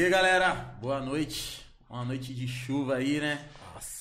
[0.00, 0.54] E aí, galera?
[0.80, 1.62] Boa noite.
[1.86, 3.46] Uma noite de chuva aí, né?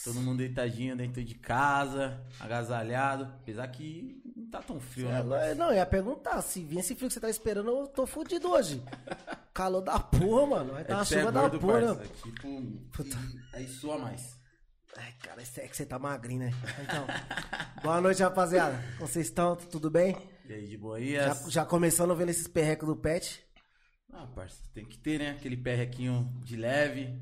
[0.01, 3.25] Todo mundo deitadinho dentro de casa, agasalhado.
[3.41, 5.19] Apesar que não tá tão frio, né?
[5.19, 5.59] É, parceiro?
[5.59, 8.49] não, eu ia perguntar, se vir esse frio que você tá esperando, eu tô fudido
[8.49, 8.81] hoje.
[9.53, 10.71] Calor da porra, mano.
[10.71, 11.81] Vai É tá uma cê é chuva da porra.
[11.81, 12.03] parça.
[12.03, 12.47] É Tipo,
[13.51, 14.39] aí sua mais.
[14.95, 16.53] Ai, cara, é que você tá magrinho, né?
[16.81, 17.05] Então,
[17.83, 18.81] boa noite, rapaziada.
[18.97, 19.57] Como vocês estão?
[19.57, 20.15] Tudo bem?
[20.47, 21.45] E aí, de Já, boias?
[21.49, 23.48] já começando vendo esses perrecos do pet.
[24.13, 25.31] Ah, parça, tem que ter, né?
[25.31, 27.13] Aquele perrequinho de leve.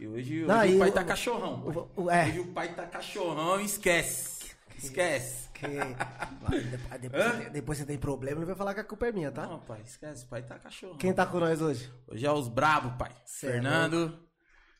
[0.00, 1.60] E hoje, Não, hoje e o pai o- tá cachorrão.
[1.62, 1.76] pai.
[1.76, 2.26] o- o- é.
[2.28, 4.50] Hoje o pai tá cachorrão e esquece.
[4.78, 5.48] Esquece.
[5.52, 5.66] Que...
[5.68, 9.12] Depois, depois, você tem, depois você tem problema, não vai falar que a culpa é
[9.12, 9.46] minha, tá?
[9.46, 10.24] Não, pai, esquece.
[10.24, 10.96] O pai tá cachorrão.
[10.96, 11.88] Quem tá com nós hoje?
[12.08, 13.12] Hoje é os brabo, pai.
[13.24, 14.18] Cê é Fernando,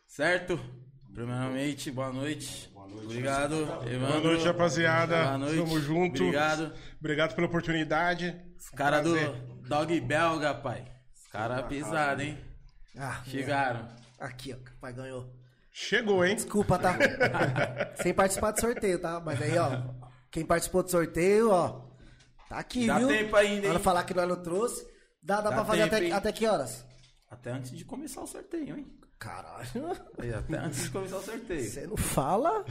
[0.06, 0.58] certo?
[1.14, 2.68] Primeiramente, boa noite.
[2.74, 3.04] Boa noite.
[3.04, 3.54] Obrigado,
[3.86, 3.98] Evandro.
[4.00, 5.22] Boa noite, rapaziada.
[5.24, 5.56] Boa noite.
[5.58, 6.22] Tamo junto.
[6.24, 6.72] Obrigado.
[6.98, 8.34] Obrigado pela oportunidade.
[8.58, 9.14] Os caras do.
[9.68, 10.90] Dog Belga, pai.
[11.32, 12.38] Os caras pesados, hein?
[12.98, 13.88] Ah, Chegaram.
[14.20, 15.32] Aqui, ó, o pai ganhou.
[15.72, 16.34] Chegou, hein?
[16.36, 16.94] Desculpa, tá?
[18.02, 19.18] Sem participar do sorteio, tá?
[19.18, 19.80] Mas aí, ó,
[20.30, 21.88] quem participou do sorteio, ó,
[22.50, 23.08] tá aqui, Dá viu?
[23.08, 23.72] tempo ainda, hein?
[23.72, 24.86] Pra falar que nós não trouxe.
[25.22, 26.12] Dá, dá, Dá pra fazer tempo, até, hein?
[26.12, 26.84] até que horas?
[27.30, 28.86] Até antes de começar o sorteio, hein?
[29.18, 29.66] Caralho.
[30.18, 31.64] Aí, Até antes de começar o sorteio.
[31.70, 32.62] Você não fala?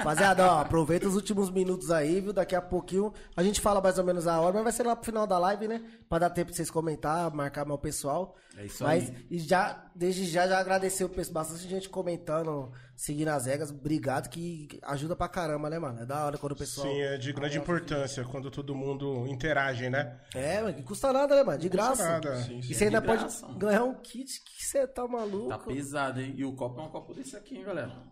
[0.00, 2.32] Rapaziada, ó, aproveita os últimos minutos aí, viu?
[2.32, 4.96] Daqui a pouquinho a gente fala mais ou menos a hora, mas vai ser lá
[4.96, 5.82] pro final da live, né?
[6.08, 8.34] Pra dar tempo de vocês comentar, marcar meu pessoal.
[8.56, 9.26] É isso mas, aí.
[9.30, 13.70] e já, desde já, já agradecer o pessoal, bastante gente comentando, seguindo as regras.
[13.70, 16.00] Obrigado, que ajuda pra caramba, né, mano?
[16.00, 16.86] É da hora quando o pessoal.
[16.86, 20.18] Sim, é de grande importância quando todo mundo interage, né?
[20.34, 21.58] É, mas que custa nada, né, mano?
[21.58, 22.02] De graça.
[22.02, 22.34] nada.
[22.40, 23.58] E sim, você ainda de pode graça, mano.
[23.58, 25.50] ganhar um kit que você tá maluco.
[25.50, 26.34] Tá pesado, hein?
[26.36, 28.09] E o copo é um copo desse aqui, hein, galera?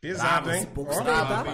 [0.00, 0.56] Pesado, Brabo, hein?
[0.58, 1.44] esse pouco você tá.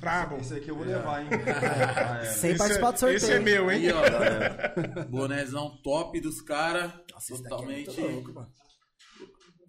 [0.00, 0.36] brabo.
[0.36, 1.28] Esse aqui eu vou levar, hein?
[2.32, 3.16] Sem Esse participar é- do sorteio.
[3.16, 3.86] Esse é meu, hein?
[3.86, 5.06] Aí, ó, galera.
[5.10, 6.90] Bonezão top dos caras.
[6.92, 8.00] É Totalmente.
[8.00, 8.48] louco, mano.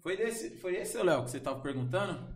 [0.02, 2.26] Foi esse, foi esse, Léo, que você tava perguntando?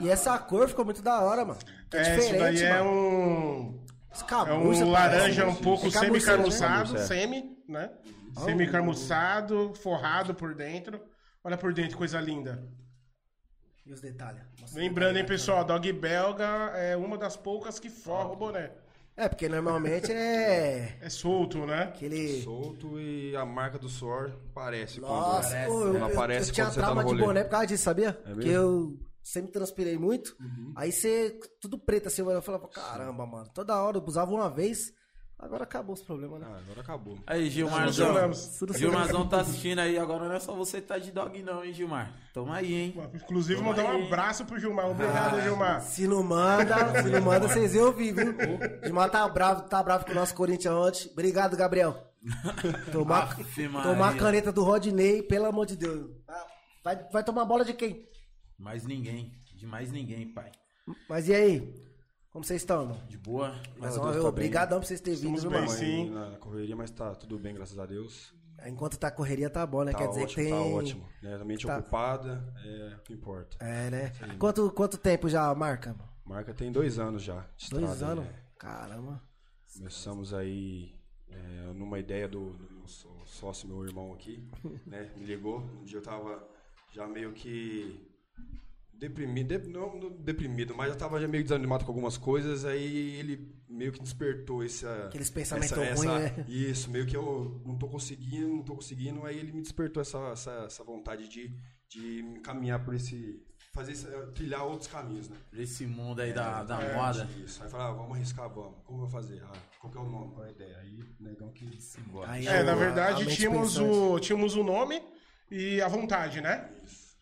[0.00, 1.58] E essa cor ficou muito da hora, mano.
[1.90, 2.90] Que É, isso daí é mano.
[2.90, 3.84] um.
[4.10, 5.14] É Escabucha, um parece.
[5.20, 6.98] laranja um pouco É camuça, semi-carmuçado, né?
[7.00, 7.90] semi, né?
[8.44, 11.00] Semi-carmuçado, forrado por dentro.
[11.44, 12.62] Olha por dentro, coisa linda.
[13.90, 14.40] E os detalhes?
[14.60, 16.44] Nossa, Lembrando, hein, pessoal, dog belga
[16.76, 18.70] é uma das poucas que forra o boné.
[19.16, 21.82] É, porque normalmente é É solto, né?
[21.82, 22.40] aquele...
[22.42, 25.00] Solto e a marca do suor parece.
[25.00, 27.26] Nossa, quando, eu, ela eu- aparece eu tinha quando você tá trauma no de rolê.
[27.26, 28.12] boné por causa disso, sabia?
[28.24, 28.34] mesmo?
[28.34, 30.36] Porque eu sempre transpirei muito.
[30.76, 33.50] Aí você, tudo preto assim, eu falava, caramba, mano.
[33.52, 34.92] Toda hora eu usava uma vez,
[35.40, 36.46] agora acabou os problemas, né?
[36.48, 37.18] Ah, agora acabou.
[37.26, 38.32] Aí, Gilmarzão.
[38.74, 41.72] Gilmarzão tá assistindo aí, agora não é só você que tá de dog não, hein,
[41.72, 42.14] Gilmar?
[42.32, 42.94] Toma aí, hein?
[43.14, 44.90] Inclusive, Toma mandar um abraço pro Gilmar.
[44.90, 45.80] Obrigado, Gilmar.
[45.82, 48.34] Se não manda, se não manda, vocês iam ouvir, viu?
[48.84, 51.10] Gilmar tá bravo, tá bravo com o nosso Corinthians ontem.
[51.12, 52.06] Obrigado, Gabriel.
[52.92, 53.34] Tomar,
[53.82, 56.10] tomar a caneta do Rodney, pelo amor de Deus.
[56.84, 58.06] Vai, vai tomar bola de quem?
[58.58, 60.52] Mais ninguém, de mais ninguém, pai.
[61.08, 61.89] Mas e aí?
[62.30, 63.02] Como vocês estão, mano?
[63.08, 63.60] De boa.
[63.76, 64.20] Mas, tá bem.
[64.20, 65.78] obrigadão por vocês terem vindo, Estamos bem, mano?
[65.78, 66.10] sim.
[66.10, 68.32] Na correria, mas tá tudo bem, graças a Deus.
[68.66, 69.92] Enquanto tá correria, tá bom, né?
[69.92, 70.50] Tá Quer dizer ótimo, que tem.
[70.50, 71.08] tá ótimo.
[71.22, 71.34] Né?
[71.34, 73.56] A mente tá- ocupada é o que importa.
[73.64, 74.12] É, né?
[74.38, 75.92] Quanto, quanto tempo já marca?
[75.92, 76.08] mano?
[76.24, 77.46] Marca tem dois anos já.
[77.70, 78.24] Dois estrada, anos?
[78.26, 78.34] né?
[78.58, 79.22] Caramba.
[79.74, 80.94] Começamos aí
[81.30, 82.86] é, numa ideia do, do
[83.26, 84.46] sócio, meu irmão aqui,
[84.86, 85.10] né?
[85.16, 85.60] Me ligou.
[85.80, 86.46] Um dia eu tava
[86.92, 88.08] já meio que
[89.00, 92.64] deprimido, de- não, não deprimido, mas eu tava já meio desanimado com algumas coisas.
[92.64, 95.06] Aí ele meio que despertou essa.
[95.06, 96.44] Aqueles pensamentos essa- ruins, essa- né?
[96.48, 99.24] Isso, meio que eu não tô conseguindo, não tô conseguindo.
[99.26, 101.50] Aí ele me despertou essa, essa, essa vontade de,
[101.88, 103.42] de me caminhar por esse.
[103.72, 105.36] fazer esse- trilhar outros caminhos, né?
[105.54, 107.28] Esse mundo aí da, da É, moda.
[107.44, 107.60] Isso.
[107.62, 108.74] Aí eu falei, ah, vamos arriscar, vamos.
[108.84, 109.40] Como eu vou fazer?
[109.44, 110.32] Ah, qual que é o nome?
[110.34, 110.76] Qual é a ideia?
[110.78, 112.36] Aí, negão que se embora.
[112.36, 113.88] É, na a verdade, mente tínhamos pensante.
[113.96, 115.00] o, tínhamos o nome
[115.50, 116.68] e a vontade, né?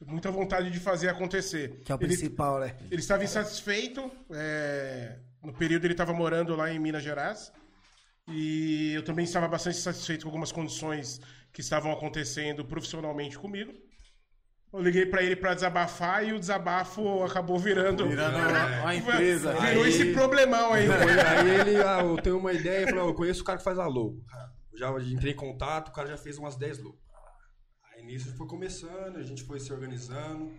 [0.07, 1.81] Muita vontade de fazer acontecer.
[1.85, 2.77] Que é o Ele- principal, né?
[2.91, 4.11] Ele estava insatisfeito.
[4.31, 7.53] é, no período ele estava morando lá em Minas Gerais.
[8.29, 11.21] E eu também estava bastante insatisfeito com algumas condições
[11.53, 13.73] que estavam acontecendo profissionalmente comigo.
[14.73, 18.07] Eu liguei para ele para desabafar e o desabafo acabou virando.
[18.07, 19.53] Virando uma, uma empresa.
[19.55, 20.87] Virou Aí- esse problemão aí.
[20.91, 23.87] Aí ele, ah, eu tenho uma ideia, ó, eu conheço o cara que faz a
[23.87, 24.23] logo.
[24.73, 27.01] Eu já entrei em contato, o cara já fez umas 10 logos.
[28.09, 30.51] Nisso foi começando, a gente foi se organizando.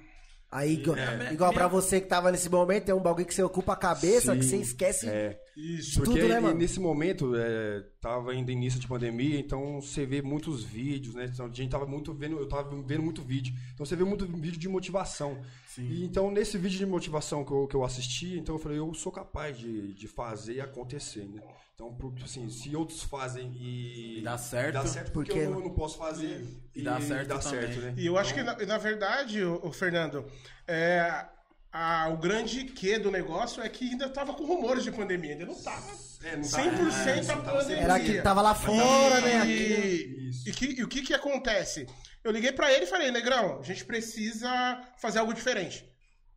[0.52, 1.34] Aí, igual, É.
[1.34, 4.36] igual pra você que tava nesse momento, tem um bagulho que você ocupa a cabeça,
[4.36, 5.40] que Sim, você esquece é.
[5.60, 6.00] Isso.
[6.00, 6.58] Tudo, Porque né, mano?
[6.58, 11.26] nesse momento, é, tava ainda início de pandemia, então você vê muitos vídeos, né?
[11.32, 13.54] Então, a gente tava muito vendo, eu tava vendo muito vídeo.
[13.74, 15.42] Então você vê muito vídeo de motivação.
[15.78, 18.94] E, então, nesse vídeo de motivação que eu, que eu assisti, então eu falei, eu
[18.94, 21.42] sou capaz de, de fazer acontecer, né?
[21.74, 21.96] Então,
[22.26, 24.74] assim, se outros fazem e, E dá certo.
[24.74, 26.46] dá certo porque Porque- eu não, não posso fazer
[26.76, 27.62] E dá certo dá também.
[27.62, 27.94] certo, né?
[27.98, 30.26] E eu acho que, na, na verdade, o, o Fernando,
[30.68, 31.26] é,
[31.72, 35.46] a- o grande quê do negócio é que ainda tava com rumores de pandemia, ainda
[35.46, 35.88] não tava
[36.24, 37.84] É, não 100% tá- a não tá pandemia.
[37.84, 39.38] Era que tava lá fora, né?
[39.42, 40.32] Aqui.
[40.46, 41.86] E, e, que- e o que que acontece?
[42.24, 45.86] Eu liguei pra ele e falei, Negrão, a gente precisa fazer algo diferente.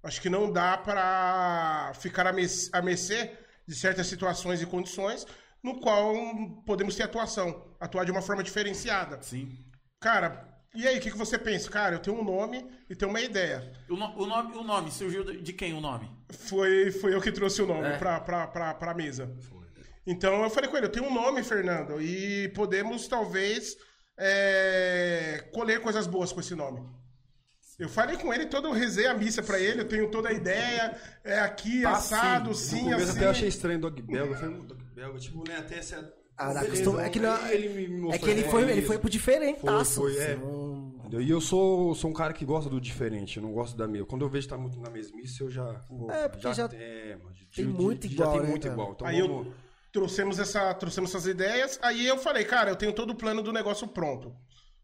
[0.02, 3.31] Acho que não dá pra ficar a, mes- a mercê
[3.67, 5.26] de certas situações e condições
[5.62, 6.14] no qual
[6.67, 9.20] podemos ter atuação, atuar de uma forma diferenciada.
[9.23, 9.56] Sim.
[10.00, 11.71] Cara, e aí, o que, que você pensa?
[11.71, 13.73] Cara, eu tenho um nome e tenho uma ideia.
[13.89, 16.11] O, no- o nome, o nome surgiu de quem o nome?
[16.31, 17.99] Foi, foi eu que trouxe o nome É.
[17.99, 19.31] pra, pra, pra, pra mesa.
[20.07, 23.77] Então eu falei com ele, eu tenho um nome, Fernando, e podemos talvez
[24.19, 26.83] é, colher coisas boas com esse nome.
[27.79, 30.33] Eu falei com ele, todo eu rezei a missa pra ele, eu tenho toda a
[30.33, 33.17] ideia, é aqui, Tá assado, No sim, começo assim.
[33.17, 34.33] até eu achei estranho o Dog Belga.
[34.35, 36.13] Eu falei, "Hum, Dog Belga, tipo, né, até essa...
[36.37, 38.99] Ah, Beleza, acostuma- é que, não, aí ele me é que ele foi, ele foi
[38.99, 40.01] pro diferentaço.
[40.01, 40.33] Foi, foi, é.
[40.33, 40.41] assim?
[41.20, 44.06] E eu sou, sou um cara que gosta do diferente, eu não gosto da mesma.
[44.06, 45.64] Quando eu vejo que tá muito na mesmice, eu já.
[45.88, 46.87] pô, É, porque já é, já- tem
[47.50, 48.75] já- muito já igual, tem né, muito cara?
[48.75, 48.93] igual.
[48.93, 49.47] Então Aí vamos.
[49.47, 49.53] eu
[49.93, 53.53] trouxemos, essa, trouxemos essas ideias, aí eu falei, cara, eu tenho todo o plano do
[53.53, 54.35] negócio pronto.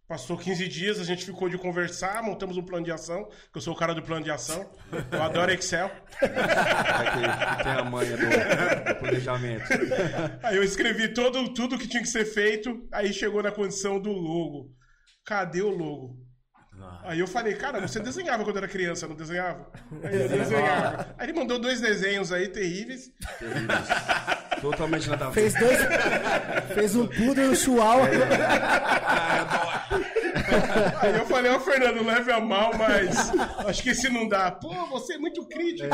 [0.06, 3.60] Passou 15 dias, a gente ficou de conversar, montamos um plano de ação, que eu
[3.60, 4.66] sou o cara do plano de ação.
[5.12, 5.90] Eu adoro Excel.
[6.22, 9.64] É tem a manha do, do planejamento.
[10.42, 14.10] Aí eu escrevi todo, tudo que tinha que ser feito, aí chegou na condição do
[14.10, 14.70] logo.
[15.28, 16.16] Cadê o logo?
[17.04, 19.70] Aí eu falei, cara, você desenhava quando era criança, não desenhava?
[20.02, 21.14] Aí ele desenhava.
[21.18, 23.12] Aí ele mandou dois desenhos aí terríveis.
[24.62, 25.42] Totalmente nada a ver.
[25.42, 25.78] Fez dois.
[26.72, 28.08] fez um poodle e um chihuahua.
[31.00, 33.30] Aí eu falei, ó, Fernando, leve a mal, mas
[33.66, 34.50] acho que esse não dá.
[34.50, 35.88] Pô, você é muito crítico.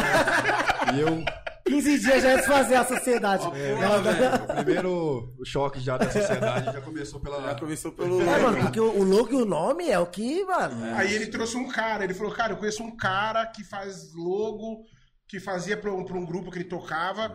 [0.95, 1.25] E eu,
[1.67, 3.45] 15 dias já ia desfazer a sociedade.
[3.45, 4.35] Porra, velho.
[4.35, 7.43] o primeiro choque já da sociedade já começou pela.
[7.43, 8.21] Já começou pelo.
[8.21, 10.95] É, mano, porque o, o logo e o nome é o que, mano.
[10.95, 14.85] Aí ele trouxe um cara, ele falou, cara, eu conheço um cara que faz logo,
[15.27, 17.35] que fazia pra um, pra um grupo que ele tocava.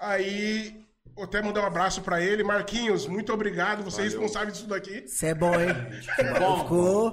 [0.00, 0.83] Aí,
[1.18, 2.42] até mandar um abraço pra ele.
[2.42, 5.04] Marquinhos, muito obrigado, você é responsável disso daqui.
[5.04, 5.68] Isso é bom, hein?
[6.38, 7.12] Bom, Ficou.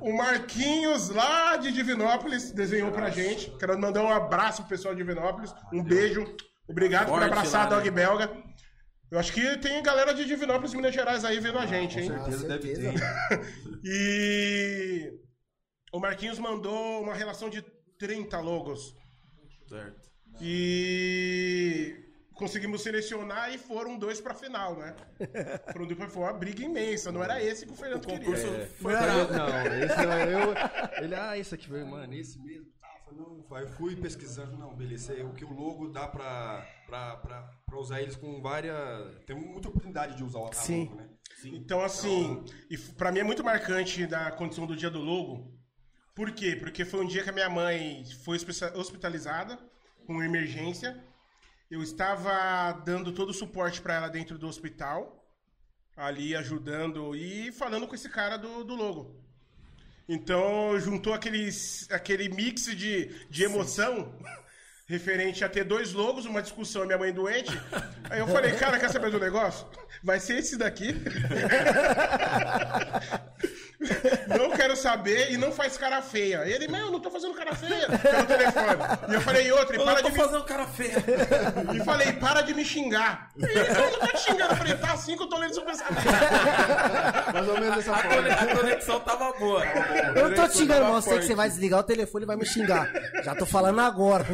[0.00, 3.50] O Marquinhos, lá de Divinópolis, desenhou pra gente.
[3.58, 5.54] Quero mandar um abraço pro pessoal de Divinópolis.
[5.72, 6.24] Um beijo.
[6.68, 7.96] Obrigado por Forte abraçar lá, a Dog né?
[7.96, 8.30] Belga.
[9.10, 12.08] Eu acho que tem galera de Divinópolis, Minas Gerais aí vendo a gente, hein?
[12.08, 13.28] Com certeza deve certeza.
[13.28, 13.80] ter.
[13.84, 15.12] E
[15.92, 17.60] o Marquinhos mandou uma relação de
[17.98, 18.94] 30 logos.
[19.68, 20.10] certo.
[20.40, 21.94] E
[22.34, 24.94] conseguimos selecionar e foram dois pra final, né?
[25.72, 27.10] Foram dois pra foi uma briga imensa.
[27.12, 28.66] Não era esse que o Fernando concurso queria.
[28.66, 30.54] foi Não, esse não, eu.
[31.04, 32.66] Ele, ah, esse aqui, foi, mano, esse mesmo.
[32.80, 36.08] Tá, eu falei, não, aí fui pesquisando, não, beleza, é o que o logo dá
[36.08, 38.74] pra, pra, pra, pra usar eles com várias.
[39.26, 40.84] Tem muita oportunidade de usar o Sim.
[40.86, 41.08] logo, né?
[41.44, 45.52] Então, assim, e f- pra mim é muito marcante da condição do dia do logo.
[46.14, 46.54] Por quê?
[46.56, 49.58] Porque foi um dia que a minha mãe foi hospi- hospitalizada
[50.06, 51.02] com emergência.
[51.72, 55.26] Eu estava dando todo o suporte pra ela dentro do hospital,
[55.96, 59.18] ali ajudando e falando com esse cara do, do logo.
[60.06, 64.14] Então, juntou aqueles, aquele mix de, de emoção
[64.86, 67.58] referente a ter dois logos, uma discussão, minha mãe doente.
[68.10, 69.66] Aí eu falei, cara, quer saber do negócio?
[70.04, 70.88] Vai ser esse daqui.
[74.38, 76.42] Não quero saber e não faz cara feia.
[76.46, 78.76] Ele, não, não tô fazendo cara feia pelo telefone.
[79.08, 80.18] E eu falei, e outra, e Eu para tô de me...
[80.22, 81.04] fazendo cara feia.
[81.74, 83.30] E falei, para de me xingar.
[83.36, 84.52] Ele, não, não tô te xingando.
[84.52, 86.04] Eu falei, tá assim que eu tô lendo seu pensamento.
[87.32, 88.28] Mais ou menos dessa A forma.
[88.28, 89.64] a conexão tava boa.
[90.14, 92.26] Eu não tô te xingando, mas eu sei que você vai desligar o telefone e
[92.26, 92.90] vai me xingar.
[93.24, 94.24] Já tô falando agora.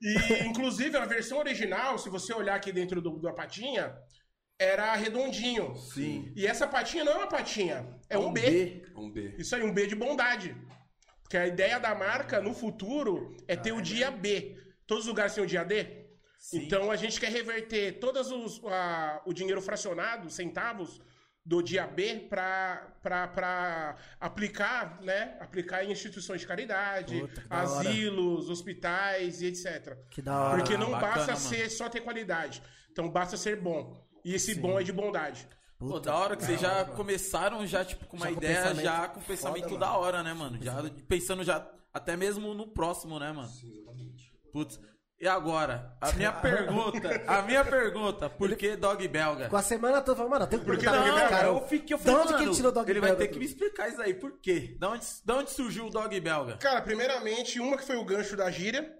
[0.00, 3.92] E, inclusive, a versão original, se você olhar aqui dentro do, da patinha,
[4.58, 5.76] era redondinho.
[5.76, 6.32] Sim.
[6.34, 8.82] E essa patinha não é uma patinha, é um B.
[8.94, 9.34] Vamos ver.
[9.38, 10.56] Isso aí, um B de bondade.
[11.22, 14.56] Porque a ideia da marca no futuro é ter o dia B.
[14.86, 16.06] Todos os lugares têm o dia D.
[16.52, 21.00] Então a gente quer reverter todos os a- o dinheiro fracionado, centavos,
[21.44, 25.36] do dia B para aplicar, né?
[25.40, 29.96] Aplicar em instituições de caridade, Puta, asilos, hospitais e etc.
[30.10, 30.58] Que da hora.
[30.58, 31.36] Porque não bacana, basta mano.
[31.48, 32.62] ser só ter qualidade.
[32.92, 34.06] Então basta ser bom.
[34.28, 35.46] E esse bom é de bondade.
[35.78, 39.08] Pô, da hora que vocês já começaram já, tipo, com uma Já com ideia, já
[39.08, 40.58] com pensamento foda, da hora, né, mano?
[40.62, 40.74] Já
[41.06, 43.48] pensando já até mesmo no próximo, né, mano?
[43.48, 44.32] Sim, exatamente.
[44.52, 44.80] Putz,
[45.20, 49.48] E agora, a minha pergunta, a minha pergunta, por que dog belga?
[49.48, 51.36] Com a semana toda falando, mano, eu tenho que Por que perguntar dog pra belga?
[51.36, 51.46] cara.
[51.48, 53.16] eu fiquei, eu De falei, onde que mano, ele tirou o dog Ele belga?
[53.16, 54.76] vai ter que me explicar isso aí, por quê?
[54.80, 56.56] Da onde, da onde surgiu o dog belga?
[56.56, 58.94] Cara, primeiramente, uma que foi o gancho da gíria.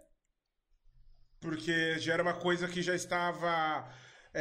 [1.40, 3.88] Porque já era uma coisa que já estava.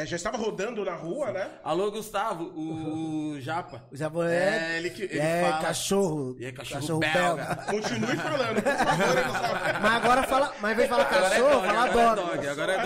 [0.01, 1.59] É, já estava rodando na rua, né?
[1.63, 3.87] Alô, Gustavo, o, o Japa.
[3.91, 5.61] Já vou, É, é, ele que- ele é fala.
[5.63, 6.35] cachorro.
[6.39, 7.55] E é cachorro belga.
[7.65, 9.79] Continue falando, por favor, Gustavo.
[9.81, 12.35] Mas agora fala, mas vem falar Agora é cachorro, dog, fala agora é dog.
[12.37, 12.81] dog, agora é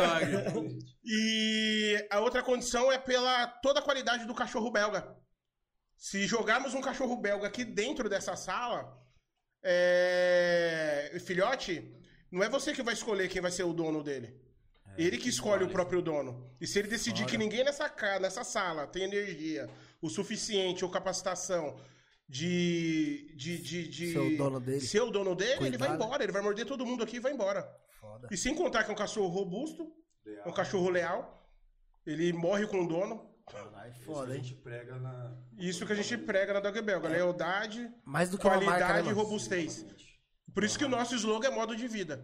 [0.52, 0.80] dog.
[1.04, 5.16] E a outra condição é pela toda a qualidade do cachorro belga.
[5.98, 8.98] Se jogarmos um cachorro belga aqui dentro dessa sala,
[9.64, 11.18] é...
[11.26, 11.94] filhote,
[12.32, 14.34] não é você que vai escolher quem vai ser o dono dele.
[14.98, 16.50] Ele que escolhe o próprio dono.
[16.60, 19.70] E se ele decidir que ninguém nessa, ca- nessa sala tem energia
[20.02, 21.80] o suficiente ou capacitação
[22.28, 24.82] de, de, de, de Ser o dono dele.
[24.82, 25.96] ser o dono dele, ele vai né?
[25.96, 26.24] embora.
[26.24, 27.68] Ele vai morder todo mundo aqui e vai embora.
[28.00, 28.28] Foda.
[28.32, 29.92] E sem contar que é um cachorro robusto,
[30.26, 31.48] é um cachorro leal,
[32.06, 33.30] ele morre com o dono.
[33.52, 35.36] Caralho, Isso foda, a gente prega na.
[35.58, 39.10] Isso que a gente prega na Dog Belga, lealdade, Mais do que qualidade marca, né,
[39.10, 39.86] e robustez.
[40.54, 42.24] Por isso que o nosso slogan é modo de vida.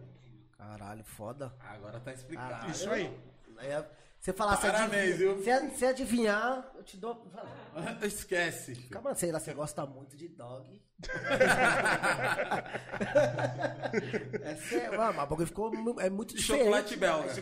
[0.58, 1.54] Caralho, foda.
[1.60, 2.50] Agora tá explicado.
[2.50, 2.70] Caralho.
[2.72, 3.16] Isso aí.
[3.60, 3.84] É,
[4.20, 5.42] você falar, se viu?
[5.42, 7.24] se, a- se adivinhar, eu te dou.
[8.02, 8.74] Esquece.
[8.90, 10.82] Calma, sei lá, você gosta muito de dog.
[14.42, 15.72] é sério, mano, o bagulho ficou.
[16.00, 16.64] É muito De diferente.
[16.64, 17.32] chocolate belga.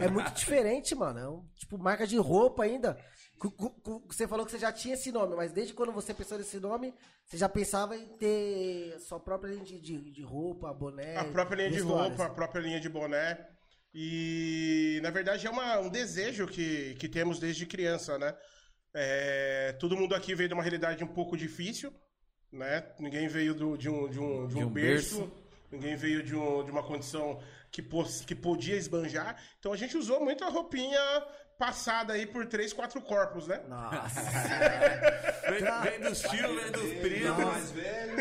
[0.00, 0.04] É.
[0.06, 1.18] É muito diferente, mano.
[1.18, 2.98] É um, tipo marca de roupa ainda.
[4.08, 6.94] Você falou que você já tinha esse nome, mas desde quando você pensou nesse nome,
[7.26, 11.16] você já pensava em ter sua própria linha de, de, de roupa, boné.
[11.16, 13.46] A própria linha de roupa, a própria linha de boné.
[13.92, 18.34] E, na verdade, é uma- um desejo que, que temos desde criança, né?
[18.94, 21.92] É, todo mundo aqui veio de uma realidade um pouco difícil,
[22.52, 22.84] né?
[22.98, 25.32] Ninguém veio do- de, um, de, um, de um De um berço, berço.
[25.70, 29.40] ninguém veio de, um- de uma condição que, pos- que podia esbanjar.
[29.58, 31.00] Então a gente usou muito a roupinha
[31.58, 33.62] passada aí por três, quatro corpos, né?
[33.68, 34.20] Nossa.
[35.44, 37.44] Vem, vem dos tios, vem dos primos.
[37.44, 38.16] mais velho,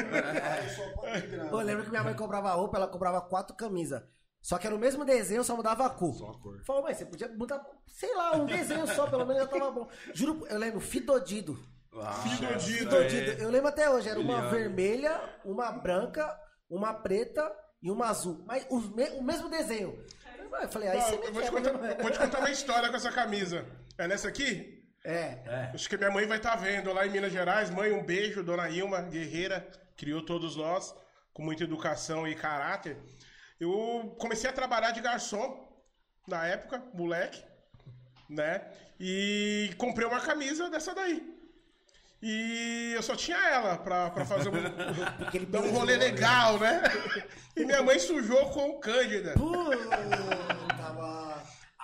[0.95, 1.49] pode grana.
[1.49, 4.03] Eu lembro que minha mãe comprava roupa, ela comprava quatro camisas.
[4.41, 6.13] Só que era o mesmo desenho, só mudava a cor.
[6.15, 6.61] Só a cor.
[6.65, 9.87] Falou, mas você podia mudar, sei lá, um desenho só, pelo menos já tava bom.
[10.13, 11.57] Juro, eu lembro, Fidodido.
[12.23, 12.59] Fidodido.
[12.59, 13.31] Fidodido.
[13.41, 14.49] Eu lembro até hoje, era uma Eliane.
[14.51, 16.37] vermelha, uma branca,
[16.69, 17.49] uma preta
[17.81, 18.43] e uma azul.
[18.45, 19.97] Mas o, me- o mesmo desenho.
[20.61, 22.95] Eu falei, aí Ó, você me vou, te contar, vou te contar uma história com
[22.95, 23.65] essa camisa.
[23.97, 24.83] É nessa aqui?
[25.03, 25.71] É.
[25.73, 27.69] Acho que minha mãe vai estar vendo lá em Minas Gerais.
[27.69, 29.67] Mãe, um beijo, dona Ilma, guerreira,
[29.97, 30.95] criou todos nós
[31.33, 32.97] com muita educação e caráter.
[33.59, 35.67] Eu comecei a trabalhar de garçom
[36.27, 37.43] na época, moleque,
[38.29, 38.65] né?
[38.99, 41.21] E comprei uma camisa dessa daí.
[42.25, 44.53] E eu só tinha ela pra, pra fazer um,
[45.27, 46.05] Aquele dar um rolê né?
[46.05, 46.81] legal, né?
[47.55, 49.33] E minha mãe sujou com Cândida.
[49.33, 49.97] Puta,
[50.95, 51.33] mano.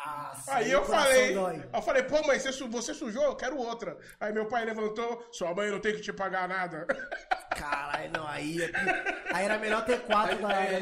[0.05, 1.63] Nossa, Aí eu o falei, dói.
[1.73, 3.21] eu falei, pô, mãe, você, você sujou?
[3.23, 3.97] Eu quero outra.
[4.19, 6.87] Aí meu pai levantou, sua mãe não tem que te pagar nada.
[7.51, 8.57] Caralho, não, aí,
[9.33, 10.73] aí era melhor ter quatro Aí, da aí.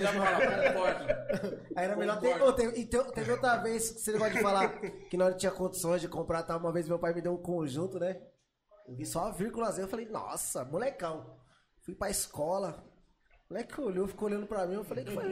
[1.75, 2.41] Aí era melhor ter.
[2.41, 4.69] Ô, teve, e te- teve outra vez que você negócio de falar
[5.09, 6.55] que não tinha condições de comprar, tá?
[6.55, 8.17] Uma vez meu pai me deu um conjunto, né?
[8.87, 11.37] Eu vi só a vírgulazinha, eu falei, nossa, molecão.
[11.81, 12.83] Fui pra escola.
[13.49, 15.23] O moleque olhou, ficou olhando pra mim, eu falei, que foi?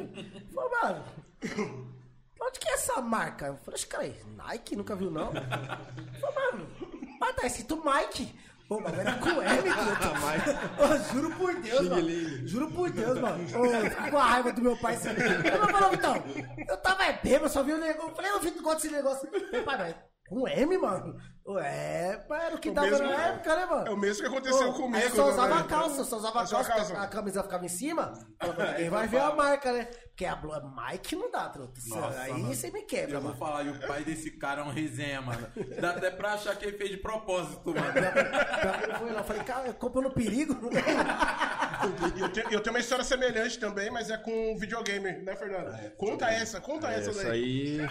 [0.53, 1.05] Falei, mano,
[2.41, 3.47] onde que é essa marca?
[3.47, 5.31] Eu falei, cara, Nike, nunca viu não?
[5.33, 6.67] Eu falei, mano,
[7.19, 8.35] mas tá escrito Mike.
[8.67, 10.83] Pô, mas era com M, truta.
[10.83, 12.47] Ô, juro por Deus, mano.
[12.47, 13.43] Juro por Deus, mano.
[13.59, 14.97] Ô, eu fico com a raiva do meu pai.
[14.97, 15.21] Sabe?
[15.21, 16.15] Eu não falava, então.
[16.67, 18.09] Eu tava bêbado, só vi o negócio.
[18.09, 19.29] Eu falei, eu vi que gosta desse negócio.
[19.31, 19.95] Eu falei, pai, mas
[20.27, 21.15] com M, mano?
[21.47, 23.87] Ué, mas era o que O dava mesmo- na época, né, mano?
[23.87, 25.61] É o mesmo que aconteceu Ô, comigo, Aí eu só usava né?
[25.61, 26.97] a calça, só usava a É calça, calça.
[26.99, 28.13] a camisa ficava em cima.
[28.41, 29.87] Falava, ninguém vai ver a marca, né?
[30.15, 31.77] Porque a Blue Mike não dá, truta.
[31.87, 32.45] Nossa, Aí mano.
[32.45, 33.35] você me quebra, Eu vou mano.
[33.37, 35.45] falar, e o pai desse cara é um resenha, mano.
[35.81, 37.87] Dá até pra achar que ele fez de propósito, mano.
[37.89, 40.53] Ele foi lá, eu falei, cara, comprou no perigo.
[42.17, 45.91] Eu, tenho, eu tenho uma história semelhante também, mas é com videogame, né, Fernando?
[45.97, 47.81] conta essa, conta essa, Essa daí.
[47.81, 47.87] aí,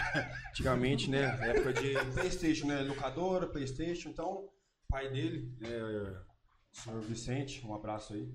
[0.49, 1.39] antigamente, né?
[1.43, 2.81] Época de Playstation, né?
[2.81, 4.09] Locadora, Playstation.
[4.09, 4.51] Então, o
[4.89, 8.33] pai dele, o senhor Vicente, um abraço aí.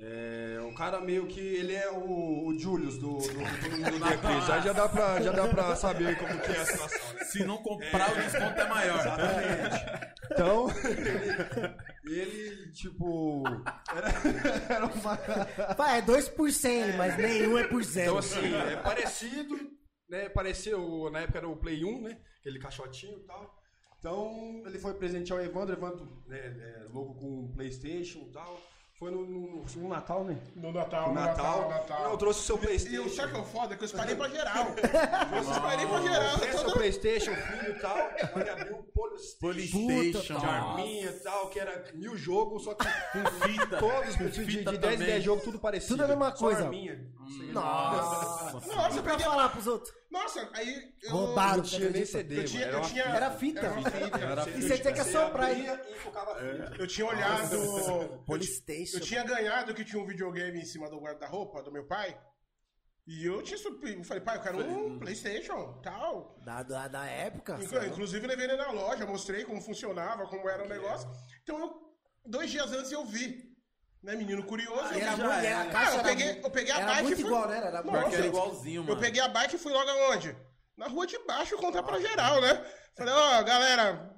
[0.00, 4.18] É, o cara meio que ele é o, o Julius do, do Todo Mundo Odeia
[4.18, 4.50] Chris.
[4.50, 7.24] Aí já dá, pra, já dá pra saber como que é a situação, né?
[7.24, 9.04] Se não comprar, o desconto é maior.
[10.30, 10.68] Então,
[12.04, 13.42] ele, ele, tipo,
[13.92, 14.08] era,
[14.72, 15.16] era uma...
[15.74, 18.10] Pai, é 2 por 100, mas nenhum é por zero.
[18.10, 19.58] Então, assim, é parecido,
[20.08, 20.28] né?
[20.28, 22.20] Pareceu, na época era o Play 1, né?
[22.38, 23.58] Aquele caixotinho e tal.
[23.98, 28.62] Então, ele foi presentear o Evandro, Evandro, né, é, louco com Playstation e tal.
[28.98, 30.36] Foi no, no- no Natal, né?
[30.56, 31.60] No Natal, No no Natal.
[31.68, 32.10] Natal, Natal.
[32.10, 33.04] Eu trouxe o seu E Playstation.
[33.06, 33.76] o sabe o que é o foda?
[33.76, 34.66] Que eu espalhei pra geral.
[35.36, 36.38] Eu espalhei pra geral.
[36.38, 37.96] Tem seu Todo- Playstation, filho e tal.
[38.40, 39.38] Ele abriu o Polystation.
[39.40, 40.38] Polystation.
[40.40, 43.76] De arminha e tal, que era mil jogos, só que Com fita.
[43.78, 45.06] todos de, de, Fita de 10 em também.
[45.12, 45.94] 10 jogos, tudo parecido.
[45.94, 46.64] Tudo a mesma Só coisa.
[46.64, 46.98] arminha.
[47.52, 48.74] Nossa.
[48.74, 49.92] Nossa, eu pra falar pros outros.
[50.10, 51.10] Nossa, aí eu...
[51.10, 51.56] Roubaram.
[51.58, 52.18] Não tinha nem acredita?
[52.18, 53.04] CD, Eu tinha, eu tinha...
[53.04, 53.60] Era fita.
[53.60, 54.18] Era fita.
[54.18, 55.68] Era E você tem que assoprar, hein?
[55.68, 56.76] abria e focava a fita.
[56.78, 57.54] Eu tinha olhado...
[58.94, 62.18] Eu, tinha ganhado que tinha um videogame em cima do guarda-roupa do meu pai.
[63.06, 66.38] E eu tinha subi- eu falei, pai, eu quero um Playstation, tal.
[66.44, 67.58] Da, da, da época.
[67.62, 71.08] Inclu- Inclusive, levei ele na loja, mostrei como funcionava, como era o negócio.
[71.42, 71.94] Então, eu,
[72.26, 73.47] dois dias antes eu vi.
[74.02, 74.92] Né, menino curioso.
[74.94, 75.58] Eu era já muito, era.
[75.58, 77.48] a Ah, caixa eu peguei, muito- eu peguei a era bike e muito fui- igual,
[77.48, 77.56] né?
[77.58, 78.92] Era Nossa, era eu- igualzinho, mano.
[78.94, 80.36] Eu peguei a bike e fui logo aonde?
[80.76, 82.64] Na rua de baixo contar pra geral, né?
[82.96, 84.10] Falei, ó, galera,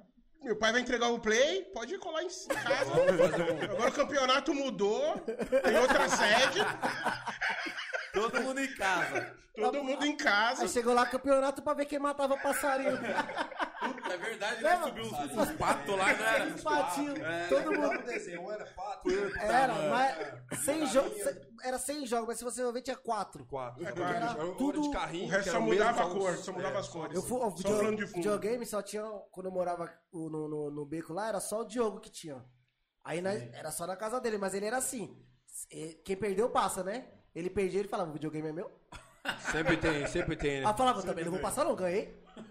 [0.43, 2.91] meu pai vai entregar o play, pode colar em casa.
[3.71, 5.17] Agora o campeonato mudou,
[5.63, 6.59] tem outra sede,
[8.13, 9.35] Todo mundo em casa.
[9.55, 10.63] todo mundo em casa.
[10.63, 12.97] Aí chegou lá campeonato pra ver quem matava passarinho.
[14.11, 14.81] É verdade, né?
[14.83, 15.11] Subiu os,
[15.49, 16.45] os patos lá, não era?
[16.53, 17.19] Os patinhos.
[17.49, 17.99] Todo mundo.
[17.99, 21.09] O desenho um era pato, Era, mas sem jogo.
[21.63, 23.45] Era sem jogo, mas se você ver, tinha quatro.
[23.45, 23.83] quatro.
[23.85, 26.75] É, Era, era tudo- de carrinho, O resto só o mudava a cor, só mudava
[26.75, 27.15] é, as cores.
[27.15, 28.15] Eu fui, ó, Só video- falando de fundo.
[28.15, 29.03] videogame só tinha.
[29.31, 32.43] Quando eu morava no, no, no beco lá, era só o Diogo que tinha.
[33.03, 35.17] Aí nós- era só na casa dele, mas ele era assim.
[36.05, 37.07] Quem perdeu passa, né?
[37.35, 38.71] Ele perdia, ele falava, o videogame é meu.
[39.51, 40.65] Sempre tem, sempre tem, né?
[40.65, 42.19] Aí eu falava, também não vou passar não, ganhei.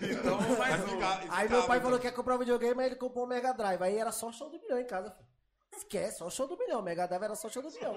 [0.00, 0.88] Então, mais um.
[0.88, 2.00] ficar- Aí meu pai falou então.
[2.00, 3.82] que ia comprar um videogame, aí ele comprou um Mega Drive.
[3.82, 5.10] Aí era só show do milhão em casa.
[5.10, 5.28] filho.
[5.72, 6.82] Esquece, só show do milhão.
[6.82, 7.96] Mega Drive era só show do milhão.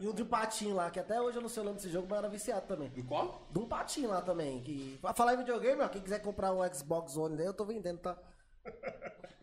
[0.00, 2.06] E um de patinho lá, que até hoje eu não sei o nome desse jogo,
[2.08, 2.88] mas era viciado também.
[2.90, 3.46] Do qual?
[3.50, 4.62] De um patinho lá também.
[4.62, 4.98] Que...
[5.02, 7.98] Pra falar em videogame, ó, quem quiser comprar um Xbox One daí, eu tô vendendo,
[7.98, 8.16] tá?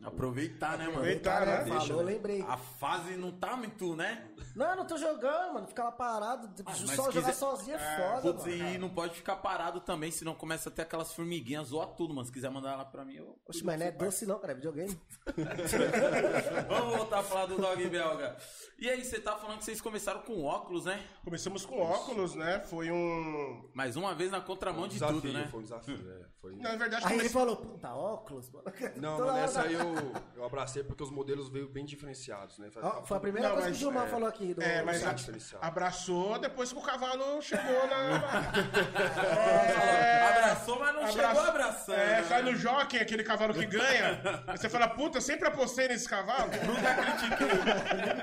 [0.03, 0.97] Aproveitar, né, mano?
[0.99, 1.45] Aproveitar.
[1.45, 1.57] Né?
[1.65, 2.03] falou, Deixa, né?
[2.03, 2.41] lembrei.
[2.47, 4.29] A fase não tá muito, né?
[4.55, 5.67] Não, eu não tô jogando, mano.
[5.67, 6.49] Ficar lá parado.
[6.65, 8.69] Ah, só jogar quiser- sozinho é foda, Putz, mano.
[8.73, 12.25] e não pode ficar parado também, senão começa a ter aquelas formiguinhas, zoa tudo, mano.
[12.25, 13.37] Se quiser mandar lá pra mim, eu.
[13.47, 14.99] Oxe, mas não é doce não, cara, é videogame.
[16.67, 18.37] Vamos voltar a falar do Dog Belga.
[18.79, 21.03] E aí, você tá falando que vocês começaram com óculos, né?
[21.23, 22.59] Começamos com óculos, né?
[22.61, 23.69] Foi um.
[23.73, 25.47] Mais uma vez na contramão de desafio, tudo, né?
[25.51, 26.25] Foi um desafio, é.
[26.41, 26.55] Foi...
[26.55, 28.65] Na verdade, Aí ele comecei- falou, puta, óculos, mano.
[28.95, 29.95] Não, Toda hora nessa aí eu,
[30.35, 32.69] eu abracei porque os modelos veio bem diferenciados, né?
[32.81, 34.53] Ó, foi a primeira Não, coisa mas, que o Gilmar é, falou aqui.
[34.53, 35.61] Do, É, mas diferencial.
[35.63, 38.17] abraçou depois que o cavalo chegou na.
[40.29, 41.95] Abraçou, mas não Abraço- chegou abraçando.
[41.97, 42.23] É, né?
[42.23, 44.21] sai no jockey, aquele cavalo que ganha.
[44.47, 46.49] Aí você fala, puta, eu sempre apostei nesse cavalo.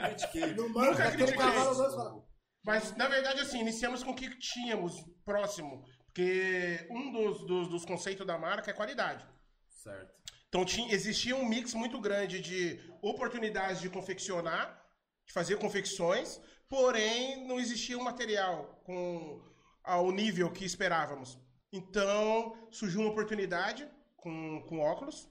[0.08, 0.54] critiquei.
[0.54, 2.22] No manco, Nunca critiquei cavalo fala,
[2.64, 5.84] Mas, na verdade, assim, iniciamos com o que tínhamos próximo.
[6.06, 9.26] Porque um dos, dos, dos conceitos da marca é qualidade.
[9.68, 10.14] Certo.
[10.54, 14.80] Então tinha, existia um mix muito grande de oportunidades de confeccionar,
[15.26, 19.42] de fazer confecções, porém não existia um material com
[19.82, 21.36] ao nível que esperávamos.
[21.72, 23.84] Então surgiu uma oportunidade
[24.16, 25.28] com, com óculos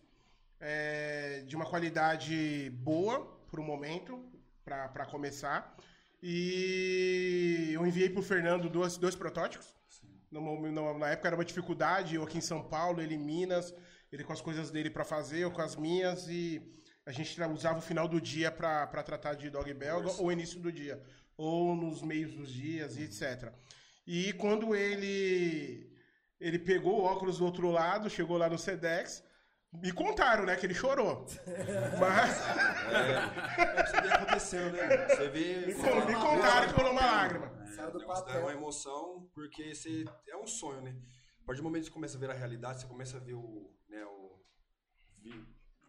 [0.59, 4.29] é, de uma qualidade boa para o momento,
[4.65, 5.73] para começar.
[6.21, 9.73] E eu enviei para o Fernando dois, dois protótipos.
[10.29, 13.73] Mo- no- na época era uma dificuldade, eu aqui em São Paulo, ele em Minas,
[14.13, 16.61] ele com as coisas dele para fazer, eu com as minhas, e
[17.05, 20.59] a gente usava o final do dia para tratar de dog belga, ou o início
[20.59, 21.01] do dia,
[21.35, 23.51] ou nos meios dos dias, e etc.
[24.05, 25.89] E quando ele
[26.39, 29.23] ele pegou o óculos do outro lado, chegou lá no Sedex,
[29.71, 31.25] me contaram, né, que ele chorou.
[31.99, 32.41] Mas
[32.93, 35.07] É, isso vem acontecendo, né?
[35.07, 35.65] Você vê.
[35.67, 37.47] me, con- me contaram que rolou uma lágrima.
[37.91, 38.41] Do dá papel.
[38.41, 40.95] uma emoção, porque você, é um sonho, né?
[41.41, 43.33] A partir do momento que você começa a ver a realidade, você começa a ver
[43.33, 43.69] o.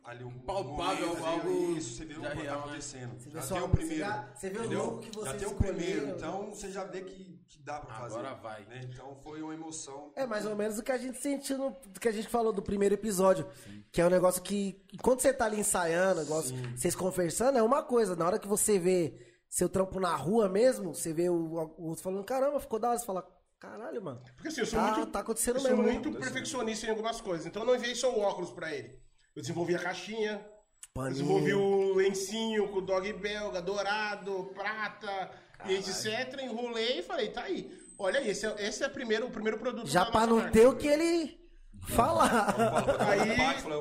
[0.04, 2.62] ali um Palpável, momento, algo isso, você vê o já que tá real, né?
[2.64, 3.18] acontecendo.
[3.18, 4.00] Você já só- tem o você primeiro.
[4.04, 7.00] já- você vê o logo que Já vocês tem o primeiro, então você já vê
[7.00, 8.18] que, que dá pra fazer.
[8.18, 8.64] Agora vai.
[8.66, 8.80] né?
[8.92, 10.12] Então foi uma emoção.
[10.14, 12.52] É mais ou menos o que a gente sentiu no do que a gente falou
[12.52, 13.46] do primeiro episódio.
[13.90, 17.82] Que é um negócio que, enquanto você tá ali ensaiando, igual vocês conversando, é uma
[17.82, 18.14] coisa.
[18.14, 19.14] Na hora que você vê
[19.48, 21.34] seu trampo na rua mesmo, você vê o,
[21.78, 22.98] o outro falando, caramba, ficou da hora.
[22.98, 23.26] Você fala,
[23.58, 24.20] caralho, mano.
[24.36, 25.92] Porque assim, eu sou Tá- muito, tá acontecendo eu sou mesmo, né?
[25.92, 27.46] muito perfeccionista em algumas coisas.
[27.46, 29.02] Então eu não enviei só o óculos pra ele.
[29.34, 30.40] Eu desenvolvi a caixinha,
[30.92, 31.12] Paninho.
[31.12, 35.30] desenvolvi o lencinho com o dog belga, dourado, prata,
[35.66, 36.40] e etc.
[36.42, 37.76] Enrolei e falei, tá aí.
[37.98, 40.52] Olha aí, esse é, esse é primeiro, o primeiro produto Já pra não marca.
[40.52, 41.38] ter o que ele
[41.88, 42.52] falar.
[42.52, 43.36] Fala Aí- aí...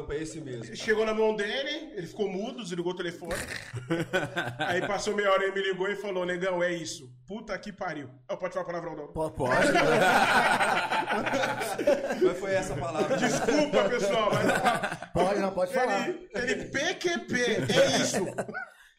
[0.10, 0.76] É esse mesmo.
[0.76, 3.34] Chegou na mão dele, ele ficou mudo, desligou o telefone.
[4.60, 7.10] aí passou meia hora, ele me ligou e falou, negão, é isso.
[7.28, 8.10] Puta que pariu.
[8.28, 9.08] Ah, pode falar palavrão não.
[9.08, 9.48] Pô, pô.
[9.48, 9.70] Mas
[12.40, 13.18] foi essa a palavra.
[13.18, 14.44] Desculpa, pessoal, mas
[15.14, 16.10] Pode, não, pode falar.
[16.10, 18.18] ele, ele PQP, é isso.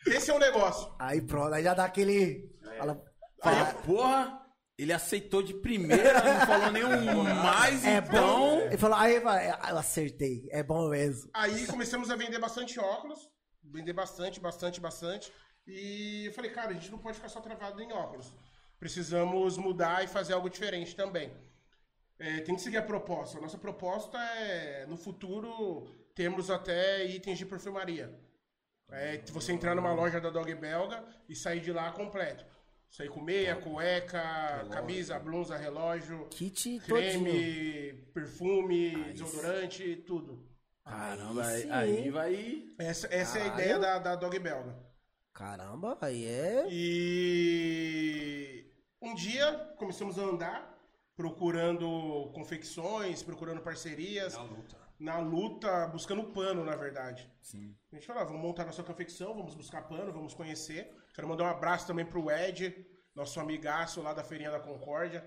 [0.06, 0.92] Esse é o negócio.
[0.98, 2.50] Aí pronto, aí já dá aquele.
[2.78, 3.00] Fala,
[3.42, 4.40] Fala, porra,
[4.76, 8.10] ele aceitou de primeira, não falou nenhum mais, é então...
[8.10, 8.60] bom.
[8.62, 11.30] Ele falou, aí vai, eu acertei, é bom mesmo.
[11.32, 13.28] Aí começamos a vender bastante óculos.
[13.62, 15.32] Vender bastante, bastante, bastante.
[15.66, 18.34] E eu falei, cara, a gente não pode ficar só travado em óculos.
[18.78, 21.32] Precisamos mudar e fazer algo diferente também.
[22.18, 23.38] É, tem que seguir a proposta.
[23.38, 28.12] A nossa proposta é, no futuro, termos até itens de perfumaria.
[28.90, 32.44] É, você entrar numa loja da Dog Belga e sair de lá completo.
[32.94, 37.24] Sair com meia, cueca, camisa, blusa, relógio, Kit todinho.
[37.24, 40.48] creme, perfume, desodorante, tudo.
[40.84, 42.62] Caramba, Aí aí, vai...
[42.78, 44.78] Essa, essa é a ideia da, da Dog Belga.
[45.32, 46.66] Caramba, aí é.
[46.70, 48.64] E
[49.02, 50.78] um dia começamos a andar,
[51.16, 54.76] procurando confecções, procurando parcerias, Na luta.
[55.00, 57.28] na luta, buscando pano, na verdade.
[57.42, 57.74] Sim.
[57.90, 60.94] A gente falou, ah, vamos montar nossa confecção, vamos buscar pano, vamos conhecer.
[61.14, 65.24] Quero mandar um abraço também pro Ed, nosso amigaço lá da Feirinha da Concórdia,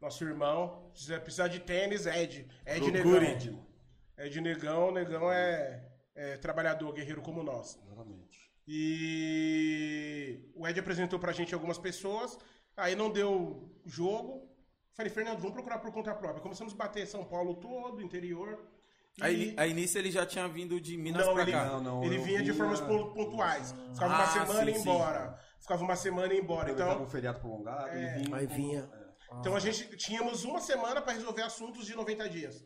[0.00, 0.90] nosso irmão.
[0.92, 2.44] Se precisar de tênis, Ed.
[2.66, 3.20] Ed Procure.
[3.20, 3.66] Negão.
[4.18, 7.78] Ed Negão, Negão é, é trabalhador, guerreiro como nós.
[7.86, 8.50] Exatamente.
[8.66, 12.36] E o Ed apresentou pra gente algumas pessoas,
[12.76, 14.52] aí não deu jogo.
[14.92, 16.42] Falei, Fernando, vamos procurar por conta própria.
[16.42, 18.58] Começamos a bater São Paulo todo, interior.
[19.18, 21.64] E- Aí, aí nisso ele já tinha vindo de Minas não, pra ele, cá.
[21.64, 23.74] Não, não, ele eu vinha de vinha- formas pon- pontuais.
[23.92, 24.80] Ficava uma Ah, semana e sim, ia sim.
[24.90, 25.38] embora.
[25.60, 26.60] Ficava uma semana e ia embora.
[26.62, 28.20] Aproveitava Então, um feriado prolongado É.
[28.20, 28.36] e vinha.
[28.36, 28.90] Aí vinha.
[28.92, 29.08] é.
[29.40, 32.64] então a gente tínhamos uma semana pra resolver assuntos de 90 dias.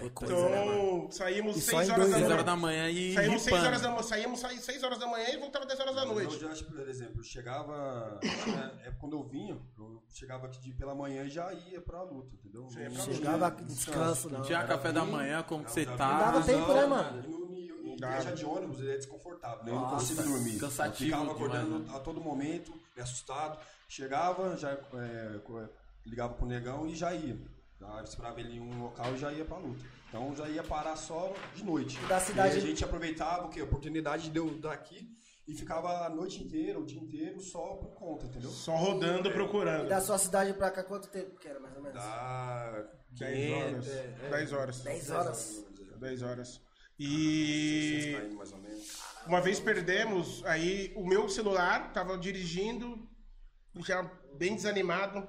[0.00, 0.78] É coisa, né, mano?
[0.98, 2.44] Então, saímos E só 6 em horas horas manhã.
[2.44, 3.66] da manhã e Saímos 6 ripando.
[3.66, 6.42] horas da manhã, saímos 6 horas da manhã e voltava 10 horas da noite.
[6.42, 8.20] Eu já, por exemplo, eu chegava.
[8.22, 12.02] né, é quando eu vinha, eu chegava aqui de, pela manhã e já ia pra
[12.02, 12.64] luta, entendeu?
[12.64, 14.38] Você ia Não Chegava descanso, não.
[14.38, 16.08] Não tinha café da manhã, como que você tá.
[16.08, 17.48] Não dava tempo, né, mano?
[17.98, 19.72] Viajar de ônibus ele é desconfortável, né?
[19.72, 20.58] Eu não consigo dormir.
[20.58, 21.96] cansativo Eu ficava demais, acordando né?
[21.96, 23.58] a todo momento, me assustado.
[23.88, 25.40] Chegava, já é,
[26.06, 27.36] ligava pro negão e já ia.
[27.80, 29.84] Já esperava ele em um local e já ia pra luta.
[30.08, 31.98] Então já ia parar só de noite.
[32.06, 33.60] Da cidade- E a gente aproveitava o quê?
[33.60, 35.08] A oportunidade de eu daqui
[35.46, 38.50] e ficava a noite inteira, o dia inteiro, só por conta, entendeu?
[38.50, 39.88] Só rodando, E procurando.
[39.88, 41.98] da sua cidade pra cá, quanto tempo que era, mais ou menos?
[42.02, 43.86] Dá 10 horas.
[43.86, 44.80] 500, é, é, 10 horas.
[44.80, 45.64] 10 horas.
[46.00, 46.48] 10 horas.
[46.48, 46.62] 600
[46.98, 49.02] E km, mais ou menos.
[49.26, 53.08] uma vez perdemos, aí o meu celular tava dirigindo,
[53.86, 54.02] já
[54.36, 55.26] bem desanimado.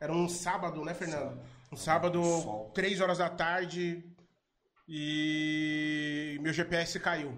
[0.00, 1.40] Era um sábado, né, Fernando?
[1.72, 2.70] Um sábado, Sol.
[2.74, 4.04] 3 horas da tarde.
[4.86, 7.32] E meu GPS caiu.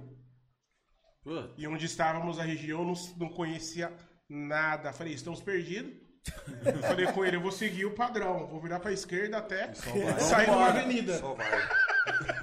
[1.23, 3.92] Pô, E onde estávamos, a região, não, não conhecia
[4.29, 4.92] nada.
[4.92, 5.92] Falei, estamos perdidos.
[6.64, 10.49] Eu falei com ele, eu vou seguir o padrão, vou virar pra esquerda até sair
[10.49, 11.18] numa avenida.
[11.18, 11.68] Só vai.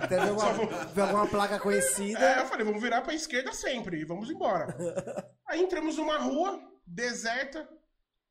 [0.01, 2.19] Até ver alguma, ver alguma placa conhecida.
[2.19, 4.75] É, eu falei, vamos virar pra esquerda sempre e vamos embora.
[5.49, 7.67] Aí entramos numa rua deserta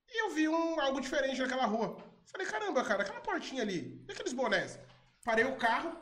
[0.09, 1.96] e eu vi um, algo diferente naquela rua.
[2.26, 4.78] Falei, caramba, cara, aquela portinha ali, e aqueles bonés?
[5.24, 5.96] Parei o carro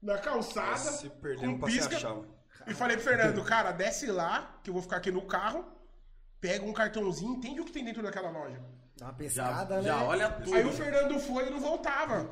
[0.00, 2.34] na calçada, Se perdemos com pisca, mano.
[2.66, 5.64] e falei pro Fernando, cara, desce lá, que eu vou ficar aqui no carro,
[6.40, 8.60] pega um cartãozinho, entende o que tem dentro daquela loja.
[9.02, 9.82] Dá uma já, pescada, né?
[9.82, 10.54] já olha tudo.
[10.54, 12.28] Aí o Fernando foi e não voltava.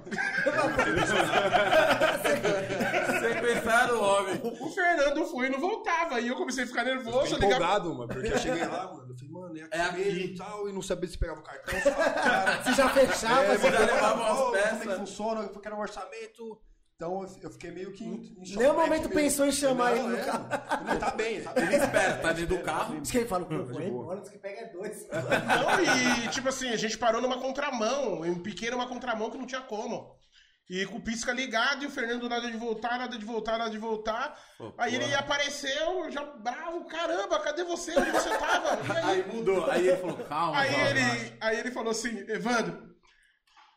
[3.20, 4.40] Sem pensar no homem.
[4.60, 6.20] O Fernando foi e não voltava.
[6.20, 7.54] E eu comecei a ficar nervoso, eu ligava.
[7.54, 9.96] empolgado, mano, porque eu cheguei lá, mano, eu falei, mano, é aqui, É aqui.
[9.98, 11.74] mesmo e tal, e não sabia se pegava o cartão,
[12.64, 14.82] Se já fechava, é, você já levava umas pô, Como é peças.
[14.82, 16.60] que funciona, eu quero um orçamento,
[17.00, 19.14] então eu- fiquei meio que em, em choque Nenhum momento mesmo.
[19.14, 20.48] pensou em chamar Não, ele no é, carro.
[20.84, 21.64] Não, tá bem, tá bem.
[21.64, 23.00] Ele espera, tá dentro do carro.
[23.00, 25.08] Diz que ele fala, pô, diz que pega é dois.
[25.10, 29.46] Não, e tipo assim, a gente parou numa contramão, em pequena uma contramão que não
[29.46, 30.14] tinha como.
[30.68, 33.70] E com o pisca ligado e o Fernando nada de voltar, nada de voltar, nada
[33.70, 34.38] de voltar.
[34.58, 35.18] Pô, aí ele porra.
[35.18, 37.98] apareceu, já bravo, caramba, cadê você?
[37.98, 38.78] Onde você tava?
[38.86, 39.68] E aí, Aí mudou.
[39.70, 40.90] Aí ele falou, calma, aí calma.
[40.90, 42.89] ele, aí ele falou assim, Evandro,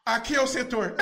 [0.14, 0.96] aqui é o setor.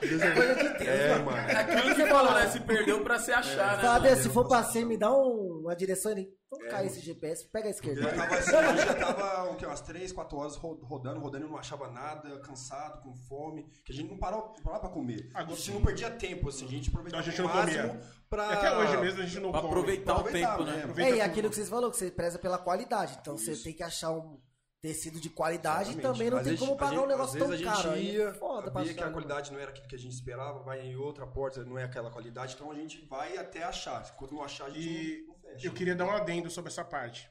[0.00, 0.16] Coisa
[0.54, 1.24] de Deus, É, mano.
[1.26, 1.38] mano.
[1.48, 2.46] É aquilo que falou, né?
[2.48, 3.82] Se perdeu pra se achar, né?
[3.82, 4.02] Fala, mano?
[4.04, 6.28] Deus, se for pra cima, me dá um- uma direção ali.
[6.50, 8.02] Vamos cair esse GPS, pega a Eu esquerda.
[8.02, 11.44] já tava assim, eu já tava o quê, umas 3, 4 horas ro- rodando, rodando,
[11.46, 14.90] eu não achava nada, cansado, com fome, que a gente não parou, não parava pra
[14.90, 15.28] comer.
[15.34, 18.00] A gente não perdia tempo, assim, a gente aproveitava A gente o não máximo comia.
[18.30, 18.50] pra...
[18.50, 19.72] Até hoje mesmo a gente não Pra come.
[19.72, 20.72] aproveitar o Aproveitar, tempo, né?
[20.76, 20.78] né?
[20.84, 21.30] Aproveita É, e tudo.
[21.30, 23.18] aquilo que vocês falaram, que você preza pela qualidade.
[23.20, 24.38] Então você tem que achar um
[24.84, 27.48] tecido de qualidade e também não Às tem vezes- como pagar gente- um negócio tão
[27.48, 27.94] vezes a caro.
[27.96, 30.58] gente ia, é foda sabia que a qualidade não era aquilo que a gente esperava,
[30.62, 34.06] vai em outra porta, não é aquela qualidade, então a gente vai até achar.
[34.14, 35.66] Enquanto não achar, a gente E não, fecha.
[35.68, 37.30] eu queria dar um adendo sobre essa parte.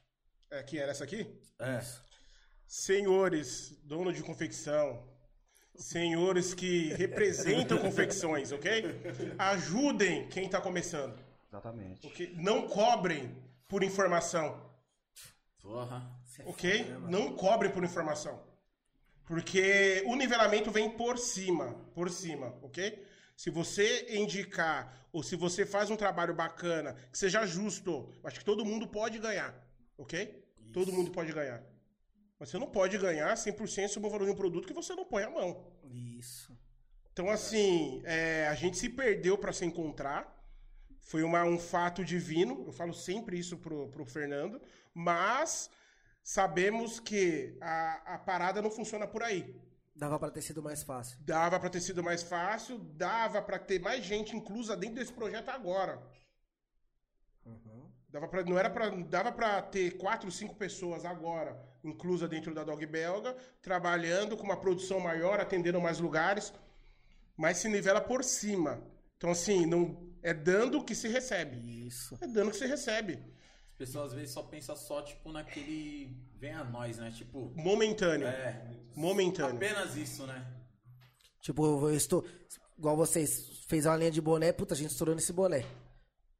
[0.49, 1.27] É, que era essa aqui?
[1.59, 1.79] É.
[2.67, 5.07] Senhores, dono de confecção,
[5.75, 8.83] senhores que representam confecções, ok?
[9.37, 11.15] Ajudem quem tá começando.
[11.49, 12.07] Exatamente.
[12.07, 12.33] ok?
[12.35, 13.37] Não cobrem
[13.67, 14.71] por informação.
[15.61, 16.03] Porra.
[16.45, 16.85] Ok?
[17.09, 18.41] Não cobrem por informação.
[19.25, 21.73] Porque o nivelamento vem por cima.
[21.93, 23.05] Por cima, ok?
[23.35, 28.45] Se você indicar, ou se você faz um trabalho bacana, que seja justo, acho que
[28.45, 29.53] todo mundo pode ganhar.
[29.97, 30.43] Ok?
[30.71, 31.63] Todo mundo pode ganhar.
[32.39, 35.05] Mas você não pode ganhar 100% sobre o valor de um produto que você não
[35.05, 35.71] põe a mão.
[35.89, 36.57] Isso.
[37.11, 40.29] Então, assim, é, a gente se perdeu para se encontrar.
[40.99, 42.63] Foi uma- um fato divino.
[42.65, 44.59] Eu falo sempre isso pro, pro Fernando.
[44.93, 45.69] Mas
[46.23, 49.55] sabemos que a, a parada não funciona por aí.
[49.95, 51.17] Dava pra ter sido mais fácil.
[51.21, 55.49] Dava para ter sido mais fácil, dava para ter mais gente inclusa dentro desse projeto
[55.49, 56.01] agora.
[58.09, 62.63] Dava pra, não era pra, dava para ter quatro, cinco pessoas agora inclusa dentro da
[62.63, 66.53] Dog Belga, trabalhando com uma produção maior, atendendo mais lugares,
[67.35, 68.81] mas se nivela por cima.
[69.17, 71.87] Então assim, não é dando que se recebe.
[71.87, 72.17] Isso.
[72.21, 73.19] É dando que se recebe.
[73.73, 76.15] As pessoas às vezes só pensam só, tipo, naquele.
[76.35, 77.11] Vem a nós, né?
[77.11, 77.51] Tipo.
[77.55, 78.27] Momentâneo.
[78.27, 78.69] É.
[78.95, 79.55] Momentâneo.
[79.55, 80.45] Apenas isso, né?
[81.41, 82.23] Tipo, eu estou.
[82.77, 85.65] Igual vocês, fez uma linha de boné, puta, a gente estourou nesse boné.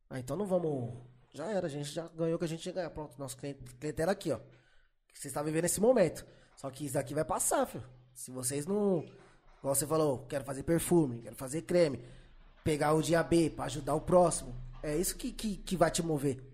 [0.10, 0.94] Ah, então não vamos.
[1.34, 2.90] Já era, a gente já ganhou o que a gente ia ganhar.
[2.92, 4.38] Pronto, nosso cliente, clientela aqui, ó.
[4.38, 6.24] Que vocês estão vivendo esse momento.
[6.56, 7.84] Só que isso daqui vai passar, filho.
[8.14, 9.04] Se vocês não.
[9.60, 12.00] Igual você falou, quero fazer perfume, quero fazer creme.
[12.64, 14.56] Pegar o dia B pra ajudar o próximo.
[14.84, 16.53] É isso que, que, que vai te mover.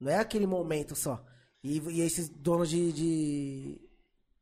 [0.00, 1.24] Não é aquele momento só.
[1.62, 2.92] E, e esses donos de.
[2.92, 3.80] de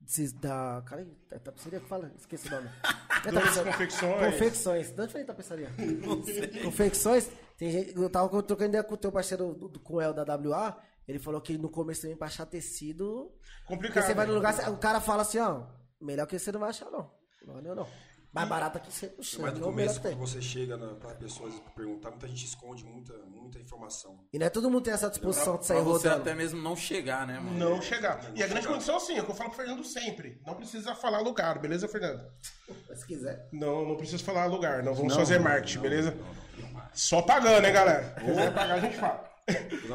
[0.07, 0.83] esses da.
[0.87, 2.13] Cara, é tapeçaria que fala?
[2.19, 2.69] Esqueci o nome.
[3.27, 3.73] É tapeçaria.
[3.73, 4.33] confecções.
[4.33, 4.91] Confecções.
[4.93, 5.69] De onde foi tapeçaria?
[6.63, 7.29] Confecções.
[7.57, 10.23] Tem gente, eu tava trocando ideia com o teu parceiro, do- com o El da
[10.37, 10.81] WA.
[11.09, 13.33] Ele falou que no começo também pra achar tecido.
[13.63, 14.05] Porque Complicado.
[14.07, 15.65] você vai no lugar, o cara fala assim, ó.
[16.01, 17.11] Melhor que você não vai achar, não.
[17.45, 17.89] Não, não, não.
[18.33, 18.49] Mais
[18.87, 19.43] você não chega.
[19.43, 20.17] Mas no é começo, que tem.
[20.17, 24.19] quando você chega na, pra pessoas perguntar, muita gente esconde muita, muita informação.
[24.33, 26.23] E não é todo mundo tem essa disposição de sair Pra você rodando.
[26.23, 27.59] até mesmo não chegar, né, mano?
[27.59, 28.21] Não chegar.
[28.35, 30.41] E a grande condição, sim, é o que eu falo pro Fernando sempre.
[30.47, 32.25] Não precisa falar lugar, beleza, Fernando?
[32.95, 33.49] Se quiser.
[33.53, 34.83] Não, não precisa falar lugar.
[34.83, 36.17] Não vamos fazer marketing, beleza?
[36.93, 38.15] Só pagando, hein, galera?
[38.19, 39.25] Se quiser pagar, a gente fala.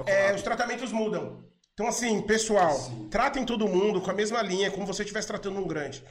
[0.05, 1.43] É, os tratamentos mudam.
[1.73, 2.77] Então, assim, pessoal,
[3.09, 6.03] tratem todo mundo com a mesma linha, como você estivesse tratando um grande.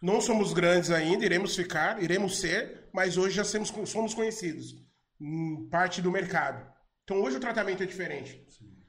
[0.00, 4.76] Não somos grandes ainda, iremos ficar, iremos ser, mas hoje já somos, somos conhecidos.
[5.20, 6.66] Hum, Parte do mercado.
[7.04, 8.42] Então hoje o tratamento é diferente.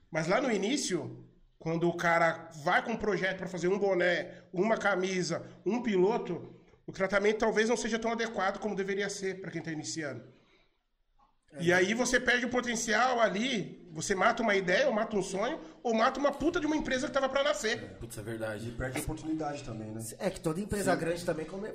[0.10, 1.28] Mas lá no início,
[1.60, 6.56] quando o cara vai com um projeto para fazer um boné, uma camisa, um piloto,
[6.88, 10.24] o tratamento talvez não seja tão adequado como deveria ser para quem está iniciando.
[11.60, 15.60] E aí você perde o potencial ali, você mata uma ideia, ou mata um sonho,
[15.84, 17.98] ou mata uma puta de uma empresa que tava para nascer.
[18.00, 18.72] Putz, é verdade.
[18.72, 20.02] Perde a oportunidade também, né?
[20.20, 21.74] É que toda empresa grande também come-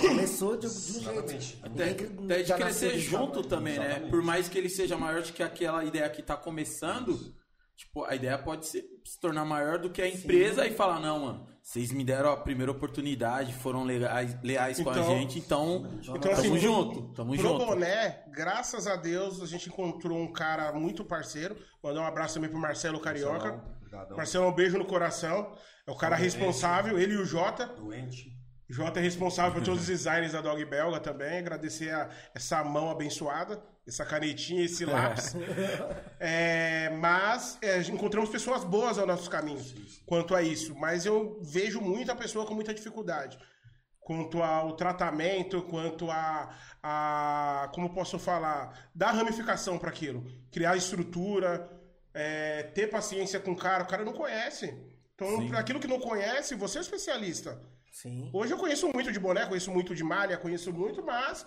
[0.00, 1.58] começou de, de um jeito.
[1.62, 4.06] Até, até de crescer junto também, né?
[4.08, 7.34] Por mais que ele seja maior do que aquela ideia que tá começando,
[7.80, 11.20] tipo, a ideia pode se, se tornar maior do que a empresa e falar, não,
[11.20, 15.86] mano, vocês me deram a primeira oportunidade, foram leais, leais com a Então- gente, então,
[16.02, 17.66] Então, tamo assim, junto, tamo Pro junto.
[17.66, 21.56] boné, graças a Deus, a gente encontrou um cara muito parceiro.
[21.82, 23.62] Mandar um abraço também pro Marcelo Carioca.
[23.80, 24.16] Obrigadão.
[24.16, 25.52] Marcelo, um beijo no coração.
[25.86, 27.66] É o cara responsável, ele e o Jota.
[27.66, 28.30] Doente.
[28.68, 31.38] Jota é responsável por todos os designs da Dog Belga também.
[31.38, 35.34] Agradecer a- essa mão abençoada, essa canetinha, esse lápis.
[36.22, 39.64] É, mas é, encontramos pessoas boas ao nosso caminho
[40.04, 40.74] quanto a isso.
[40.74, 43.38] Mas eu vejo muita pessoa com muita dificuldade.
[43.98, 50.22] Quanto ao tratamento, quanto a, a como posso falar, dar ramificação para aquilo.
[50.52, 51.70] Criar estrutura,
[52.12, 53.84] é, ter paciência com o cara.
[53.84, 54.76] O cara não conhece.
[55.14, 57.58] Então, para aquilo que não conhece, você é especialista.
[57.90, 58.30] Sim.
[58.32, 61.46] Hoje eu conheço muito de boné, conheço muito de malha, conheço muito, mas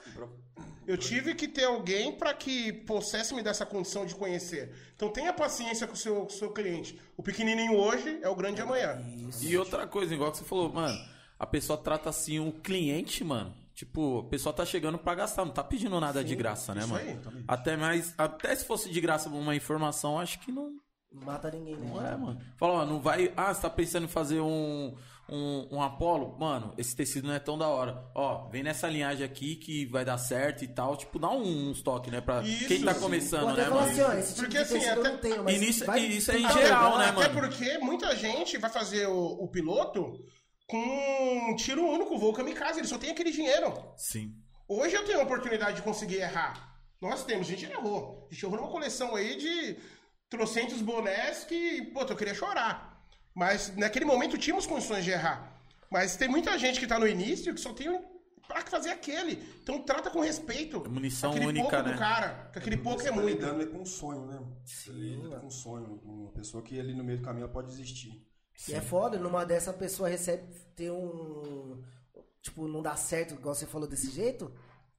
[0.88, 4.74] eu tive que ter alguém para que pudesse me dar essa condição de conhecer.
[4.96, 7.00] Então tenha paciência com o seu, com o seu cliente.
[7.18, 9.02] O pequenininho hoje é o grande amanhã.
[9.42, 10.98] E outra coisa, igual que você falou, mano,
[11.40, 13.54] a pessoa trata assim o cliente, mano.
[13.74, 16.90] Tipo, a pessoa tá chegando pra gastar, não tá pedindo nada de graça, né, isso
[16.94, 17.10] mano?
[17.10, 17.44] aí.
[17.48, 20.70] Até mais, até se fosse de graça uma informação, acho que não,
[21.12, 21.88] Não mata ninguém, né?
[21.90, 22.40] não é, mano.
[22.56, 23.34] Fala, ó, não vai.
[23.36, 24.96] Ah, você tá pensando em fazer um,
[25.30, 26.38] um, um Apollo?
[26.38, 28.04] Mano, esse tecido não é tão da hora.
[28.14, 30.96] Ó, vem nessa linhagem aqui que vai dar certo e tal.
[30.98, 32.22] Tipo, dá um, uns toques, né?
[32.22, 33.90] Pra Isso, quem tá começando, até né, mano?
[33.90, 36.32] assim, ó, esse tipo Porque, de assim, até- não tenho, mas E nisso- vai- isso
[36.32, 37.34] é em Até- geral, né, Até mano?
[37.42, 40.14] porque muita gente vai fazer o, o piloto
[40.68, 43.74] com um tiro único, voo kamikaze, ele só tem aquele dinheiro.
[43.98, 44.34] Sim.
[44.68, 46.74] Hoje eu tenho a oportunidade de conseguir errar.
[47.02, 48.28] Nós temos, a gente errou.
[48.30, 49.78] A gente errou numa coleção aí de
[50.30, 52.93] trocentos bonés que, pô, eu queria chorar.
[53.34, 55.62] Mas naquele momento tínhamos condições de errar.
[55.90, 57.88] Mas tem muita gente que tá no início que só tem
[58.48, 59.44] pra fazer aquele.
[59.62, 60.84] Então trata com respeito.
[60.86, 61.94] É munição aquele única, pouco né?
[61.94, 62.50] do cara.
[62.52, 63.40] Que aquele pouco Você é tá muito.
[63.40, 64.40] lidando com um sonho, né?
[64.66, 68.26] Você lida com um sonho, uma pessoa que ali no meio do caminho pode desistir.
[68.68, 70.44] E é foda, numa dessa a pessoa recebe,
[70.76, 71.82] tem um.
[72.42, 74.54] Tipo, não dá certo, igual você falou desse jeito.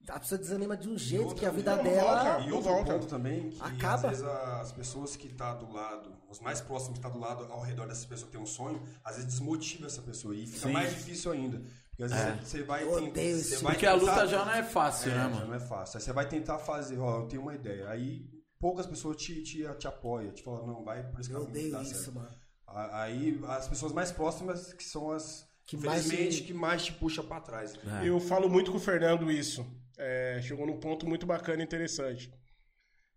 [0.08, 2.22] A pessoa desanima de um jeito que a vida dela.
[2.34, 2.46] volta.
[2.48, 2.92] E outro volta.
[2.92, 3.94] ponto também, que Acaba.
[4.10, 7.44] às vezes as pessoas que tá do lado, os mais próximos que tá do lado,
[7.50, 10.66] ao redor dessa pessoa que tem um sonho, às vezes desmotiva essa pessoa e fica
[10.68, 10.72] Sim.
[10.72, 11.62] mais difícil ainda.
[11.90, 13.64] Porque às vezes você vai Eu ten- odeio você isso.
[13.64, 15.46] vai Porque a luta tentar- já não é fácil, É, né, já mano?
[15.46, 15.96] não é fácil.
[15.98, 17.88] Aí você vai tentar fazer, ó, eu tenho uma ideia.
[17.88, 18.26] Aí
[18.58, 21.58] poucas pessoas te, te, te apoiam, te falam, não, vai por esse Eu caminho que
[21.60, 22.14] odeio dá isso, certo.
[22.14, 22.28] mano.
[22.66, 26.92] Aí as pessoas mais próximas que são as Que mais infelizmente te- que mais te
[26.92, 27.74] puxa pra trás.
[28.02, 28.08] É.
[28.08, 29.64] Eu falo muito com o Fernando isso.
[29.96, 32.30] É, chegou num ponto muito bacana e interessante.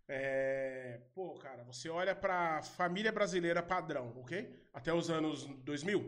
[0.06, 4.50] É, pô, cara, você olha pra família brasileira padrão, ok?
[4.72, 6.00] Até os anos 2000.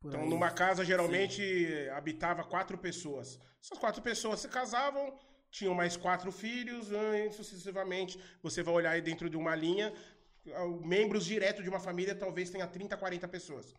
[0.00, 0.28] Por Então, aí.
[0.28, 1.42] numa casa, geralmente,
[1.94, 3.38] habitava quatro pessoas.
[3.62, 5.16] Essas quatro pessoas se casavam,
[5.50, 8.20] tinham mais quatro filhos, e sucessivamente.
[8.42, 9.94] Você vai olhar aí dentro de uma linha,
[10.52, 13.72] ah, membros diretos de uma família talvez tenha 30, 40 pessoas.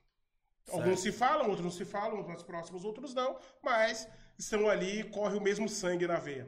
[0.71, 5.03] Alguns se falam, outros não se falam, uns mais próximos, outros não, mas estão ali,
[5.05, 6.47] corre o mesmo sangue na veia.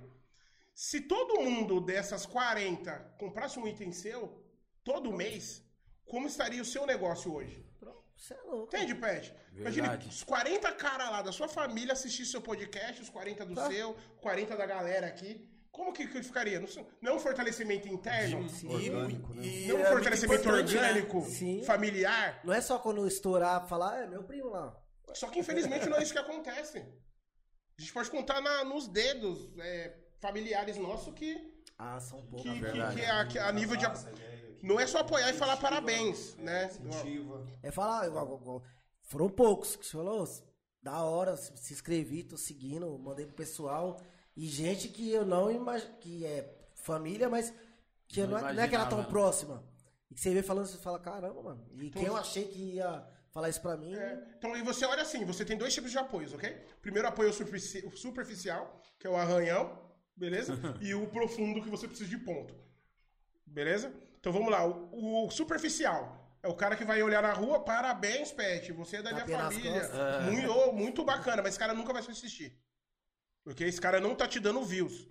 [0.74, 4.44] Se todo mundo dessas 40 comprasse um item seu,
[4.84, 5.64] todo mês,
[6.06, 7.66] como estaria o seu negócio hoje?
[8.16, 8.76] Você é louco.
[8.76, 9.34] Entende, Pet?
[9.54, 10.10] Imagine Verdade.
[10.10, 13.68] os 40 caras lá da sua família assistir seu podcast, os 40 do Tá.
[13.70, 15.48] seu, 40 da galera aqui.
[15.72, 16.60] Como que, que ficaria?
[16.60, 16.68] Não,
[17.00, 18.48] não é um fortalecimento interno?
[18.68, 19.46] Orgânico, né?
[19.46, 20.54] E Não um é fortalecimento né?
[20.54, 21.64] orgânico, Sim.
[21.64, 22.42] familiar?
[22.44, 24.76] Não é só quando estourar, falar, é meu primo lá.
[25.14, 26.84] Só que infelizmente não é isso que acontece.
[27.78, 32.42] A gente pode contar na- nos dedos é, familiares nossos que, Ah, são poucos.
[32.42, 32.96] que, que, verdade.
[32.96, 33.86] que a, que a nível de.
[34.58, 36.66] Que Não é só apoiar e falar parabéns, né?
[36.84, 37.46] incentiva.
[37.62, 38.64] É falar, igual, igual- igual-
[39.04, 40.28] foram poucos que você falou,
[40.82, 44.00] da hora, se inscrevi, tô seguindo, mandei pro pessoal.
[44.36, 47.54] E gente que eu não imagino, que é família, mas
[48.08, 49.64] que eu Não não, é- não é que era tão próxima.
[50.10, 51.64] E que você vê falando, você fala, caramba, mano.
[51.74, 55.04] E quem eu achei que ia falar isso pra mim, É, Então, e você olha
[55.04, 56.50] assim, você tem dois tipos de apoios, ok?
[56.82, 59.78] Primeiro apoio superfici- o superficial, que é o arranhão,
[60.16, 60.54] beleza?
[60.82, 62.56] e o profundo, que você precisa de ponto.
[63.46, 63.94] Beleza?
[64.20, 66.02] Então vamos lá, o, o superficial.
[66.42, 69.38] É o cara que vai olhar na rua, parabéns, Pet, você é da minha Tapinha
[69.44, 69.82] nas família.
[69.82, 70.24] costas.
[70.32, 72.60] Muito, oh, muito bacana, mas esse cara nunca vai te assistir.
[73.44, 75.08] Porque esse cara não tá te dando views.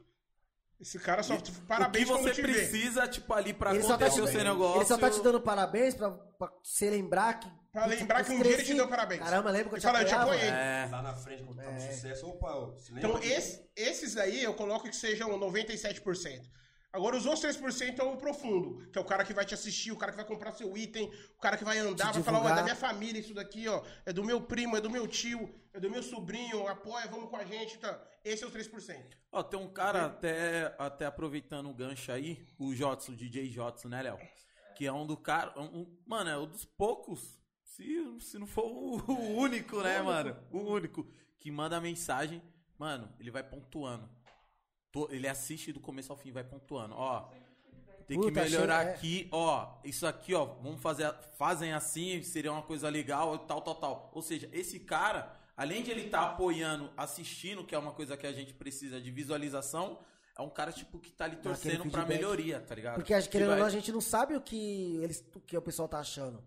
[0.81, 1.35] Esse cara só.
[1.67, 2.53] parabéns o que você te vê.
[2.53, 4.79] precisa, tipo, ali pra ele só, tá te, acontecer o seu negócio.
[4.81, 7.51] ele só tá te dando parabéns pra, pra você lembrar que.
[7.77, 9.21] Pra lembrar que um dia ele te deu parabéns.
[9.21, 10.49] Caramba, lembra que eu Ele te fala, eu te apoiei.
[10.49, 14.17] É, Lá na frente, quando tá no sucesso, opa, ó, se lembra Então, esse- esses
[14.17, 16.49] aí eu coloco que sejam 97%.
[16.91, 19.93] Agora, os outros 3% é o profundo, que é o cara que vai te assistir,
[19.93, 22.39] o cara que vai comprar seu item, o cara que vai andar, Te vai falar,
[22.41, 25.07] ó, é da minha família isso daqui, ó, é do meu primo, é do meu
[25.07, 28.03] tio, é do meu sobrinho, apoia, vamos com a gente, tá?
[28.25, 29.05] Esse é os 3%.
[29.31, 33.89] Ó, tem um cara, até, até aproveitando o gancho aí, o Jotson, o DJ Jotson,
[33.89, 34.19] né, Léo?
[34.75, 35.53] Que é um do cara.
[35.61, 37.39] Um- mano, é um dos poucos.
[37.77, 40.37] Se, se não for o, o único, né, mano?
[40.51, 41.07] O único.
[41.39, 42.43] Que manda mensagem.
[42.79, 44.09] Mano, ele vai pontuando.
[44.93, 46.95] To- Ele assiste do começo ao fim, vai pontuando.
[46.95, 47.29] Ó.
[48.07, 48.95] Tem que Puta, melhorar achei- é.
[48.95, 49.75] aqui, ó.
[49.85, 50.45] Isso aqui, ó.
[50.45, 51.13] Vamos fazer.
[51.37, 54.11] Fazem assim, seria uma coisa legal, tal, tal, tal.
[54.15, 58.27] Ou seja, esse cara, além de ele estar apoiando, assistindo, que é uma coisa que
[58.27, 59.99] a gente precisa de visualização,
[60.39, 62.09] é um cara, tipo, que tá ali Dá aquele torcendo pra feedback.
[62.17, 62.95] melhoria, tá ligado?
[62.97, 65.41] Porque, acho que, querendo Que ou não, a gente não sabe o que, eles, o
[65.41, 66.43] que o pessoal tá achando.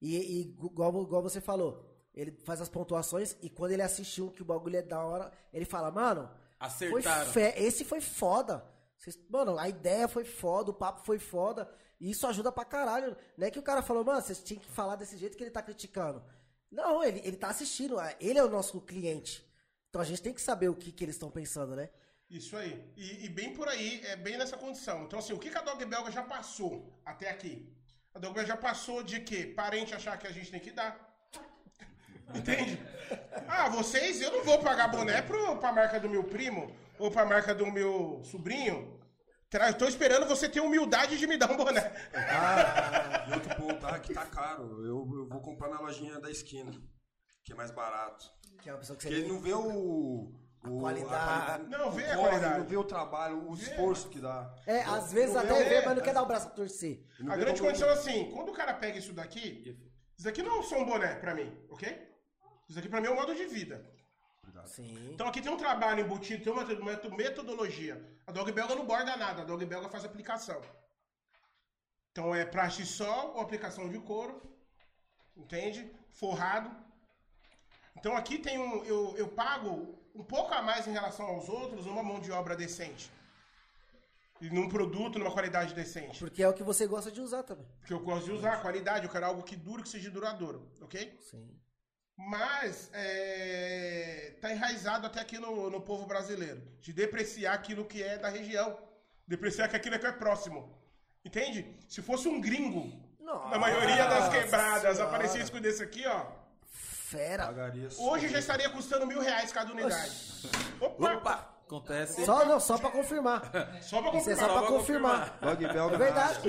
[0.00, 4.42] E, e igual, igual você falou, ele faz as pontuações e quando ele assistiu que
[4.42, 7.32] o bagulho é da hora, ele fala, mano, foi Acertaram.
[7.56, 8.64] esse foi foda.
[8.96, 11.70] Vocês- mano, a ideia foi foda, o papo foi foda.
[11.98, 13.16] E isso ajuda pra caralho.
[13.36, 15.50] Não é que o cara falou, mano, vocês tinham que falar desse jeito que ele
[15.50, 16.22] tá criticando.
[16.70, 17.96] Não, ele, ele tá assistindo.
[18.18, 19.46] Ele é o nosso cliente.
[19.88, 21.90] Então a gente tem que saber o que, que eles estão pensando, né?
[22.30, 22.92] Isso aí.
[22.96, 25.04] E, e bem por aí, é bem nessa condição.
[25.04, 27.68] Então, assim, o que, que a Dog Belga já passou até aqui?
[28.14, 29.52] A Belga já passou de quê?
[29.56, 31.08] Parente achar que a gente tem que dar.
[32.34, 32.80] Entende?
[33.48, 37.24] Ah, vocês, eu não vou pagar boné pro, pra marca do meu primo ou pra
[37.24, 38.98] marca do meu sobrinho.
[39.52, 41.92] Eu tô esperando você ter humildade de me dar um boné.
[43.28, 44.62] E outro ponto, ah, que tá caro.
[44.84, 46.70] Eu, eu vou comprar na lojinha da esquina,
[47.42, 48.30] que é mais barato.
[48.62, 50.32] Que é uma pessoa que Porque ele não vê o.
[50.64, 51.68] o- qualidade.
[51.68, 52.58] Não vê a corre, qualidade.
[52.58, 54.54] Não vê o trabalho, o esforço que dá.
[54.66, 57.04] É, às vezes até vê- vê, mas não quer dar o braço a torcer.
[57.28, 59.78] A vê grande condição é assim, quando o cara pega isso daqui,
[60.16, 61.88] isso daqui não é só um boné pra mim, ok?
[62.68, 63.88] Isso daqui pra mim é um modo de vida.
[64.66, 65.12] Sim.
[65.14, 67.94] Então aqui tem um trabalho embutido, tem uma meto- metodologia.
[68.26, 70.60] A Dog Belga não borda nada, a Dog Belga faz aplicação.
[72.12, 74.42] Então é praxe sol ou aplicação de couro,
[75.36, 75.90] entende?
[76.12, 76.70] Forrado.
[77.96, 81.86] Então aqui tem um, eu, eu pago um pouco a mais em relação aos outros
[81.86, 83.10] numa mão de obra decente.
[84.40, 86.18] E num produto, numa qualidade decente.
[86.18, 87.66] Porque é o que você gosta de usar também.
[87.78, 91.18] Porque eu gosto de usar qualidade, eu quero algo que dure, que seja duradouro, ok?
[91.20, 91.46] Sim.
[92.16, 96.62] Mas é, tá enraizado até aqui no, no povo brasileiro.
[96.80, 98.78] De depreciar aquilo que é da região.
[99.26, 100.74] Depreciar que aquilo que é próximo.
[101.24, 101.76] Entende?
[101.88, 102.90] Se fosse um gringo,
[103.50, 105.04] na maioria das quebradas, Senhora.
[105.04, 106.39] aparecesse com desse aqui, ó.
[107.10, 107.52] Fera.
[107.98, 110.10] Hoje já estaria custando mil reais cada unidade.
[110.80, 111.12] Opa!
[111.14, 111.56] Opa!
[111.66, 112.24] Acontece.
[112.24, 113.42] Só, não, só pra confirmar.
[113.82, 114.38] Só pra Isso é confirmar.
[114.48, 115.38] só pra confirmar.
[115.40, 115.94] Belga.
[115.94, 116.48] É verdade.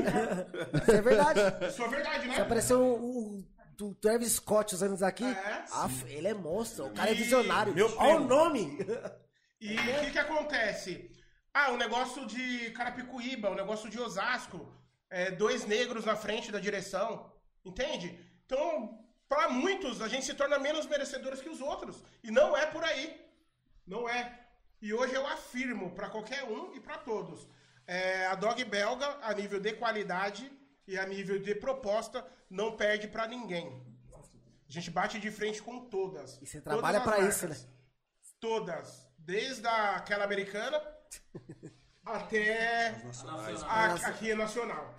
[0.82, 1.40] Isso é verdade.
[1.68, 2.36] Isso é verdade, né?
[2.36, 5.66] Se apareceu o, o- o Travis Scott usando isso aqui, É.
[5.74, 6.86] af, ele é monstro.
[6.88, 7.74] O cara é E- visionário.
[7.74, 8.78] meu Olha o nome.
[9.60, 11.12] E o que, que acontece?
[11.54, 14.72] Ah, o negócio de Carapicuíba, o negócio de Osasco,
[15.10, 17.32] é, dois negros na frente da direção,
[17.66, 18.20] entende?
[18.46, 19.01] Então,
[19.32, 22.04] para muitos, a gente se torna menos merecedores que os outros.
[22.22, 23.04] E não é por aí.
[23.88, 24.20] Não é.
[24.82, 27.48] E hoje eu afirmo para qualquer um e para todos.
[27.88, 30.52] É, a Dog Belga, a nível de qualidade
[30.86, 33.68] e a nível de proposta, não perde para ninguém.
[34.68, 36.38] A gente bate de frente com todas.
[36.42, 37.36] E você trabalha marcas.
[37.36, 37.56] isso, né?
[38.38, 39.08] Todas.
[39.18, 40.78] Desde a- aquela americana
[42.04, 43.02] até
[43.66, 44.94] a, aqui é nacional.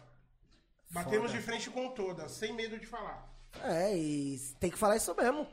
[0.90, 3.30] Batemos de frente com todas, sem medo de falar.
[3.64, 5.46] É, e tem que falar isso mesmo.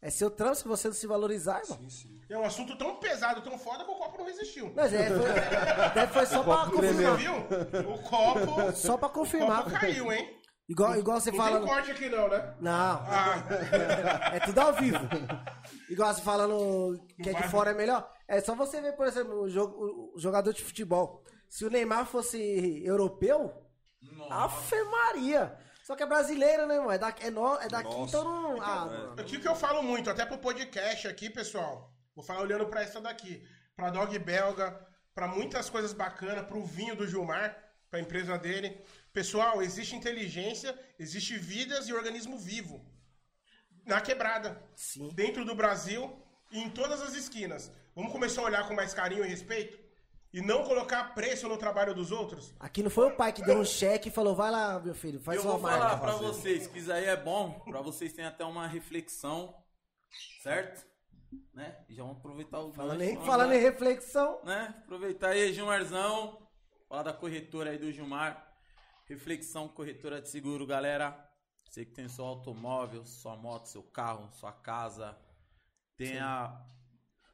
[0.00, 1.78] É seu trampo se você não se valorizar, irmão.
[1.78, 2.20] Sim, sim.
[2.28, 4.72] É um assunto tão pesado, tão foda que o copo não resistiu.
[4.76, 7.16] Mas é, foi, deve foi só pra copo Você confirmar.
[7.16, 7.90] viu?
[7.94, 9.64] O copo, Só pra o confirmar.
[9.64, 10.36] copo caiu, hein?
[10.68, 11.58] Igual, igual você Não fala.
[11.60, 12.54] tem corte aqui não, né?
[12.60, 14.98] Não, Ah, é tudo ao vivo.
[15.88, 18.08] Igual você falando que é de fora é melhor.
[18.28, 21.22] É só você ver, por exemplo, o, jogo- o jogador de futebol.
[21.48, 23.52] Se o Neymar fosse europeu,
[24.30, 25.56] Afe Maria.
[25.86, 26.90] Só que é brasileiro, né, irmão?
[26.90, 28.18] É daqui, é no- é daqui Nossa.
[28.18, 28.60] então não.
[28.60, 29.20] Ah, mano.
[29.20, 31.94] aqui que eu falo muito, até pro podcast aqui, pessoal.
[32.12, 33.46] Vou falar olhando pra essa daqui.
[33.76, 34.84] Pra Dog Belga,
[35.14, 37.56] pra muitas coisas bacanas, pro vinho do Gilmar,
[37.88, 38.84] pra empresa dele.
[39.12, 42.84] Pessoal, existe inteligência, existe vidas e organismo vivo.
[43.84, 44.60] Na quebrada.
[44.74, 45.10] Sim.
[45.14, 46.20] Dentro do Brasil
[46.50, 47.70] e em todas as esquinas.
[47.94, 49.78] Vamos começar a olhar com mais carinho e respeito?
[50.36, 52.54] E não colocar preço no trabalho dos outros?
[52.60, 55.18] Aqui não foi o pai que deu um cheque e falou: vai lá, meu filho,
[55.18, 55.78] faz eu sua vou marca.
[55.78, 59.56] falar pra vocês que isso aí é bom, pra vocês terem até uma reflexão,
[60.42, 60.86] certo?
[61.54, 61.82] Né?
[61.88, 64.74] E já vamos aproveitar o Falando, em, falando em reflexão, né?
[64.84, 66.46] Aproveitar aí, Gilmarzão,
[66.86, 68.46] falar da corretora aí do Gilmar.
[69.06, 71.18] Reflexão corretora de seguro, galera.
[71.64, 75.16] Você que tem seu automóvel, sua moto, seu carro, sua casa,
[75.96, 76.62] tenha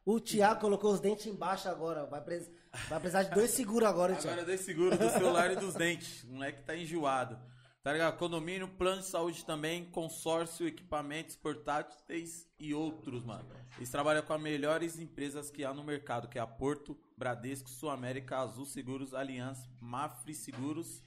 [0.05, 2.07] o Thiago colocou os dentes embaixo agora.
[2.07, 2.51] Vai, pres-
[2.89, 4.41] vai precisar de dois seguros agora, Thiago.
[4.41, 6.25] Agora dê seguro do celular e dos dentes.
[6.25, 7.39] O moleque tá enjoado.
[7.83, 8.17] Tá ligado?
[8.17, 13.45] Condomínio, plano de saúde também, consórcio, equipamentos portáteis e outros, mano.
[13.77, 17.69] Eles trabalham com as melhores empresas que há no mercado, que é a Porto, Bradesco,
[17.69, 21.03] Sul América, Azul Seguros, Aliança, Mafre Seguros,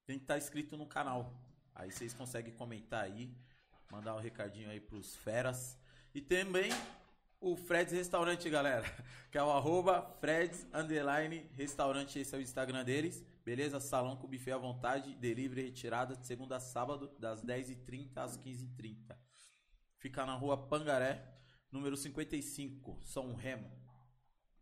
[0.06, 1.34] tem que estar inscrito no canal.
[1.76, 3.36] Aí vocês conseguem comentar aí,
[3.92, 5.78] mandar um recadinho aí pros feras.
[6.14, 6.72] E também
[7.44, 8.86] o Freds Restaurante, galera.
[9.30, 12.20] Que é o arroba Freds Underline Restaurante.
[12.20, 13.26] Esse é o Instagram deles.
[13.44, 13.80] Beleza?
[13.80, 15.16] Salão com buffet à vontade.
[15.16, 19.18] Delivery retirada de segunda a sábado, das 10h30 às 15h30.
[19.98, 21.36] Fica na rua Pangaré,
[21.72, 23.72] número 55, São Remo.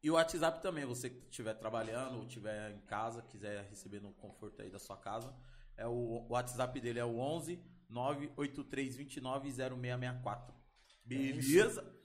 [0.01, 4.13] E o WhatsApp também, você que estiver trabalhando ou estiver em casa, quiser receber no
[4.13, 5.35] conforto aí da sua casa,
[5.75, 10.55] é o, o WhatsApp dele é o 11 98329 0664.
[11.03, 12.00] Beleza?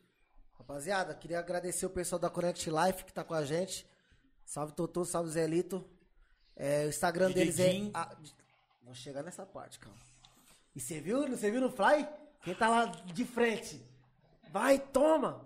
[0.58, 3.86] Rapaziada, queria agradecer o pessoal da Connect Life que tá com a gente.
[4.44, 5.84] Salve Totô, salve Zelito.
[6.56, 7.60] É, o Instagram DJ deles
[7.94, 7.98] é.
[7.98, 8.16] A-
[8.82, 9.98] Vou chegar nessa parte, calma.
[10.74, 11.28] E você viu?
[11.28, 12.08] Você viu no Fly?
[12.42, 13.84] Quem tá lá de frente?
[14.52, 15.42] Vai, toma!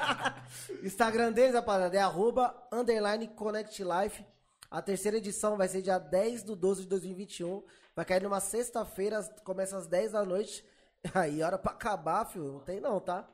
[0.82, 4.24] Instagram deles, rapaziada, é arroba underline Connect Life.
[4.70, 7.62] A terceira edição vai ser dia 10 do 12 de 2021.
[7.94, 10.64] Vai cair numa sexta-feira, começa às 10 da noite.
[11.14, 12.52] Aí, hora pra acabar, filho.
[12.54, 13.28] Não tem não, tá?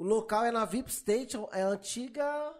[0.00, 2.54] O local é na VIP Station, é a antiga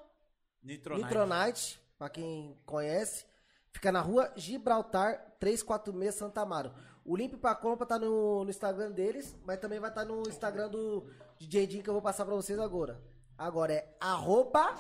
[0.63, 1.05] Nitronite.
[1.07, 3.25] Nitronite, pra quem conhece.
[3.73, 6.71] Fica na rua Gibraltar 346 Santa Amaro.
[7.03, 10.69] O link pra compra tá no, no Instagram deles, mas também vai estar no Instagram
[10.69, 11.07] do
[11.39, 13.03] DJ Jim que eu vou passar pra vocês agora.
[13.39, 14.75] Agora é arroba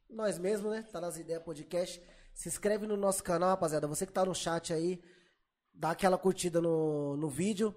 [0.08, 0.82] nós mesmos, né?
[0.90, 2.02] Tá nas ideias podcast.
[2.32, 3.86] Se inscreve no nosso canal, rapaziada.
[3.86, 4.98] Você que tá no chat aí,
[5.74, 7.74] dá aquela curtida no, no vídeo.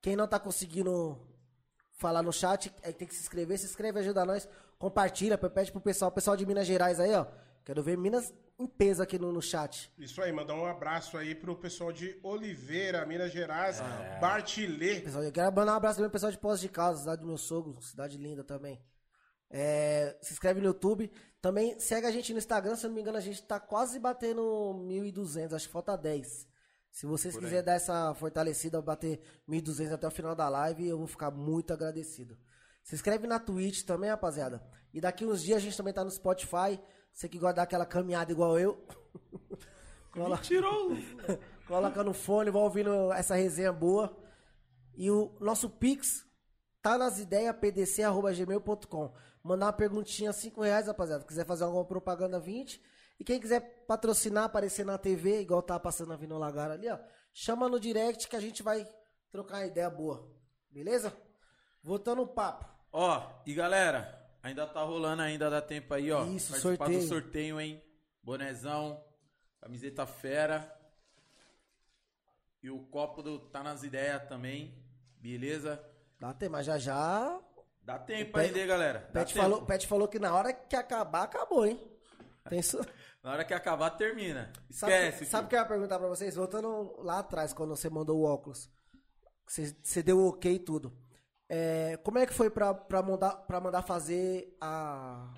[0.00, 1.18] Quem não tá conseguindo
[1.98, 3.58] falar no chat, aí tem que se inscrever.
[3.58, 4.48] Se inscreve, ajuda nós.
[4.78, 7.26] Compartilha, pede pro pessoal, pessoal de Minas Gerais aí, ó.
[7.66, 9.92] Quero ver Minas em peso aqui no, no chat.
[9.98, 14.20] Isso aí, mandar um abraço aí pro pessoal de Oliveira, Minas Gerais, É.
[14.20, 15.00] Bartilê.
[15.00, 17.26] Pessoal, eu quero mandar um abraço também pro pessoal de Poços de Caldas, cidade do
[17.26, 18.80] meu sogro, cidade linda também.
[19.50, 21.10] É, se inscreve no YouTube.
[21.42, 23.98] Também segue a gente no Instagram, se eu não me engano, a gente tá quase
[23.98, 24.42] batendo
[24.88, 26.46] 1.200, acho que falta 10.
[26.92, 31.08] Se vocês quiserem dar essa fortalecida, bater 1.200 até o final da live, eu vou
[31.08, 32.38] ficar muito agradecido.
[32.84, 34.62] Se inscreve na Twitch também, rapaziada.
[34.94, 36.80] E daqui uns dias a gente também tá no Spotify.
[37.16, 38.86] Você que gosta de dar aquela caminhada igual eu.
[40.12, 40.90] Cola- Tirou.
[41.66, 44.14] Coloca no fone, vai ouvindo essa resenha boa.
[44.94, 46.26] E o nosso Pix
[46.82, 49.14] tá nas ideias, pdc.gmail.com.
[49.42, 51.24] Mandar uma perguntinha, 5 reais, rapaziada.
[51.24, 52.82] Quiser fazer alguma propaganda, 20.
[53.18, 56.98] E quem quiser patrocinar, aparecer na TV, igual tá passando a Vino Lagar ali, ó.
[57.32, 58.86] Chama no direct que a gente vai
[59.30, 60.30] trocar uma ideia boa.
[60.70, 61.16] Beleza?
[61.82, 62.66] Voltando o papo.
[62.92, 66.24] Ó, e galera, ainda tá rolando, ainda dá tempo aí, ó.
[66.26, 67.00] Isso, Participar sorteio.
[67.00, 67.82] do sorteio, hein?
[68.22, 69.04] Bonezão,
[69.60, 70.72] camiseta fera.
[72.62, 74.74] E o copo do Tá nas ideias também,
[75.18, 75.82] beleza?
[76.18, 77.38] Dá tempo, mas já já.
[77.82, 79.00] Dá tempo ainda, hein, galera.
[79.12, 79.40] Dá Pet tempo.
[79.40, 81.80] falou, Pet falou que na hora que acabar, acabou, hein?
[82.48, 82.80] Tem isso.
[83.22, 84.52] Na hora que acabar, termina.
[84.70, 85.26] Esquece.
[85.26, 86.36] sabe o que eu ia perguntar pra vocês?
[86.36, 88.70] Voltando lá atrás, quando você mandou o óculos.
[89.44, 90.96] Você, você deu ok e tudo.
[91.48, 95.32] É, como é que foi pra, pra, mandar, pra mandar fazer a.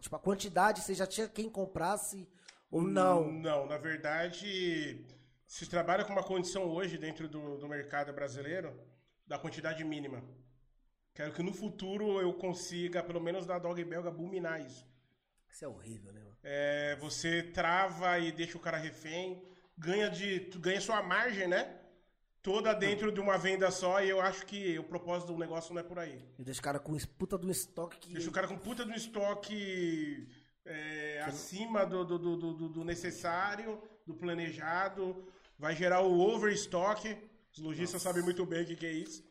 [0.00, 0.82] Tipo, a quantidade?
[0.82, 2.28] Você já tinha quem comprasse
[2.70, 3.32] ou não?
[3.32, 5.04] Não, na verdade,
[5.46, 8.78] se trabalha com uma condição hoje dentro do, do mercado brasileiro
[9.26, 10.22] da quantidade mínima.
[11.14, 14.86] Quero que no futuro eu consiga, pelo menos da Dog Belga, bulminar isso.
[15.48, 16.22] Isso é horrível, né?
[16.42, 19.42] É, você trava e deixa o cara refém,
[19.76, 21.76] ganha de ganha sua margem, né?
[22.42, 25.80] Toda dentro de uma venda só, e eu acho que o propósito do negócio não
[25.80, 26.24] é por aí.
[26.38, 28.12] E deixa o cara com puta do estoque que.
[28.12, 30.26] Deixa o cara com puta do estoque
[30.64, 35.26] é, acima do, do, do, do- necessário, do planejado,
[35.58, 37.16] vai gerar o overstock.
[37.52, 39.26] Os lojistas sabem muito bem o que, que é isso.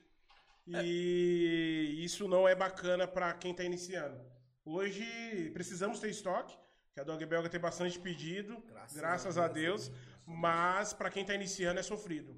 [0.67, 4.19] E isso não é bacana para quem está iniciando.
[4.65, 6.57] Hoje precisamos ter estoque,
[6.93, 8.61] que a Dog Belga tem bastante pedido,
[8.93, 9.89] graças, a Deus,
[10.25, 12.35] mas para quem está iniciando é sofrido.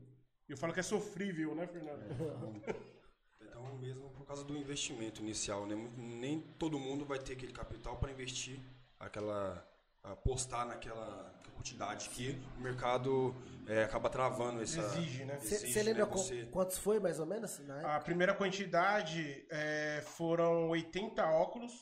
[0.50, 2.00] Eu falo que é sofrível, né, Fernando?
[3.42, 5.76] Então, mesmo por causa do investimento inicial, né?
[5.98, 8.60] Nem todo mundo vai ter aquele capital para investir,
[9.00, 9.66] aquela
[10.04, 13.36] apostar naquela quantidade que o mercado
[13.68, 14.80] é, acaba travando essa.
[14.80, 15.38] Exige, né?
[15.40, 17.60] Você exige, lembra né, você- quantos foi, mais ou menos?
[17.60, 17.96] Na época?
[17.96, 21.74] A primeira quantidade é, foram 80 óculos,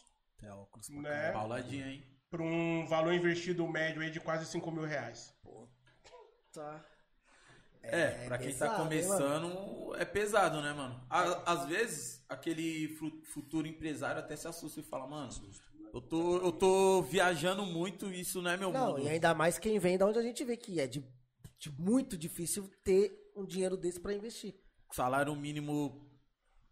[0.41, 1.32] É, óculos né?
[1.32, 2.03] Pauladinha, hein?
[2.30, 5.34] Para um valor investido médio aí de quase 5 mil reais.
[6.53, 6.84] Tá.
[7.84, 11.01] É, pra quem pesado, tá hein, começando, é pesado, né, mano?
[11.09, 12.89] À- Às vezes, aquele
[13.34, 15.30] futuro empresário até se assusta e fala, mano,
[15.93, 19.01] eu tô, eu tô viajando muito e isso não é meu Não, mundo.
[19.03, 21.01] e ainda mais quem vem da onde a gente vê que é de,
[21.57, 24.55] de muito difícil ter um dinheiro desse pra investir.
[24.91, 26.05] Salário mínimo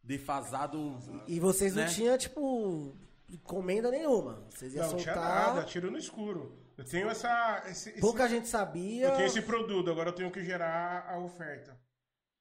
[0.03, 0.97] defasado.
[1.27, 1.89] E vocês não Né?
[1.89, 2.95] tinham, tipo,
[3.29, 4.45] encomenda nenhuma.
[4.49, 5.53] Vocês iam Não, tinha soltar.
[5.55, 6.64] nada, tiro no escuro.
[6.77, 7.63] Eu tenho essa.
[7.67, 9.05] Esse, esse- Pouca gente sabia.
[9.07, 11.79] eu tenho esse produto, agora eu tenho que gerar a oferta.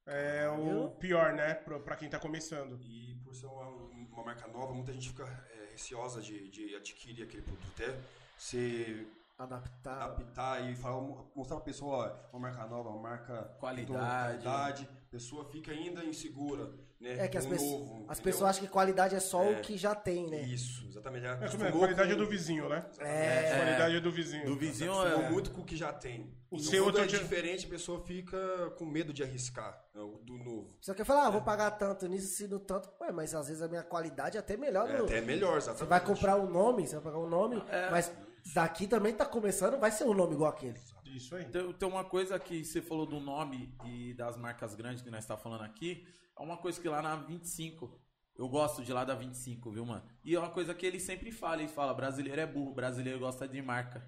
[0.06, 1.54] É o pior, né?
[1.54, 2.78] Pra, pra quem tá começando.
[2.82, 7.22] E por ser uma, uma marca nova, muita gente fica é, receosa de, de adquirir
[7.24, 7.66] aquele produto.
[7.74, 7.94] Até
[8.36, 9.06] você
[9.38, 10.02] Adaptar.
[10.02, 11.00] adaptar e falar,
[11.34, 14.42] mostrar pra pessoa ó, uma marca nova, uma marca Qualidade.
[14.44, 14.88] qualidade.
[15.08, 16.70] A pessoa fica ainda insegura,
[17.04, 17.24] né?
[17.24, 19.50] É que as, pessoas- novo, as pessoas acham que qualidade é só É.
[19.52, 20.40] o que já tem, né?
[20.42, 21.22] Isso, exatamente.
[21.24, 22.86] Já É, é, a qualidade com- é do vizinho, né?
[22.98, 23.52] É.
[23.52, 24.44] A qualidade é do vizinho.
[24.46, 25.30] Do vizinho é.
[25.30, 26.32] muito com o que já tem.
[26.50, 28.38] O O seu eu é diferente, a pessoa fica
[28.78, 30.76] com medo de arriscar né, o do novo.
[30.80, 32.88] Você quer falar, ah, vou pagar tanto nisso, se no tanto.
[33.00, 34.88] Ué, mas às vezes a minha qualidade é até melhor.
[34.88, 35.78] É no- até melhor, exatamente.
[35.80, 37.90] Você vai comprar um nome, você vai pagar um nome, É.
[37.90, 38.10] mas
[38.54, 40.78] daqui também tá começando, vai ser um nome igual aquele.
[41.14, 41.44] Isso aí.
[41.44, 45.24] Tem, tem uma coisa que você falou do nome e das marcas grandes que nós
[45.24, 46.06] está falando aqui.
[46.38, 48.00] É uma coisa que lá na 25.
[48.36, 50.04] Eu gosto de lá da 25, viu, mano?
[50.24, 51.62] E é uma coisa que ele sempre fala.
[51.62, 54.04] Ele fala: brasileiro é burro, brasileiro gosta de marca.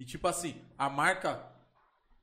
[0.00, 1.48] E tipo assim, a marca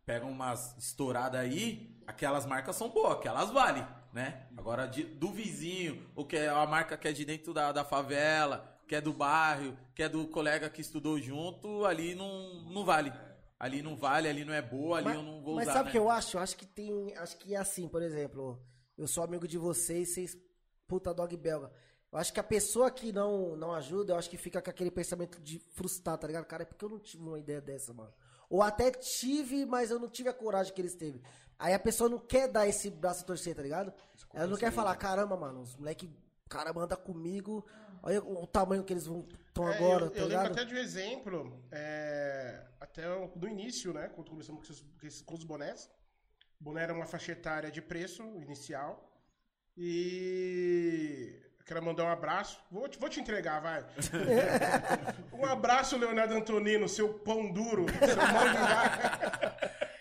[0.06, 4.48] pega umas estouradas aí, aquelas marcas são boas, aquelas valem, né?
[4.58, 7.86] Agora de- do vizinho, ou que é a marca que é de dentro da, da
[7.86, 12.84] favela, que é do bairro, que é do colega que estudou junto, ali não, não
[12.84, 13.14] vale.
[13.64, 15.74] Ali não vale, ali não é boa, ali mas, eu não vou mas usar.
[15.76, 15.92] sabe o né?
[15.94, 16.36] que eu acho?
[16.36, 17.16] Eu acho que tem.
[17.16, 18.62] Acho que é assim, por exemplo,
[18.98, 20.38] eu sou amigo de vocês, vocês.
[20.86, 21.72] Puta dog belga.
[22.12, 24.92] Eu acho que a pessoa que não, não ajuda, eu acho que fica com aquele
[24.92, 26.44] pensamento de frustrar, tá ligado?
[26.44, 28.14] Cara, é porque eu não tive uma ideia dessa, mano.
[28.50, 31.22] Ou até tive, mas eu não tive a coragem que eles teve.
[31.58, 33.94] Aí a pessoa não quer dar esse braço a torcer, tá ligado?
[34.34, 36.12] Ela não quer falar, caramba, mano, os moleque,
[36.50, 37.66] cara, manda comigo.
[38.04, 40.74] Olha o tamanho que eles vão estão É, agora, eu, tá eu lembro até de
[40.74, 43.04] um exemplo, é, até
[43.36, 44.10] no início, né?
[44.16, 45.90] Quando começamos com, esses- com os bonés.
[46.60, 49.10] O boné era uma faixa etária de preço inicial.
[49.78, 52.60] E eu quero mandar um abraço.
[52.72, 53.86] Vou te, vou te entregar, vai.
[55.34, 59.58] um abraço, Leonardo Antonino, seu pão duro, seu vaca.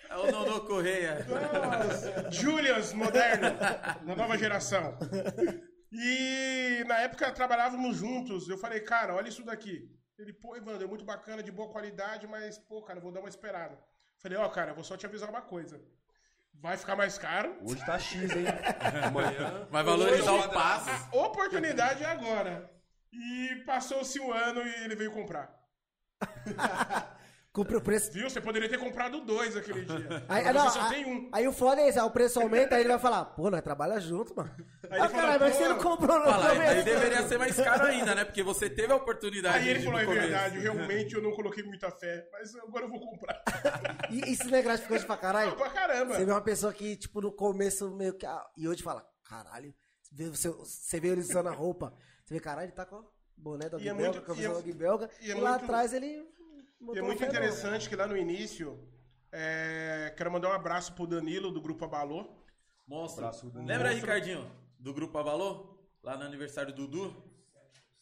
[0.08, 1.26] É o Nonô Correia.
[1.26, 3.48] Nossa, Julius moderno,
[4.06, 4.96] da nova geração.
[5.92, 8.48] E na época trabalhávamos juntos.
[8.48, 9.90] Eu falei, cara, olha isso daqui.
[10.18, 13.20] Ele, pô, Evandro, é muito bacana, de boa qualidade, mas, pô, cara, eu vou dar
[13.20, 13.78] uma esperada.
[14.18, 15.82] Falei, ó, cara, eu vou só te avisar uma coisa.
[16.54, 17.56] Vai ficar mais caro.
[17.62, 18.46] Hoje tá X, hein?
[19.04, 19.66] Amanhã.
[19.70, 20.90] Vai valorizar Hoje o passo.
[20.90, 22.70] A oportunidade é agora.
[23.12, 25.52] E passou-se um ano e ele veio comprar.
[27.52, 28.10] Cumpre o preço.
[28.12, 28.30] Viu?
[28.30, 30.24] Você poderia ter comprado dois aquele dia.
[30.26, 31.28] Aí, não, você só a- tem um.
[31.30, 33.60] aí o foda é esse, aí o preço aumenta, aí ele vai falar, pô, nós
[33.60, 34.50] trabalha junto, mano.
[34.58, 36.72] Aí Ah, ele fala, caralho, mas você não comprou no Fala, aí, começo.
[36.72, 38.24] aí deveria ser mais caro ainda, né?
[38.24, 39.58] Porque você teve a oportunidade.
[39.58, 43.00] Aí ele falou, é verdade, realmente eu não coloquei muita fé, mas agora eu vou
[43.00, 43.42] comprar.
[44.10, 45.54] E isso não é gratificante pra caralho?
[45.56, 46.14] pra caramba.
[46.14, 48.24] Você vê uma pessoa que, tipo, no começo meio que.
[48.24, 49.74] ah, E hoje fala, caralho,
[50.10, 51.92] você, você vê ele usando a roupa.
[52.24, 53.04] Você vê, caralho, ele tá com
[53.36, 55.10] boné da E é belga, muito- camisa e é- belga.
[55.20, 56.26] e E, é lá muito- atrás ele.
[56.94, 58.78] E é muito interessante que lá no início,
[59.30, 62.26] é, quero mandar um abraço pro Danilo, do Grupo Abalô.
[62.86, 63.24] Monstro.
[63.54, 63.94] Lembra, Monstro.
[63.94, 65.78] Ricardinho, do Grupo Avalô?
[66.02, 67.22] Lá no aniversário do Dudu?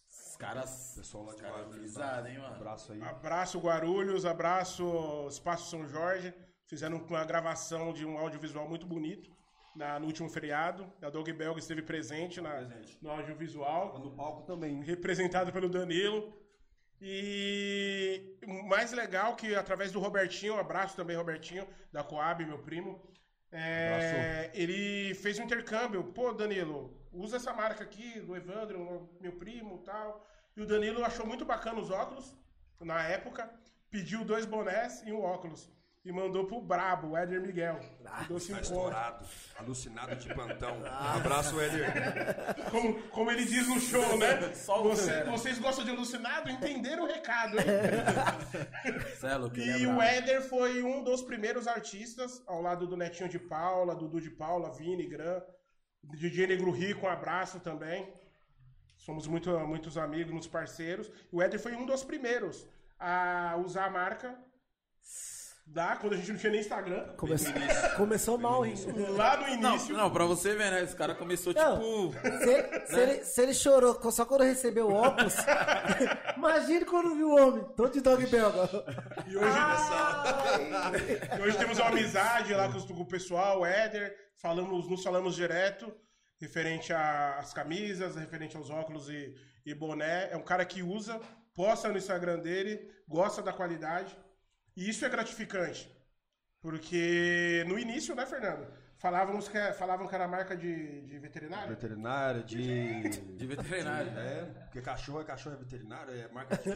[0.09, 0.95] Os caras.
[0.97, 2.55] Pessoal lá de Guarulhos, frisaram, hein, mano?
[2.57, 3.03] Abraço aí.
[3.03, 6.33] Abraço Guarulhos, abraço Espaço São Jorge.
[6.67, 9.31] Fizeram uma gravação de um audiovisual muito bonito
[9.77, 10.91] na- no último feriado.
[11.03, 12.99] A Dog Belga esteve presente, na- Presente.
[13.03, 13.99] no audiovisual.
[13.99, 14.83] No palco também.
[14.83, 16.33] representado pelo Danilo.
[17.01, 22.59] E o mais legal que através do Robertinho, um abraço também, Robertinho, da Coab, meu
[22.59, 23.01] primo.
[23.53, 26.05] é, ele fez um intercâmbio.
[26.13, 30.27] Pô, Danilo, usa essa marca aqui do Evandro, meu primo e tal.
[30.57, 32.37] E o Danilo achou muito bacana os óculos
[32.81, 33.51] na época,
[33.91, 35.71] pediu dois bonés e um óculos.
[36.03, 37.79] E mandou pro Brabo, o Éder Miguel.
[38.27, 39.27] Deu Tá estourado.
[39.59, 40.83] Alucinado de plantão.
[40.87, 41.93] Abraço, Éder.
[42.71, 44.55] como, como ele diz no show, né?
[44.55, 46.49] Só o Você- vocês gostam de alucinado?
[46.49, 47.67] Entenderam o recado, hein?
[49.21, 50.01] Cê é louco, ele é E o.
[50.01, 54.73] Éder foi um dos primeiros artistas, ao lado do Netinho de Paula, Dudu de Paula,
[54.73, 55.43] Vini, Gran,
[56.03, 58.11] DJ Negro Rico, um abraço também.
[58.97, 61.13] Somos muito, muitos amigos, muitos parceiros.
[61.31, 62.67] O Éder foi um dos primeiros
[62.99, 64.35] a usar a marca
[65.73, 67.05] da, quando a gente não tinha nem Instagram.
[67.17, 67.53] Começou,
[67.97, 68.75] começou mal, hein?
[69.17, 69.97] Lá no Não, início.
[69.97, 70.83] não, pra você ver, né?
[70.83, 72.11] Esse cara começou Não.
[72.11, 72.13] tipo.
[72.39, 75.35] Se, se ele, se ele chorou só quando recebeu o óculos,
[76.37, 78.69] imagine quando viu o homem, todo de dog belga.
[79.29, 79.59] E hoje,
[81.39, 85.37] e hoje temos uma amizade lá com, com o pessoal, o Éder, falamos, nos falamos
[85.37, 85.93] direto,
[86.41, 90.31] referente às camisas, referente aos óculos e, e boné.
[90.33, 91.21] É um cara que usa,
[91.55, 94.19] posta no Instagram dele, gosta da qualidade.
[94.81, 95.83] E isso é gratificante.
[96.65, 98.67] Porque no início, né, Fernando?
[98.99, 101.69] Falávamos que, é- falavam que era marca de, de veterinário.
[101.71, 103.03] Veterinário, de.
[103.41, 104.11] De veterinário.
[104.19, 106.69] É, porque cachorro é cachorro, é veterinário, é marca de.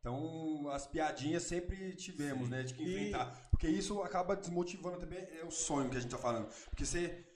[0.00, 2.62] Então, as piadinhas sempre tivemos, né?
[2.62, 3.48] De que E- enfrentar.
[3.50, 6.48] Porque isso acaba desmotivando também, é o sonho que a gente tá falando.
[6.70, 7.26] Porque você.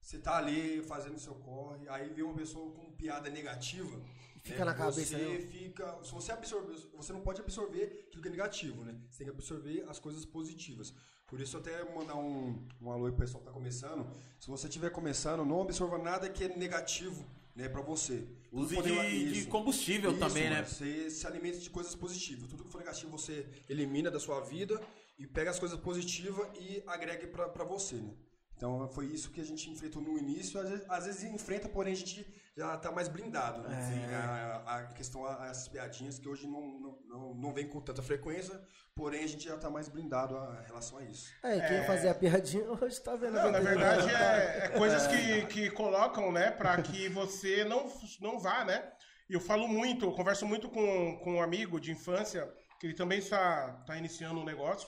[0.00, 3.98] Você tá ali fazendo seu corre, aí vem uma pessoa com piada negativa,
[4.44, 5.38] Fica É, na cabeça, Você né?
[5.40, 5.98] fica.
[6.04, 6.76] Se você absorver.
[6.94, 8.94] Você não pode absorver aquilo que é negativo, né?
[9.10, 10.92] Você tem que absorver as coisas positivas.
[11.26, 14.06] Por isso, até mandar um, um alô aí pro pessoal que tá começando.
[14.38, 17.24] Se você estiver começando, não absorva nada que é negativo,
[17.56, 18.28] né, pra você.
[18.52, 20.56] Use de, de combustível Isso, também, né?
[20.56, 22.46] mano, Você se alimenta de coisas positivas.
[22.50, 24.78] Tudo que for negativo você elimina da sua vida
[25.18, 28.12] e pega as coisas positivas e agrega pra, pra você, né?
[28.56, 30.60] Então foi isso que a gente enfrentou no início.
[30.60, 32.24] Às vezes, às vezes enfrenta, porém a gente
[32.56, 34.08] já tá mais blindado, né?
[34.10, 34.14] É.
[34.14, 38.02] A, a questão, a- essas piadinhas que hoje não, não, não, não vem com tanta
[38.02, 38.60] frequência,
[38.94, 41.32] porém a gente já tá mais blindado a relação a isso.
[41.42, 43.32] É, quem fazia a piadinha hoje tá vendo.
[43.34, 47.90] Não, na verdade é, é coisas que, que colocam, né, pra que você não,
[48.20, 48.92] não vá, né?
[49.28, 52.46] E eu falo muito, eu converso muito com, com um amigo de infância,
[52.78, 54.86] que ele também está tá iniciando um negócio.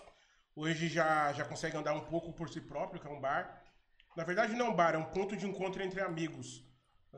[0.54, 3.62] Hoje já, já consegue andar um pouco por si próprio, que é um bar.
[4.16, 6.65] Na verdade não é um bar, é um ponto de encontro entre amigos,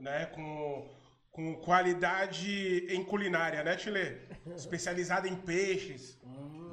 [0.01, 0.27] né?
[0.27, 0.89] Com,
[1.31, 4.21] com qualidade em culinária, né, Chile?
[4.55, 6.19] Especializada em peixes.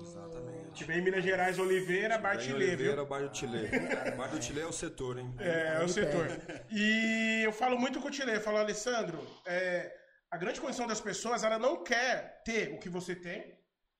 [0.02, 0.72] Exatamente.
[0.74, 2.94] Tiver em Minas Gerais, Oliveira, Bar Chile, viu?
[3.34, 3.70] Chile.
[4.18, 5.34] Bar do Chile é o setor, hein?
[5.40, 6.28] É, é o setor.
[6.72, 9.96] E eu falo muito com o Tilê, eu falo, Alessandro, é,
[10.30, 13.58] a grande condição das pessoas, ela não quer ter o que você tem,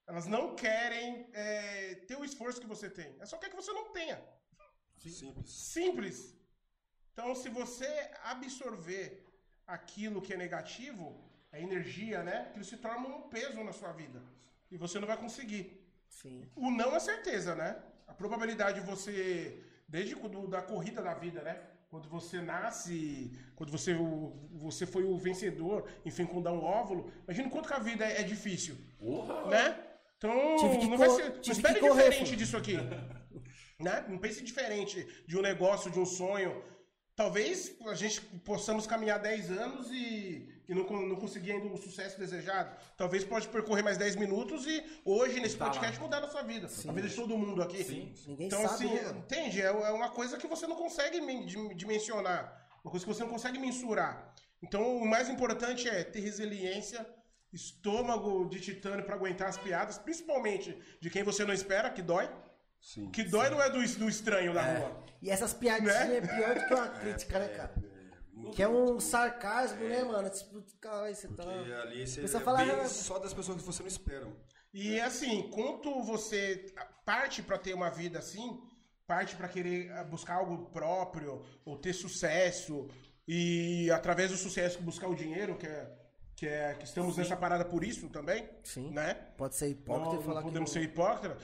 [0.08, 3.72] elas não querem é, ter o esforço que você tem, ela só quer que você
[3.72, 4.22] não tenha.
[4.98, 5.52] Simples.
[5.52, 6.35] Simples.
[7.16, 7.88] Então, se você
[8.26, 9.26] absorver
[9.66, 11.18] aquilo que é negativo,
[11.50, 14.22] a energia, né, aquilo se torna um peso na sua vida.
[14.70, 15.82] E você não vai conseguir.
[16.10, 16.46] Sim.
[16.58, 17.82] O não é certeza, né?
[18.06, 21.58] A probabilidade de você, desde quando da corrida da vida, né?
[21.90, 27.10] Quando você nasce, quando você, o- você foi o vencedor, enfim, quando dá um óvulo,
[27.24, 29.46] imagina quanto que a vida é, é difícil, Porra!
[29.48, 29.82] né?
[30.18, 30.34] Então,
[30.90, 32.38] não vai ser, não espere correr, diferente filho.
[32.38, 32.76] disso aqui.
[33.80, 34.06] né?
[34.10, 36.62] Não pense diferente de um negócio, de um sonho.
[37.16, 42.20] Talvez a gente possamos caminhar 10 anos e, e não, não conseguir ainda o sucesso
[42.20, 42.76] desejado.
[42.98, 46.68] Talvez pode percorrer mais 10 minutos e hoje, nesse Tá podcast, mudar a nossa vida.
[46.88, 47.84] A vida de todo mundo aqui.
[48.28, 49.20] Ninguém Então, sabe, assim, né, mano?
[49.20, 49.62] entende?
[49.62, 52.68] É é uma coisa que você não consegue men- dim- dimensionar.
[52.84, 54.34] Uma coisa que você não consegue mensurar.
[54.62, 57.06] Então, o mais importante é ter resiliência,
[57.54, 62.30] estômago de titânio para aguentar as piadas, principalmente de quem você não espera, que dói.
[62.86, 63.10] Sim.
[63.10, 65.04] Que dói não é do, do estranho da rua.
[65.20, 66.18] E essas piadinhas Né?
[66.18, 67.74] é pior do que uma crítica, né, cara?
[68.54, 70.30] Que é um sarcasmo, né, mano?
[70.30, 71.44] Tipo, cara, você tá.
[71.82, 72.88] Ali você é falar, bem né?
[72.88, 74.28] só das pessoas que você não espera.
[74.72, 76.68] E assim, quanto você
[77.04, 78.62] parte para ter uma vida assim,
[79.08, 82.88] parte para querer ah, buscar algo próprio, ou ter sucesso,
[83.28, 85.92] e através do sucesso buscar o dinheiro, que é
[86.36, 88.92] que, é, que estamos nessa parada por isso também, Sim.
[88.92, 89.14] né?
[89.38, 90.74] Pode ser hipócrita Não, e falar não podemos que.
[90.80, 91.42] ser hipócritas.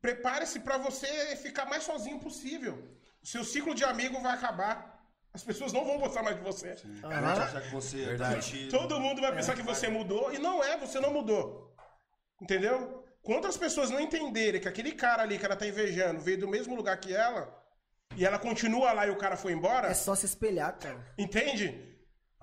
[0.00, 2.74] Prepare-se para você ficar mais sozinho possível.
[3.22, 4.90] O seu ciclo de amigo vai acabar.
[5.34, 6.70] As pessoas não vão gostar mais de você.
[6.70, 8.70] A gente achar que você é curtido.
[8.70, 11.74] Todo mundo vai pensar que você mudou e não é, você não mudou.
[12.40, 13.02] Entendeu?
[13.22, 16.74] Quantas pessoas não entenderem que aquele cara ali que ela tá invejando veio do mesmo
[16.74, 17.56] lugar que ela
[18.16, 21.06] e ela continua lá e o cara foi embora, É só se espelhar, cara.
[21.16, 21.91] entende?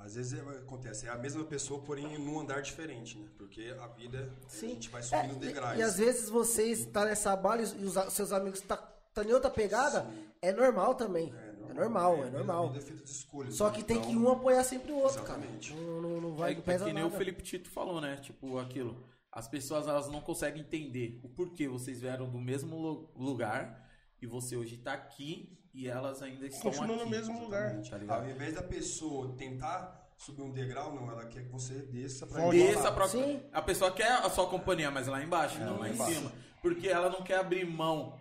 [0.03, 3.27] Às vezes é- acontece, é a mesma pessoa, porém num andar diferente, né?
[3.37, 4.69] Porque a vida, a Sim.
[4.69, 5.77] gente vai É, subindo e- degraus.
[5.77, 9.31] e, às vezes você está nessa bala e os a- seus amigos tá, tá em
[9.33, 10.07] outra pegada,
[10.41, 11.33] é normal também.
[11.69, 12.67] É normal, é, A normal.
[12.69, 13.55] vida é feita de escolhas.
[13.55, 15.71] Só que tem então, que um apoiar sempre o outro, Exatamente.
[15.73, 15.81] cara.
[15.85, 17.13] Não, não, não vai, É, não é pesa que nem nada.
[17.15, 18.17] o Felipe Tito falou, né?
[18.17, 19.05] Tipo, aquilo.
[19.31, 23.87] As pessoas elas não conseguem entender o porquê vocês vieram do mesmo lu- lugar
[24.19, 27.11] e você hoje tá aqui e elas ainda estão Continua no aqui.
[27.11, 27.81] mesmo lugar.
[27.89, 28.23] Tá ligado?
[28.23, 32.41] Ao invés da pessoa tentar subir um degrau, não, ela quer que você desça pra
[32.41, 32.57] Volte.
[32.57, 32.91] Desça lá.
[32.91, 33.07] pra...
[33.07, 33.41] Sim.
[33.53, 36.13] A pessoa quer a sua companhia, mas lá embaixo, não lá em embaixo.
[36.13, 36.31] cima.
[36.61, 38.19] Porque ela não quer abrir mão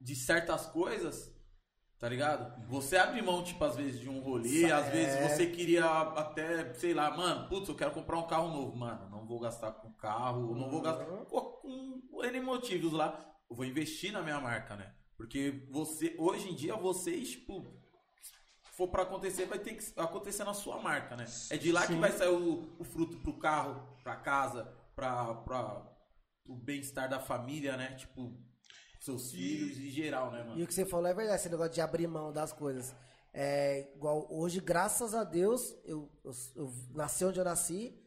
[0.00, 1.34] de certas coisas,
[1.98, 2.66] tá ligado?
[2.68, 6.92] Você abre mão, tipo, às vezes de um rolê, às vezes você queria até, sei
[6.92, 8.76] lá, mano, putz, eu quero comprar um carro novo.
[8.76, 13.18] Mano, não vou gastar com carro, não vou gastar com, com N motivos lá.
[13.50, 14.92] Eu vou investir na minha marca, né?
[15.18, 17.66] Porque você, hoje em dia, vocês, tipo,
[18.72, 21.26] for pra acontecer, vai ter que acontecer na sua marca, né?
[21.50, 24.64] É de lá que vai sair o, o fruto pro carro, pra casa,
[24.94, 25.82] pra, pra
[26.46, 27.96] o bem-estar da família, né?
[27.96, 28.32] Tipo,
[29.00, 30.62] seus filhos em geral, né, E mano?
[30.62, 32.94] o que você falou é verdade, esse negócio de abrir mão das coisas.
[33.34, 38.00] É igual hoje, graças a Deus, eu, eu, eu nasci onde eu nasci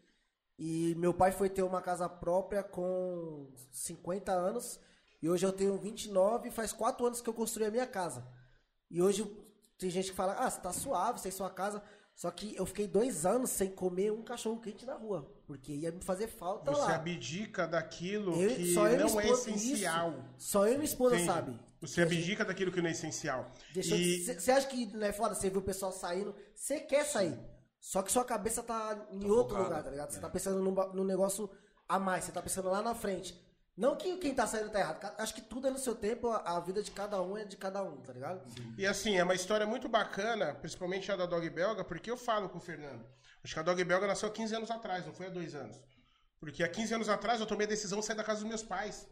[0.57, 4.79] e meu pai foi ter uma casa própria com 50 anos
[5.21, 8.25] e hoje eu tenho 29 e faz 4 anos que eu construí a minha casa.
[8.89, 9.23] E hoje
[9.77, 11.81] tem gente que fala, ah, você tá suave, você tem sua casa.
[12.15, 15.91] Só que eu fiquei dois anos sem comer um cachorro quente na rua, porque ia
[15.91, 16.95] me fazer falta Você lá.
[16.95, 20.11] abdica daquilo Eu- que só eu minha não é essencial.
[20.11, 21.31] isso, só eu e minha esposa Entende?
[21.31, 21.59] sabe.
[21.79, 23.49] Você abdica daquilo que não é essencial.
[23.75, 23.81] E
[24.23, 25.33] Você acha que não é foda?
[25.33, 27.39] Você viu o pessoal saindo, você quer sair.
[27.79, 30.11] Só que sua cabeça tá em outro focada, lugar, tá ligado?
[30.11, 30.21] Você é.
[30.21, 31.49] tá pensando num, num negócio
[31.89, 33.35] a mais, você tá pensando lá na frente.
[33.75, 35.13] Não que quem tá saindo tá errado.
[35.17, 37.81] Acho que tudo é no seu tempo, a, vida de cada um é de cada
[37.83, 38.41] um, tá ligado?
[38.77, 42.49] E assim, é uma história muito bacana, principalmente a da Dog Belga, porque eu falo
[42.49, 43.05] com o Fernando.
[43.43, 45.77] Acho que a Dog Belga nasceu há 15 anos atrás, não foi há dois anos.
[46.39, 48.61] Porque há 15 anos atrás eu tomei a decisão de sair da casa dos meus
[48.63, 49.07] pais.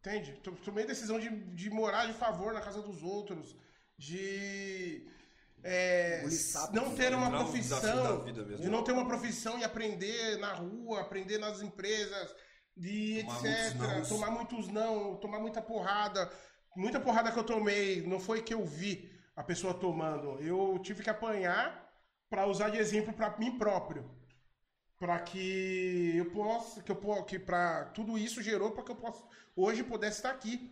[0.00, 0.32] Entende?
[0.42, 3.56] To- Tomei a decisão de, de morar de favor na casa dos outros,
[3.96, 5.06] de
[5.62, 6.74] é, sapo.
[6.74, 8.62] não ter uma profissão, da vida mesmo.
[8.64, 12.34] de não ter uma profissão e aprender na rua, aprender nas empresas,
[12.76, 13.74] de Tomar etc.
[13.76, 14.08] muitos.
[14.08, 16.30] Tomar muitos não, tomar muita porrada.
[16.76, 20.40] Muita porrada que eu tomei, não foi que eu vi a pessoa tomando.
[20.40, 21.88] Eu tive que apanhar
[22.28, 24.10] para usar de exemplo para mim próprio.
[24.98, 28.96] Para que eu possa, que eu po- que para tudo isso gerou para que eu
[28.96, 29.22] possa
[29.54, 30.70] hoje pudesse estar aqui.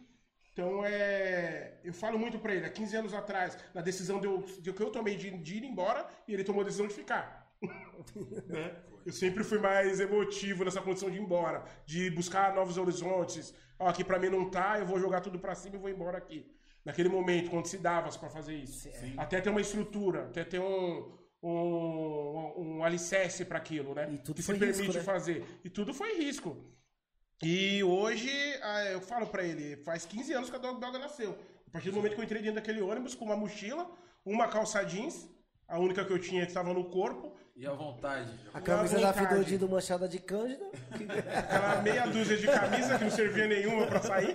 [0.52, 4.42] Então é, eu falo muito para ele, há 15 anos atrás, na decisão de, eu,
[4.42, 7.50] de que eu tomei de, de ir embora e ele tomou a decisão de ficar.
[8.48, 8.76] né?
[9.04, 13.54] Eu sempre fui mais emotivo nessa condição de ir embora, de buscar novos horizontes.
[13.78, 16.18] Ó, aqui pra mim não tá, eu vou jogar tudo pra cima e vou embora
[16.18, 16.50] aqui.
[16.84, 18.88] Naquele momento, quando se dava pra fazer isso.
[19.16, 24.08] Até ter uma estrutura, até ter um, um, um alicerce pra aquilo, né?
[24.12, 25.00] E tudo que se permite risco, né?
[25.02, 25.44] fazer.
[25.64, 26.56] E tudo foi risco.
[27.42, 28.30] E hoje,
[28.92, 31.36] eu falo pra ele, faz 15 anos que a Dog Belga nasceu.
[31.66, 33.90] A partir do momento que eu entrei dentro daquele ônibus com uma mochila,
[34.24, 35.28] uma calça jeans,
[35.66, 38.32] a única que eu tinha que estava no corpo, E à vontade.
[38.54, 39.28] A camisa da vontade.
[39.28, 40.64] Fidodido manchada de cândida.
[41.38, 44.34] aquela meia dúzia de camisa que não servia nenhuma pra sair,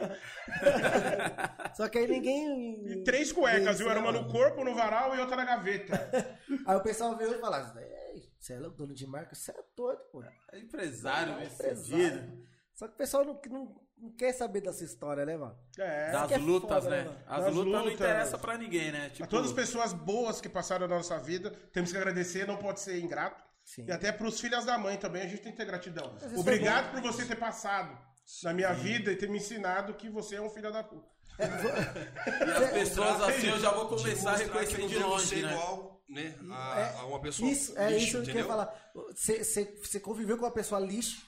[1.75, 2.87] Só que aí ninguém.
[2.87, 3.89] e três cuecas, viu?
[3.89, 6.39] Era uma né, no corpo, no varal e outra na gaveta.
[6.65, 9.33] Aí o pessoal veio e falava: "Ei, você é louco, dono de marca?
[9.33, 10.23] Você é doido, pô.
[10.51, 11.85] É empresário, É nesse empresário.
[11.85, 12.47] sentido.
[12.75, 15.57] Só que o pessoal não, não, não quer saber dessa história, né, mano?
[15.77, 16.11] É.
[16.11, 17.03] Das é lutas, foda, né?
[17.03, 17.17] né?
[17.27, 17.93] As Das lutas não lutas.
[17.93, 19.09] interessa pra ninguém, né?
[19.09, 22.57] Tipo, A todas as pessoas boas que passaram na nossa vida, temos que agradecer, não
[22.57, 23.43] pode ser ingrato.
[23.63, 23.85] Sim.
[23.85, 26.15] E até pros filhos da mãe também, a gente tem que ter gratidão.
[26.37, 27.97] Obrigado por você ter passado
[28.43, 31.07] na minha vida e ter me ensinado que você é um filho da puta.
[31.39, 35.51] E as pessoas assim eu já vou começar a reconhecer de longe, né?
[35.51, 38.91] igual, né, a, a uma pessoa Isso, é lixo, isso que eu ia falar.
[39.13, 41.26] Você conviveu com uma pessoa lixo.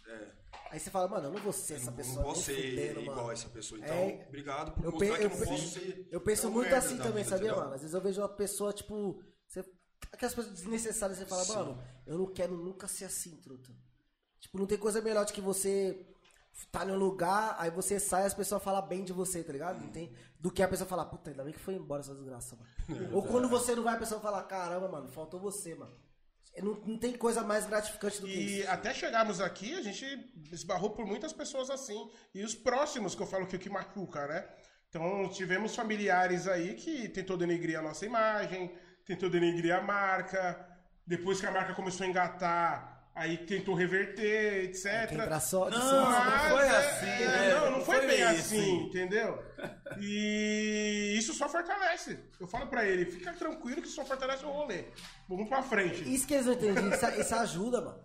[0.72, 1.90] Aí você fala, mano, eu não vou ser essa É.
[1.90, 2.16] Não, pessoa.
[2.18, 3.30] não posso nem ser fudendo, igual mano.
[3.30, 3.80] a essa pessoa.
[3.80, 6.08] Então, É, obrigado por Eu, mostrar pe- que eu, eu não posso ser.
[6.12, 7.74] eu penso tão muito assim também, vida, sabia, mano?
[7.74, 9.22] Às vezes eu vejo uma pessoa, tipo.
[9.48, 9.66] Você,
[10.12, 13.72] aquelas coisas desnecessárias, você fala, mano, eu não quero nunca ser assim, truta.
[14.40, 16.06] Tipo, não tem coisa melhor do que você
[16.72, 19.80] tá num lugar, aí você sai e as pessoas falam bem de você, tá ligado?
[19.82, 22.56] Não tem, do que a pessoa falar, puta, ainda bem que foi embora essa desgraça,
[22.58, 22.70] mano.
[23.16, 25.94] Ou quando você não vai, a pessoa fala, caramba, mano, faltou você, mano.
[26.58, 28.70] Não, não tem coisa mais gratificante do que E isso.
[28.70, 30.06] até chegarmos aqui, a gente
[30.52, 32.10] esbarrou por muitas pessoas assim.
[32.34, 34.46] E os próximos, que eu falo que o que machuca, né?
[34.90, 38.76] Então, tivemos familiares aí que tentou denegrir a nossa imagem,
[39.06, 40.66] tentou denegrir a marca.
[41.06, 45.12] Depois que a marca começou a engatar, aí tentou reverter, etc.
[45.26, 46.26] Pra sorte, Não, sorte.
[46.32, 47.54] não foi é- assim, é, né?
[47.54, 48.84] Não, não Não foi, foi bem assim, assim.
[48.86, 49.44] entendeu?
[50.00, 52.20] E isso só fortalece.
[52.40, 54.86] Eu falo pra ele, fica tranquilo que só fortalece o rolê.
[55.28, 56.02] Vamos pra frente.
[56.14, 58.04] Isso que eles não entendem, isso, isso ajuda, mano.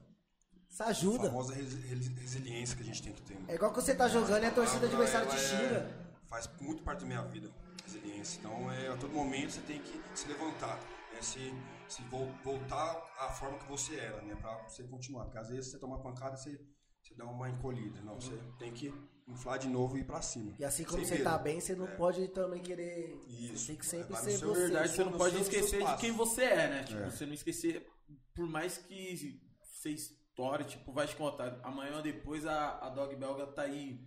[0.68, 1.28] Isso A ajuda.
[1.28, 3.34] famosa resi- resi- resiliência que a gente tem que ter.
[3.34, 3.44] né?
[3.48, 5.76] É igual que você tá jogando e a torcida adversária te ela xinga.
[6.00, 7.48] é- Faz muito parte da minha vida,
[7.84, 8.38] resiliência.
[8.40, 10.76] Então, é, a todo momento você tem que se levantar,
[11.12, 11.18] né?
[11.20, 11.54] se,
[11.94, 14.34] se vol- voltar à forma que você era, né?
[14.36, 15.24] Pra você continuar.
[15.24, 16.58] Porque às vezes você toma pancada, você,
[17.02, 18.00] você dá uma encolhida.
[18.02, 18.92] Não, você tem que
[19.28, 20.54] inflar de novo e ir pra cima.
[20.58, 21.24] E assim como você medo.
[21.24, 23.22] tá bem, você não pode também querer.
[23.28, 23.58] Isso.
[23.58, 24.46] Você tem que sempre ser você.
[24.46, 26.82] Na verdade, você não no pode esquecer de quem você é, né?
[26.84, 27.86] Tipo, você não esquecer,
[28.34, 33.14] por mais que você estoure, tipo, vai te contar, amanhã ou depois a, a Dog
[33.16, 34.00] Belga tá aí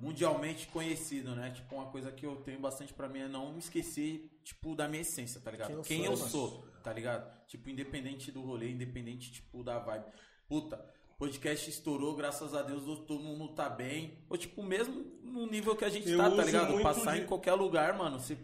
[0.00, 1.50] mundialmente conhecido, né?
[1.50, 4.86] Tipo, uma coisa que eu tenho bastante pra mim é não me esquecer, tipo, da
[4.88, 5.82] minha essência, tá ligado?
[5.82, 7.28] Quem Quem eu eu sou, sou, tá ligado?
[7.48, 10.04] Tipo, independente do rolê, independente, tipo, da vibe.
[10.48, 10.76] Puta,
[11.18, 14.24] podcast estourou, graças a Deus todo mundo tá bem.
[14.30, 16.80] Ou, tipo, mesmo no nível que a gente Eu tá, tá ligado?
[16.80, 18.38] Passar de- em qualquer lugar, mano, você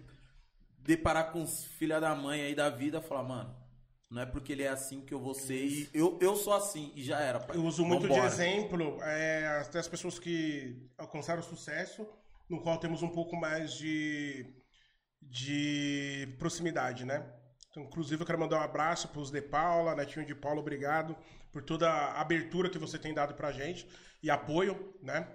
[0.76, 3.56] deparar com os filha da mãe aí da vida, falar, mano,
[4.10, 6.92] não é porque ele é assim que eu vou ser e eu, eu sou assim
[6.96, 7.56] e já era, pai.
[7.56, 8.22] Eu uso muito Vambora.
[8.22, 12.04] de exemplo é, até as pessoas que alcançaram sucesso,
[12.50, 14.52] no qual temos um pouco mais de,
[15.20, 17.24] de proximidade, né?
[17.72, 21.16] Então, inclusive, eu quero mandar um abraço para os De Paula, Netinho de Paula, obrigado
[21.50, 23.88] por toda a abertura que você tem dado pra gente
[24.22, 25.26] e apoio, né?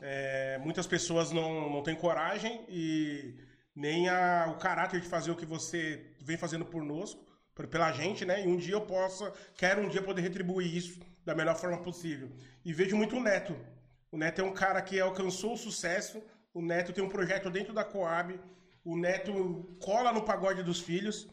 [0.00, 3.34] É, muitas pessoas não, não têm coragem e
[3.74, 7.18] nem a, o caráter de fazer o que você vem fazendo por nós,
[7.68, 8.44] pela gente, né?
[8.44, 12.30] E um dia eu possa, quero um dia poder retribuir isso da melhor forma possível.
[12.64, 13.56] E vejo muito o Neto.
[14.12, 16.22] O Neto é um cara que alcançou o sucesso.
[16.52, 18.38] O Neto tem um projeto dentro da Coab.
[18.84, 21.28] O Neto cola no pagode dos filhos.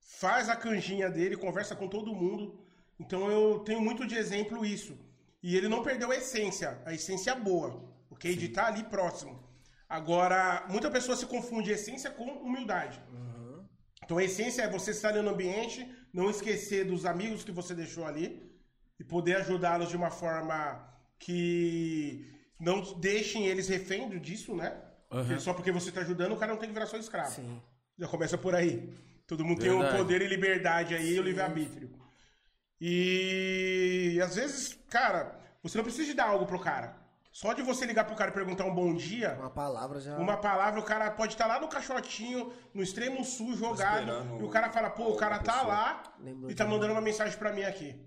[0.00, 2.64] Faz a canjinha dele, conversa com todo mundo.
[2.98, 4.98] Então eu tenho muito de exemplo isso.
[5.42, 8.34] E ele não perdeu a essência, a essência boa, ok?
[8.36, 9.42] De estar ali próximo.
[9.88, 13.00] Agora, muita pessoa se confunde essência com humildade.
[14.04, 17.74] Então a essência é você estar ali no ambiente, não esquecer dos amigos que você
[17.74, 18.50] deixou ali
[18.98, 20.86] e poder ajudá-los de uma forma
[21.18, 22.28] que
[22.58, 24.78] não deixem eles refém disso, né?
[25.08, 27.34] Porque Só porque você está ajudando, o cara não tem que virar só escravo.
[27.34, 27.60] Sim.
[27.98, 28.92] Já começa por aí.
[29.30, 29.94] Todo mundo tem Verdade.
[29.94, 31.88] o poder e liberdade aí, o livre-arbítrio.
[32.80, 36.96] E, às vezes, cara, você não precisa de dar algo pro cara.
[37.30, 40.16] Só de você ligar pro cara e perguntar um bom dia, Uma palavra já.
[40.18, 44.10] uma palavra, o cara pode estar lá no caixotinho, no extremo sul, jogado.
[44.40, 47.38] E o cara fala, pô, o cara tá lá Lembrou e tá mandando uma mensagem
[47.38, 48.04] pra mim aqui.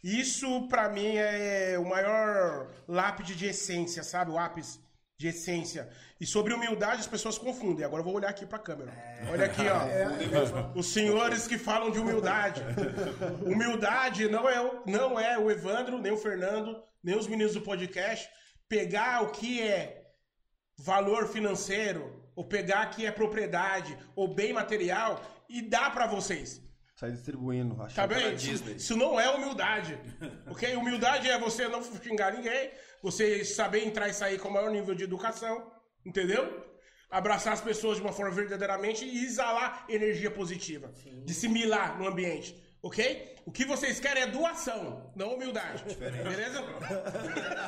[0.00, 4.30] Isso, pra mim, é o maior lápide de essência, sabe?
[4.30, 4.78] O ápice
[5.22, 5.88] de essência.
[6.20, 7.84] E sobre humildade, as pessoas confundem.
[7.84, 8.92] Agora eu vou olhar aqui pra câmera.
[9.30, 10.78] Olha aqui, ó.
[10.78, 12.60] Os senhores que falam de humildade.
[13.46, 17.60] Humildade não é, o, não é o Evandro, nem o Fernando, nem os meninos do
[17.60, 18.28] podcast
[18.68, 20.12] pegar o que é
[20.78, 22.02] valor financeiro,
[22.34, 26.60] ou pegar que é propriedade, ou bem material, e dar pra vocês.
[26.96, 27.74] Sai distribuindo.
[27.76, 28.36] Tá achando que era bem?
[28.36, 28.76] Disney.
[28.76, 29.98] Isso não é humildade.
[30.46, 30.74] Ok?
[30.74, 32.70] Humildade é você não xingar ninguém,
[33.02, 35.70] você saber entrar e sair com o maior nível de educação,
[36.06, 36.62] entendeu?
[37.10, 40.92] Abraçar as pessoas de uma forma verdadeiramente e exalar energia positiva.
[41.24, 42.60] Dissimilar no ambiente.
[42.82, 43.30] Ok?
[43.46, 45.84] O que vocês querem é doação, não humildade.
[45.96, 46.60] Beleza?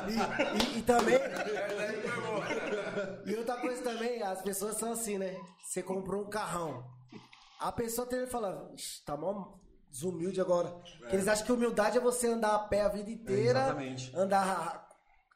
[0.09, 1.15] E, e- e também.
[3.25, 5.35] e outra coisa também, as pessoas são assim, né?
[5.63, 6.83] Você comprou um carrão.
[7.59, 9.53] A pessoa tem que falar, "Ixi, tá mó
[9.89, 10.69] desumilde agora.
[10.99, 14.11] Porque eles acham que humildade é você andar a pé a vida inteira, exatamente.
[14.15, 14.84] andar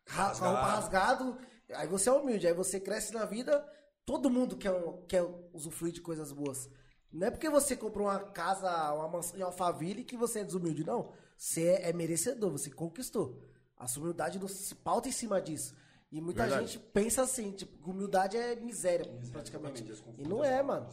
[0.09, 1.37] ra- ra- com a roupa rasgado.
[1.75, 3.65] Aí você é humilde, aí você cresce na vida,
[4.05, 6.69] todo mundo quer, um- quer usufruir de coisas boas.
[7.11, 10.83] Não é porque você comprou uma casa, uma mansão em Alphaville que você é desumilde,
[10.85, 11.11] não.
[11.37, 13.39] Você é, é merecedor, você conquistou.
[13.77, 15.75] A sua humildade não se pauta em cima disso.
[16.11, 16.67] E muita Verdade.
[16.67, 19.83] gente pensa assim, tipo, humildade é miséria, praticamente.
[19.83, 20.89] exatamente, eles E não é, mano.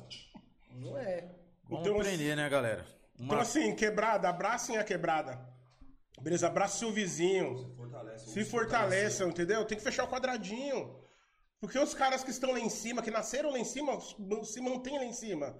[0.74, 1.34] Não é.
[1.68, 2.86] Vamos Então, aprender, né, galera?
[3.18, 5.38] Uma- Então, assim, quebrada, abracem a quebrada.
[6.20, 6.46] Beleza?
[6.46, 7.74] Abraça seu vizinho.
[7.76, 8.30] Fortalece.
[8.30, 9.64] Se fortaleçam, entendeu?
[9.64, 10.96] Tem que fechar o quadradinho.
[11.60, 13.98] Porque os caras que estão lá em cima, que nasceram lá em cima,
[14.44, 15.56] se mantêm lá em cima.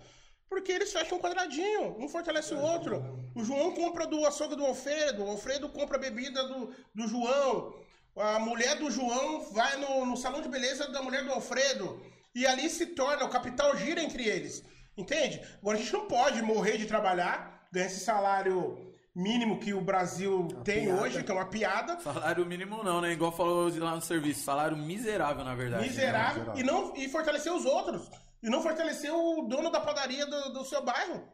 [0.49, 3.03] Porque eles fecham um quadradinho, um fortalece o outro.
[3.35, 7.75] O João compra do açougue do Alfredo, o Alfredo compra a bebida do, do João.
[8.17, 12.01] A mulher do João vai no, no salão de beleza da mulher do Alfredo.
[12.35, 14.63] E ali se torna, o capital gira entre eles.
[14.97, 15.41] Entende?
[15.61, 20.47] Agora a gente não pode morrer de trabalhar, ganhar esse salário mínimo que o Brasil
[20.63, 21.01] tem piada.
[21.01, 21.99] hoje, que é uma piada.
[22.01, 23.13] Salário mínimo não, né?
[23.13, 24.45] Igual falou lá no serviço.
[24.45, 25.85] Salário miserável, na verdade.
[25.85, 25.89] né?
[25.89, 28.11] miserável e não e fortalecer os outros
[28.43, 31.27] e não fortalecer o dono da padaria do, do seu bairro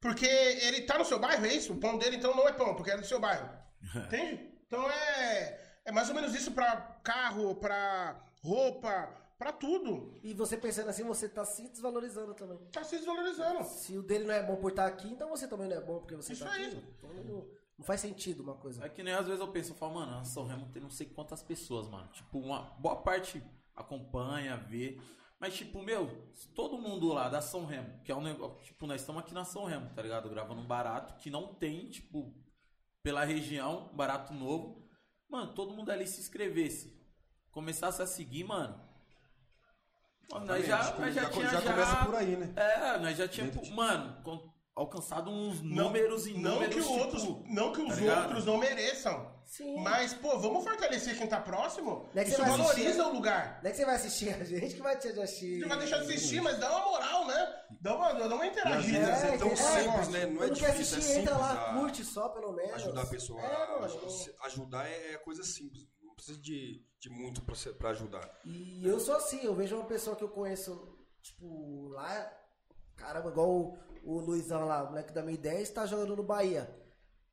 [0.00, 2.74] porque ele tá no seu bairro é isso o pão dele então não é pão
[2.74, 3.48] porque é do seu bairro
[3.94, 9.08] entende então é é mais ou menos isso pra carro pra roupa
[9.38, 12.58] pra tudo E você pensando assim, você tá se desvalorizando também.
[12.72, 15.68] tá se desvalorizando Se o dele não é bom por estar aqui, então você também
[15.68, 16.66] não é bom porque você Isso tá aí.
[16.66, 16.84] aqui.
[16.98, 17.46] Então não,
[17.78, 18.84] não faz sentido uma coisa.
[18.84, 20.90] É que nem às vezes eu penso, eu falo, mano, a São Remo tem não
[20.90, 22.08] sei quantas pessoas, mano.
[22.12, 23.42] Tipo, uma boa parte
[23.74, 25.00] acompanha, vê.
[25.40, 28.60] Mas, tipo, meu, se todo mundo lá da São Remo, que é um negócio.
[28.64, 30.28] Tipo, nós estamos aqui na São Remo, tá ligado?
[30.28, 32.34] Gravando um barato que não tem, tipo,
[33.04, 34.84] pela região, barato novo.
[35.28, 36.98] Mano, todo mundo ali se inscrevesse.
[37.52, 38.87] Começasse a seguir, mano.
[40.30, 42.52] Nós já, Exatamente, nós já, já- tinha já já, começa por aí, né?
[42.56, 46.74] É, nós já tínhamos, de- mano, con- alcançado uns não, números e não números.
[46.74, 49.80] que os tipo, outros não que os tá outros não mereçam Sim.
[49.82, 53.68] mas pô vamos fortalecer quem tá próximo é que isso valoriza assistir- o lugar Não
[53.68, 55.60] é que você vai assistir a gente que vai te assistir.
[55.62, 57.54] Você vai deixar de assistir, mas dá uma moral, né?
[57.80, 59.06] Dá uma, dá uma interagida.
[59.06, 60.26] vezes é tão que- simples, né?
[60.26, 60.68] Não é difícil,
[60.98, 62.74] assistir, é entra simples lá, a- curte só pelo menos.
[62.74, 63.40] Ajudar a pessoa.
[63.40, 65.88] É, a- ajudar é, é coisa simples.
[66.28, 67.40] Precisa de, de muito
[67.78, 68.38] pra ajudar.
[68.44, 72.30] E eu sou assim, eu vejo uma pessoa que eu conheço, tipo, lá,
[72.96, 76.70] caramba, igual o, o Luizão lá, o moleque da minha ideia, está jogando no Bahia.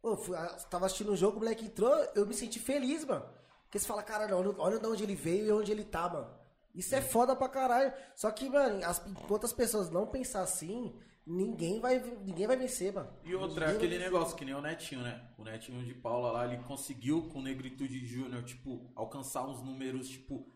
[0.01, 3.25] Pô, fui, ah, tava assistindo o jogo, o moleque entrou, eu me senti feliz, mano.
[3.63, 6.33] Porque você fala, cara, olha, olha de onde ele veio e onde ele tá, mano.
[6.73, 7.93] Isso é foda pra caralho.
[8.15, 12.93] Só que, mano, as, enquanto as pessoas não pensar assim, ninguém vai, ninguém vai vencer,
[12.93, 13.09] mano.
[13.23, 15.27] E outra, Ninguém aquele negócio, que nem o Netinho, né?
[15.37, 20.07] O Netinho de Paula lá, ele conseguiu com o Negritude Júnior, tipo, alcançar uns números,
[20.07, 20.47] tipo,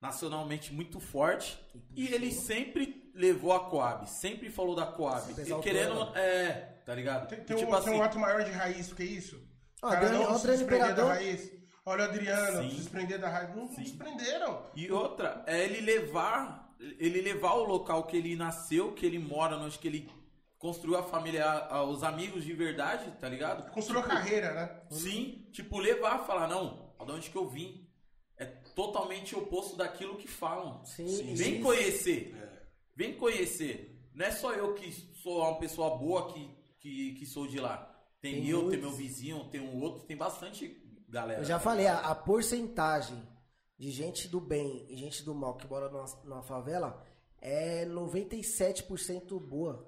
[0.00, 1.58] nacionalmente muito forte.
[1.94, 5.32] E ele sempre levou a Coab, sempre falou da Coab.
[5.32, 7.28] E querendo, é, tá ligado?
[7.28, 9.46] Tem, E tem tipo um, assim, tem um ato maior de raiz do que isso.
[9.82, 11.58] Ah, cara Adriano- não se desprender da raiz.
[11.84, 12.70] Olha o Adriano, Sim.
[12.70, 13.56] se desprender da raiz.
[13.56, 14.62] Não se desprenderam.
[14.74, 16.67] E outra, é ele levar,
[16.98, 20.10] ele levar o local que ele nasceu, que ele mora, onde que ele
[20.58, 23.70] construiu a família, a- os amigos de verdade, tá ligado?
[23.72, 24.80] Construiu a carreira, né?
[24.90, 27.86] Sim, tipo, levar, falar, não, de onde que eu vim?
[28.36, 30.84] É totalmente oposto daquilo que falam.
[30.84, 31.62] Sim, Vem isso.
[31.62, 32.34] conhecer.
[32.40, 32.62] É.
[32.94, 34.00] Vem conhecer.
[34.14, 34.90] Não é só eu que
[35.22, 36.50] sou uma pessoa boa que,
[36.80, 37.84] que, que sou de lá.
[38.20, 38.80] Tem, Tem eu, tem muitos.
[38.80, 40.76] meu vizinho, tem um outro, tem bastante
[41.08, 41.40] galera.
[41.40, 43.16] Eu já falei, a, a porcentagem
[43.78, 47.02] de gente do bem e gente do mal que mora numa, numa favela
[47.40, 49.86] é 97% boa.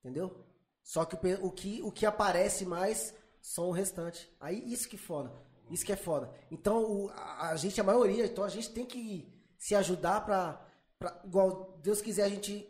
[0.00, 0.44] Entendeu?
[0.82, 4.30] Só que o, o que o que aparece mais são o restante.
[4.40, 5.32] Aí isso que foda.
[5.70, 6.32] Isso que é foda.
[6.50, 10.64] Então o- a, a gente, a maioria, então a gente tem que se ajudar pra,
[10.98, 11.20] pra.
[11.24, 12.66] Igual Deus quiser, a gente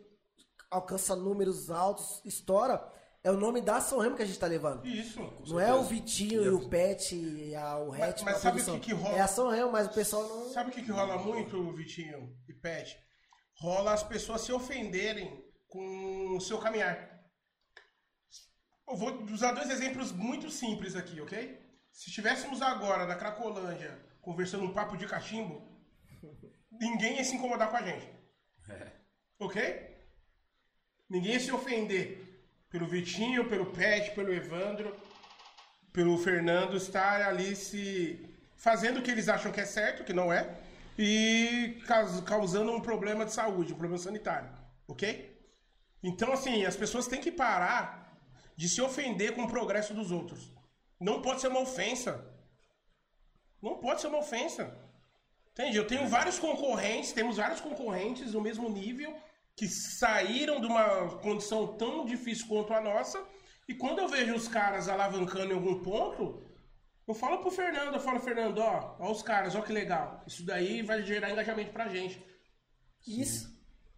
[0.69, 2.91] alcança números altos, estoura.
[3.21, 4.85] É o nome da São Remo que a gente tá levando.
[4.85, 5.19] Isso.
[5.47, 8.21] Não é o Vitinho e o Pet e a, o Hatch.
[8.21, 8.77] mas pra sabe produção.
[8.77, 9.17] o que que rola?
[9.17, 10.49] É a São Remo, mas o pessoal não.
[10.53, 12.97] Sabe o que, que rola muito, Vitinho e Pet?
[13.55, 17.19] Rola as pessoas se ofenderem com o seu caminhar.
[18.87, 21.59] Eu vou usar dois exemplos muito simples aqui, ok?
[21.91, 25.61] Se estivéssemos agora na Cracolândia conversando um papo de cachimbo,
[26.71, 28.07] ninguém ia se incomodar com a gente.
[28.69, 28.91] É.
[29.39, 29.97] Ok?
[31.09, 32.28] Ninguém ia se ofender
[32.69, 34.95] pelo Vitinho, pelo Pet, pelo Evandro,
[35.91, 40.31] pelo Fernando estar ali se fazendo o que eles acham que é certo, que não
[40.31, 40.55] é,
[40.97, 44.49] e caus- causando um problema de saúde, um problema sanitário,
[44.87, 45.37] ok?
[46.03, 48.17] Então, assim, as pessoas têm que parar
[48.55, 50.51] de se ofender com o progresso dos outros.
[50.99, 52.25] Não pode ser uma ofensa.
[53.61, 54.77] Não pode ser uma ofensa.
[55.51, 55.77] Entende?
[55.77, 59.13] Eu tenho vários concorrentes, temos vários concorrentes no mesmo nível
[59.59, 63.21] que saíram de uma condição tão difícil quanto a nossa.
[63.67, 66.49] E quando eu vejo os caras alavancando em algum ponto,
[67.05, 70.23] eu falo pro Fernando, eu falo, Fernando, ó, ó os caras, ó que legal.
[70.25, 72.25] Isso daí vai gerar engajamento pra gente.
[73.05, 73.53] Isso.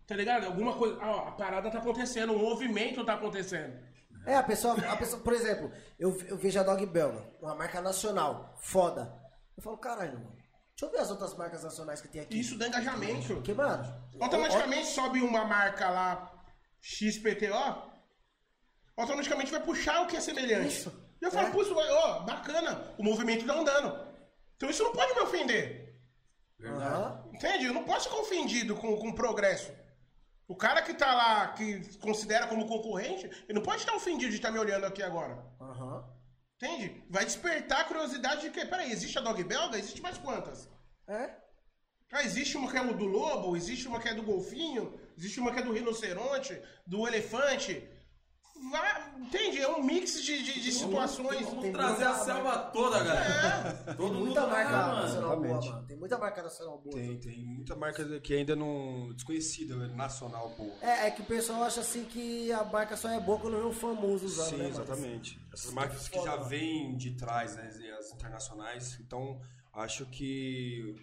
[0.08, 0.48] Tá ligado?
[0.48, 0.98] Alguma coisa.
[1.00, 3.80] Ó, a parada tá acontecendo, o movimento tá acontecendo.
[4.26, 7.80] É, a pessoa, a pessoa, por exemplo, eu, eu vejo a Dog Belga, uma marca
[7.82, 9.16] nacional, foda.
[9.56, 10.41] Eu falo, caralho, mano,
[10.76, 12.40] deixa eu ver as outras marcas nacionais que tem aqui.
[12.40, 13.36] Isso dá engajamento.
[13.36, 13.84] Porque, mano,
[14.20, 16.32] Automaticamente sobe uma marca lá,
[16.82, 17.92] XPTO,
[18.98, 20.68] automaticamente vai puxar o que é semelhante.
[20.68, 20.94] Isso.
[21.22, 21.52] E eu falo, É.
[21.52, 24.08] puxa, ó, bacana, o movimento tá andando.
[24.56, 25.96] Então isso não pode me ofender.
[26.64, 27.66] aham, Entende?
[27.66, 29.72] Eu não posso ficar ofendido com, com o progresso.
[30.48, 34.36] O cara que tá lá, que considera como concorrente, ele não pode estar ofendido de
[34.38, 35.44] estar me olhando aqui agora.
[35.60, 36.04] aham.
[36.62, 37.04] Entende?
[37.10, 39.80] Vai despertar a curiosidade de que, peraí, existe a dog belga?
[39.80, 40.70] Existe mais quantas?
[41.08, 41.34] É?
[42.12, 45.52] Ah, existe uma que é do lobo, existe uma que é do golfinho, existe uma
[45.52, 47.90] que é do rinoceronte, do elefante.
[48.70, 49.60] Vai, entende?
[49.60, 51.42] É um mix de, de, de situações.
[51.46, 53.74] Vamos Tem trazer a muita selva toda, galera.
[53.74, 55.88] Tem Todo mundo muita lá, marca nacional boa, mano.
[55.88, 56.96] Tem muita marca nacional boa.
[56.96, 59.12] Tem, tem muita marca que ainda não.
[59.14, 59.88] desconhecida, né?
[59.96, 60.70] nacional, pô.
[60.82, 63.64] É, é que o pessoal acha assim que a marca só é boa quando vê
[63.66, 65.40] um famoso usando, Sim, né, exatamente.
[65.52, 69.00] Essas marcas que já vêm de trás, né, as internacionais.
[69.00, 69.40] Então,
[69.74, 70.96] acho que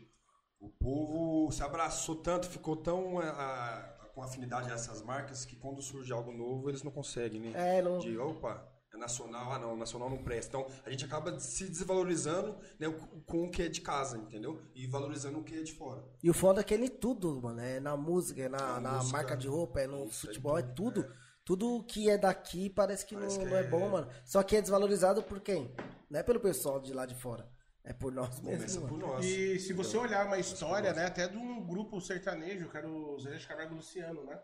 [0.60, 5.80] o povo se abraçou tanto, ficou tão a- com afinidade a essas marcas que quando
[5.80, 7.52] surge algo novo, eles não conseguem, né?
[7.78, 10.56] É, não- De, opa, é nacional, ah não, nacional não presta.
[10.58, 12.88] Então, a gente acaba se desvalorizando né,
[13.26, 14.60] com- o que é de casa, entendeu?
[14.74, 16.04] E valorizando o que é de fora.
[16.20, 17.60] E o foda é que é em tudo, mano.
[17.60, 19.16] É na música, é na, Na na música.
[19.16, 21.14] marca de roupa, é no Isso, é futebol, é tudo, tudo.
[21.44, 23.60] Tudo que é daqui parece que, Parece não, que não é...
[23.60, 24.08] é- bom, mano.
[24.24, 25.72] Só que é desvalorizado por quem?
[26.10, 27.48] Não é pelo pessoal de lá de fora.
[27.88, 28.76] É por nós mesmos.
[28.76, 29.14] por mano.
[29.14, 29.24] nós.
[29.24, 33.18] E se você olhar uma história, né, até de um grupo sertanejo, que era o
[33.18, 34.38] Zé de Camargo e Luciano, né?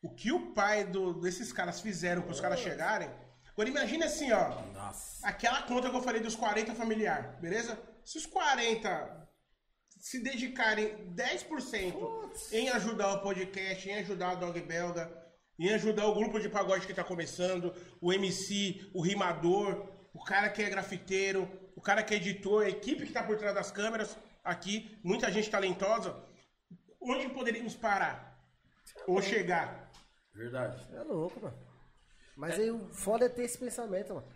[0.00, 3.10] O que o pai do- desses caras fizeram para os caras chegarem.
[3.52, 4.62] Agora imagine assim, ó.
[4.72, 5.26] Nossa.
[5.26, 7.76] Aquela conta que eu falei dos 40 familiar, beleza?
[8.04, 9.28] Se os 40
[9.98, 15.10] se dedicarem 10% em ajudar o podcast, em ajudar a Dog Belga,
[15.58, 20.48] em ajudar o grupo de pagode que tá começando, o MC, o rimador, o cara
[20.50, 23.70] que é grafiteiro, o cara que é editor, a equipe que tá por trás das
[23.70, 26.16] câmeras aqui, muita gente talentosa,
[27.00, 28.36] onde poderíamos parar?
[29.06, 29.90] Ou chegar?
[30.34, 30.84] Verdade.
[30.94, 31.56] É louco, mano.
[32.36, 34.26] Mas aí o foda é ter esse pensamento, mano.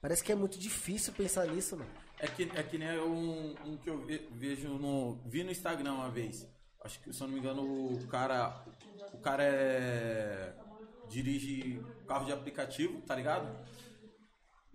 [0.00, 1.90] Parece que é muito difícil pensar nisso, mano.
[2.20, 5.14] É que, é que nem um, um que eu ve- vejo no.
[5.26, 6.46] Vi no Instagram uma vez.
[6.82, 7.62] Acho que, se eu não me engano,
[7.94, 8.64] o cara.
[9.12, 10.54] O cara é.
[11.08, 13.48] Dirige carro de aplicativo, tá ligado?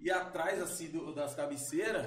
[0.03, 2.05] E atrás, assim, do- das cabeceiras,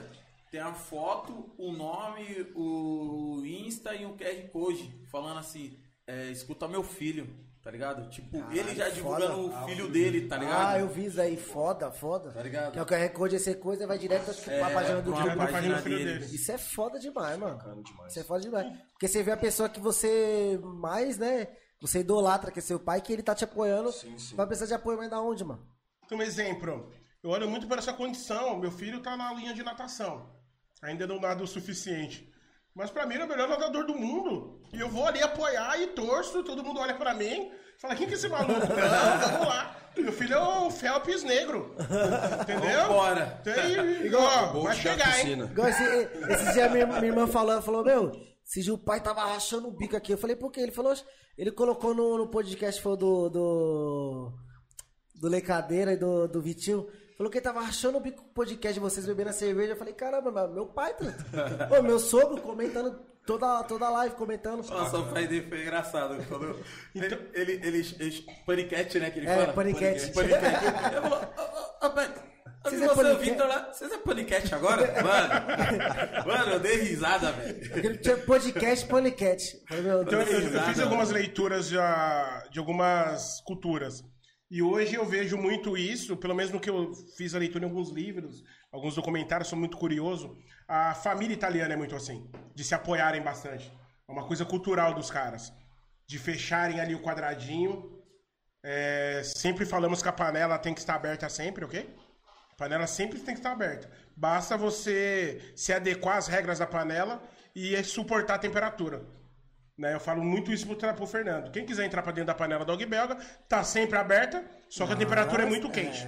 [0.51, 4.93] tem a foto, o nome, o Insta e um QR Code.
[5.11, 7.27] Falando assim, é, escuta meu filho,
[7.63, 8.09] tá ligado?
[8.11, 8.95] Tipo, ele já foda.
[8.95, 10.75] divulgando o filho dele, tá ligado?
[10.75, 12.31] Ah, eu vi isso aí, foda, foda.
[12.33, 12.73] Tá ligado?
[12.73, 15.13] Que é o QR Code, essa coisa, e vai direto que É, pra página do
[15.13, 16.19] pra página filho dele.
[16.21, 16.35] dele.
[16.35, 17.59] Isso é foda demais, mano.
[17.83, 18.11] Demais.
[18.13, 18.79] Isso é foda demais.
[18.93, 21.49] Porque você vê a pessoa que você mais, né,
[21.81, 23.91] você idolatra que é seu pai, que ele tá te apoiando.
[23.91, 24.37] Sim, sim.
[24.37, 25.67] Vai precisar de apoio mais da onde, mano?
[26.05, 26.89] Então, um exemplo,
[27.27, 28.57] eu olho muito para essa condição.
[28.57, 30.31] Meu filho tá na linha de natação.
[30.81, 32.33] Ainda não nada o suficiente.
[32.73, 34.63] Mas pra mim ele é o melhor nadador do mundo.
[34.73, 37.51] E eu vou ali apoiar e torço, todo mundo olha pra mim,
[37.81, 38.53] fala, quem que é esse maluco?
[38.61, 39.77] Não, vamos lá.
[39.97, 41.75] Meu filho é o Phelps negro.
[42.43, 42.83] Entendeu?
[42.83, 43.41] Vambora.
[43.43, 45.25] Tem, igual, vai chegar, hein?
[45.25, 45.45] piscina.
[45.47, 45.85] Igual esse,
[46.29, 48.13] esse dia minha, minha irmã falou, falou, meu,
[48.47, 50.13] esse dia o pai tava rachando o bico aqui.
[50.13, 50.61] Eu falei, por quê?
[50.61, 50.95] Ele falou,
[51.37, 54.33] ele colocou no, no podcast foi do, do.
[55.19, 56.87] Do Lecadeira e do, do Vitinho.
[57.17, 59.73] Falou que ele tava rachando o bico com o podcast de vocês bebendo a cerveja.
[59.73, 61.25] Eu falei, caramba, meu pai, tanto.
[61.75, 64.63] Ô, meu sogro comentando toda, toda a live, comentando.
[64.69, 66.23] Nossa, o pai dele foi engraçado.
[66.29, 66.59] Quando
[66.95, 69.11] ele, ele, ele, ele- Paniquete, né?
[69.11, 69.53] Que ele É, fala.
[69.55, 70.13] paniquete.
[70.13, 70.65] Paniquete.
[70.95, 71.29] Eu falo,
[71.83, 73.25] ô, Vocês é paniquete?
[73.31, 73.73] Victor lá.
[73.73, 74.83] Vocês é paniquete agora?
[75.03, 77.97] Mano, mano, eu dei risada, velho.
[77.99, 79.63] Tinha podcast, paniquete.
[79.71, 84.05] Então, eu, eu fiz algumas leituras já de algumas culturas.
[84.49, 87.69] E hoje eu vejo muito isso, pelo menos no que eu fiz a leitura em
[87.69, 90.39] alguns livros, alguns documentários, sou muito curioso.
[90.69, 93.73] A família italiana é muito assim, de se apoiarem bastante.
[94.09, 95.53] É uma coisa cultural dos caras.
[96.07, 98.01] De fecharem ali o quadradinho.
[98.63, 101.93] É, sempre falamos que a panela tem que estar aberta sempre, ok?
[102.53, 103.91] A panela sempre tem que estar aberta.
[104.17, 107.21] Basta você se adequar às regras da panela
[107.53, 109.05] e suportar a temperatura.
[109.77, 111.51] Né, eu falo muito isso pro, pro Fernando.
[111.51, 113.17] Quem quiser entrar pra dentro da panela dog belga,
[113.47, 116.07] tá sempre aberta, só que a temperatura é muito quente.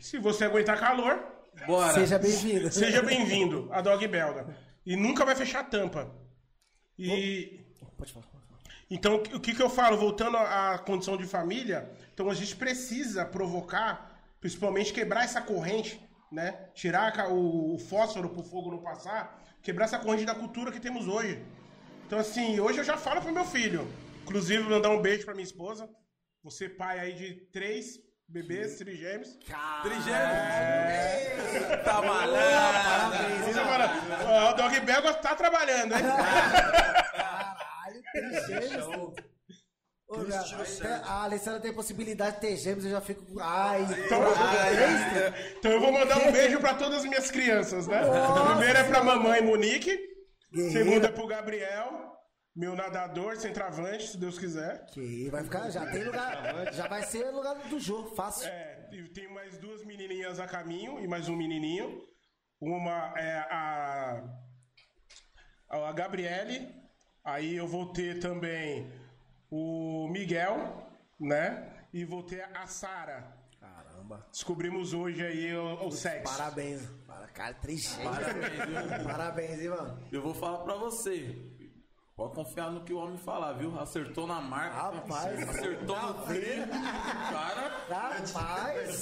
[0.00, 1.34] Se você aguentar calor,
[1.66, 1.94] Bora.
[1.94, 2.72] Seja bem-vindo.
[2.72, 4.46] seja bem-vindo à dog belga.
[4.84, 6.10] E nunca vai fechar a tampa.
[6.98, 7.64] E
[7.96, 8.26] Pode falar.
[8.90, 9.96] então, o que, que eu falo?
[9.96, 16.00] Voltando à condição de família, então a gente precisa provocar, principalmente quebrar essa corrente,
[16.30, 16.52] né?
[16.74, 21.08] Tirar o, o fósforo pro fogo não passar, quebrar essa corrente da cultura que temos
[21.08, 21.42] hoje.
[22.06, 23.86] Então, assim, hoje eu já falo pro meu filho.
[24.22, 25.88] Inclusive, mandar um beijo pra minha esposa.
[26.42, 27.98] Você pai aí de três
[28.28, 29.38] bebês, trigêmeos.
[29.82, 30.18] Trigêmeo.
[31.84, 33.54] Tá malandro.
[33.54, 33.90] Fala,
[34.26, 36.02] ó, o Dog Belga tá trabalhando, hein?
[37.12, 38.86] Caralho, tem gêmeos.
[40.06, 40.16] Ô,
[41.04, 43.24] a Alessandra tem possibilidade de ter gêmeos, eu já fico.
[43.40, 44.20] Ai, Então,
[45.58, 48.00] então eu vou mandar um beijo pra todas as minhas crianças, né?
[48.50, 49.98] Primeiro é pra mamãe Monique,
[50.54, 50.78] Guerreira.
[50.78, 52.14] segundo é pro Gabriel,
[52.54, 54.86] meu nadador, centroavante, se Deus quiser.
[54.86, 58.46] que vai ficar, já tem lugar, já vai ser lugar do jogo, fácil.
[58.48, 62.00] É, e tenho mais duas menininhas a caminho e mais um menininho.
[62.60, 64.22] Uma é a,
[65.68, 66.72] a Gabriele,
[67.24, 68.88] aí eu vou ter também
[69.50, 71.72] o Miguel, né?
[71.92, 73.33] E vou ter a Sara.
[74.04, 74.26] Caramba.
[74.30, 76.36] Descobrimos hoje aí o, o sexo.
[76.36, 76.82] Parabéns.
[77.06, 79.02] Para- Cara, gêmeos.
[79.04, 79.98] Parabéns, hein, mano.
[80.12, 81.36] Eu vou falar pra você.
[82.16, 83.76] Pode confiar no que o homem falar, viu?
[83.80, 84.76] Acertou na marca.
[84.76, 85.48] Rapaz.
[85.48, 86.68] Acertou no freio.
[86.68, 87.84] Cara.
[87.88, 89.00] Rapaz.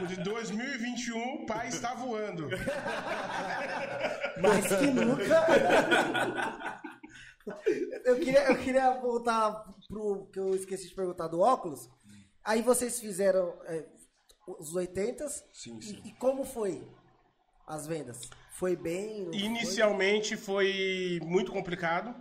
[0.00, 2.48] No de 2021, o pai está voando.
[4.40, 5.46] Mais que nunca.
[8.04, 11.88] Eu queria, eu queria voltar pro que eu esqueci de perguntar do óculos.
[12.46, 13.84] Aí vocês fizeram é,
[14.46, 16.02] os 80 Sim, e, sim.
[16.04, 16.86] e como foi
[17.66, 18.30] as vendas?
[18.52, 19.24] Foi bem?
[19.24, 19.40] não foi?
[19.40, 22.14] Inicialmente foi muito complicado.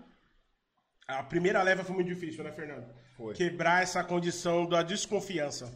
[1.07, 2.91] A primeira leva foi muito difícil, né, Fernando?
[3.15, 3.35] Foi.
[3.35, 5.72] Quebrar essa condição da desconfiança.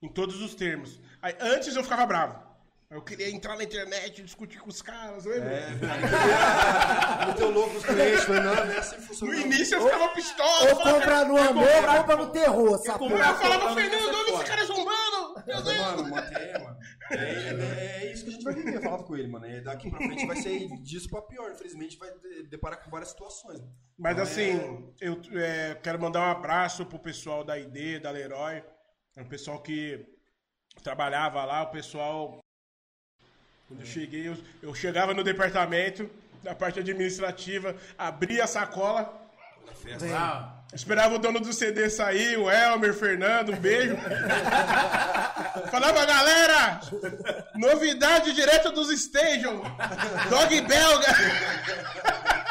[0.00, 1.00] Em todos os termos.
[1.20, 2.51] Aí, antes eu ficava bravo.
[2.92, 5.50] Eu queria entrar na internet, discutir com os caras, lembra?
[7.26, 9.32] Meteu louco os clientes, falei, não, é assim funciona.
[9.32, 10.68] No início eu ficava pistola.
[10.70, 13.34] Ou compra no amor, ou compra no terror, essa Eu porra.
[13.34, 15.42] falava, Fernando, olha esse cara zombando!
[15.46, 15.78] Meu Deus!
[15.78, 16.76] Mano, mantém, mano.
[17.12, 19.46] É, é- é isso que a gente vai viver, eu falava com ele, mano.
[19.46, 21.50] É, daqui pra frente vai ser disso pra pior.
[21.50, 23.58] Infelizmente vai de- deparar com várias situações.
[23.98, 28.62] Mas assim, eu é, quero mandar um abraço pro pessoal da ID, da Leroy.
[29.16, 30.04] É um pessoal que
[30.82, 32.38] trabalhava lá, o pessoal.
[33.72, 36.08] Quando eu cheguei, eu, eu chegava no departamento,
[36.42, 39.18] da parte administrativa, abria a sacola,
[39.66, 40.06] Na festa.
[40.14, 43.96] Ah, esperava o dono do CD sair, o Elmer, Fernando, um beijo.
[45.70, 46.80] Falava, galera!
[47.54, 49.62] Novidade direto dos Station!
[50.28, 51.16] Dog belga!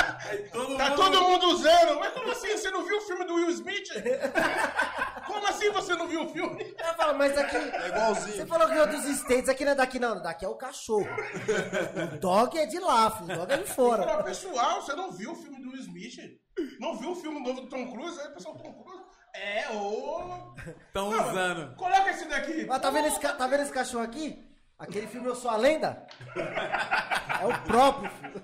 [0.52, 2.00] todo Tá mundo- todo mundo usando.
[2.00, 2.50] Mas como assim?
[2.58, 3.88] Você não viu o filme do Will Smith?
[5.28, 6.76] Como assim você não viu o filme?
[6.78, 7.56] Eu falo, mas aqui.
[7.56, 8.36] É igualzinho.
[8.38, 11.08] Você falou que é dos States, aqui não é daqui não, daqui é o cachorro.
[12.14, 13.34] O dog é de lá, filho.
[13.34, 14.04] O dog é de fora.
[14.04, 16.18] Fala, pessoal, você não viu o filme do Will Smith?
[16.80, 18.20] Não viu o filme novo do Tom Cruise?
[18.20, 19.04] Aí o pessoal, Tom Cruise?
[19.34, 20.54] É, ô...
[20.94, 21.76] Tão Não, usando.
[21.78, 22.66] Coloca esse daqui.
[22.66, 24.51] Mas tá vendo, esse, tá vendo esse cachorro aqui?
[24.82, 26.08] Aquele filme Eu Sou a Lenda?
[26.36, 28.42] É o próprio, filho.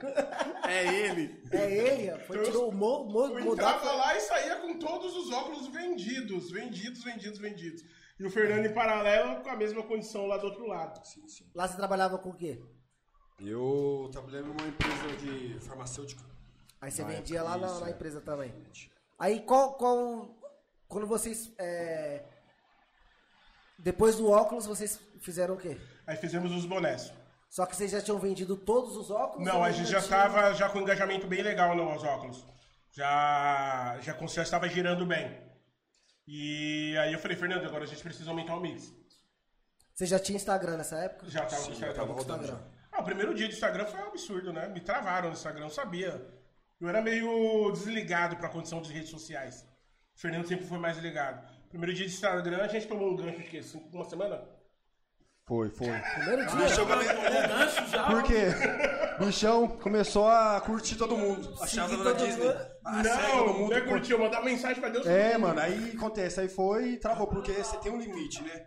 [0.67, 1.43] É ele.
[1.51, 2.19] É ele.
[2.25, 3.75] Foi, tirou o mo, mo, Eu mudar.
[3.75, 6.51] entrava lá e saía com todos os óculos vendidos.
[6.51, 7.83] Vendidos, vendidos, vendidos.
[8.19, 11.03] E o Fernando em paralelo com a mesma condição lá do outro lado.
[11.05, 11.49] Sim, sim.
[11.55, 12.61] Lá você trabalhava com o quê?
[13.39, 16.23] Eu trabalhei numa empresa de farmacêutica.
[16.79, 17.91] Aí você Na vendia época, lá na, isso, na é.
[17.91, 18.53] empresa também.
[19.17, 20.29] Aí qual, qual.
[20.87, 21.51] Quando vocês.
[21.57, 22.23] é,
[23.79, 25.77] depois do óculos, vocês fizeram o quê?
[26.07, 27.13] Aí fizemos os bonés.
[27.49, 29.45] Só que vocês já tinham vendido todos os óculos?
[29.45, 32.45] Não, a gente já tinha- estava já com um engajamento bem legal nos óculos.
[32.91, 35.39] Já, já, já estava girando bem.
[36.27, 38.91] E aí eu falei, Fernando, agora a gente precisa aumentar o mix.
[39.93, 41.29] Você já tinha Instagram nessa época?
[41.29, 41.93] Já estava com já Instagram.
[41.95, 42.59] tava Instagram.
[42.91, 44.67] Ah, o primeiro dia do Instagram foi um absurdo, né?
[44.67, 46.25] Me travaram no Instagram, eu sabia.
[46.79, 49.65] Eu era meio desligado pra condição de redes sociais.
[50.15, 51.47] O Fernando sempre foi mais ligado.
[51.69, 53.61] Primeiro dia de Instagram, a gente tomou um gancho de quê?
[53.93, 54.43] Uma semana?
[55.47, 55.87] Foi, foi.
[55.87, 56.65] Primeiro dia?
[56.67, 56.85] Bichão,
[57.89, 58.03] já.
[58.03, 58.47] Por quê?
[59.17, 61.55] Bichão começou a curtir todo mundo.
[61.61, 62.49] Achava Seguir na todo Disney.
[62.83, 63.69] Ah, todo não, mundo.
[63.69, 65.07] não é curtir, eu mandava mensagem pra Deus.
[65.07, 68.65] É, mano, aí acontece, aí foi e travou, porque você tem um limite, né?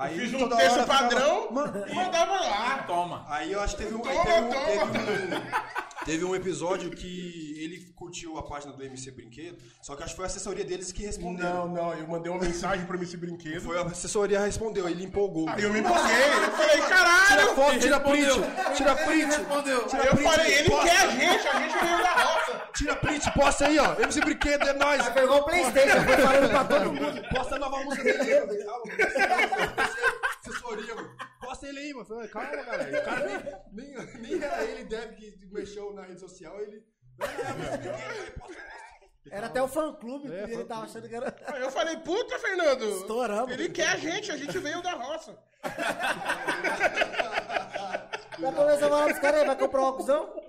[0.00, 2.84] Aí Fiz um texto hora ficava- padrão Mano, e mandava lá.
[2.86, 3.26] Toma.
[3.28, 4.92] Aí eu acho que teve um, Toma, teve, um, toma.
[4.92, 10.02] teve, um, teve um episódio que ele curtiu a página do MC Brinquedo, só que
[10.04, 11.44] acho que foi a assessoria deles que respondeu.
[11.48, 13.60] Não, não, eu mandei uma mensagem pra esse brinquedo.
[13.62, 15.48] Foi a assessoria que respondeu, ele empolgou.
[15.48, 16.14] Aí eu me empolguei,
[16.44, 17.26] eu falei, caralho!
[17.28, 18.28] tira foto, tira print,
[18.76, 19.86] tira print, respondeu.
[19.88, 22.47] tira Aí eu print, falei, ele quer a gente, a gente veio da roça.
[22.74, 25.06] Tira print, posta aí, ó, MC Brinquedo, é nóis.
[25.06, 27.28] Aí pegou o Playstation, foi falando pra todo mundo.
[27.28, 28.64] Posta a nova música dele.
[30.40, 31.16] Assessoria, mano.
[31.40, 32.06] Posta ele aí, mano.
[32.06, 33.00] Falei, Calma, galera.
[33.00, 33.26] O cara
[33.72, 33.94] nem...
[33.96, 36.82] Nem, nem era ele, deve, que mexeu na rede social, ele...
[39.30, 41.34] Era até o fã clube, É, ele fã tava achando que era.
[41.46, 42.84] Aí eu falei, puta, Fernando.
[42.84, 43.50] Estouramos.
[43.50, 45.38] Ele quer a gente, a gente veio da roça.
[48.38, 50.47] Já começou a falar pros caras aí, vai comprar um óculosão?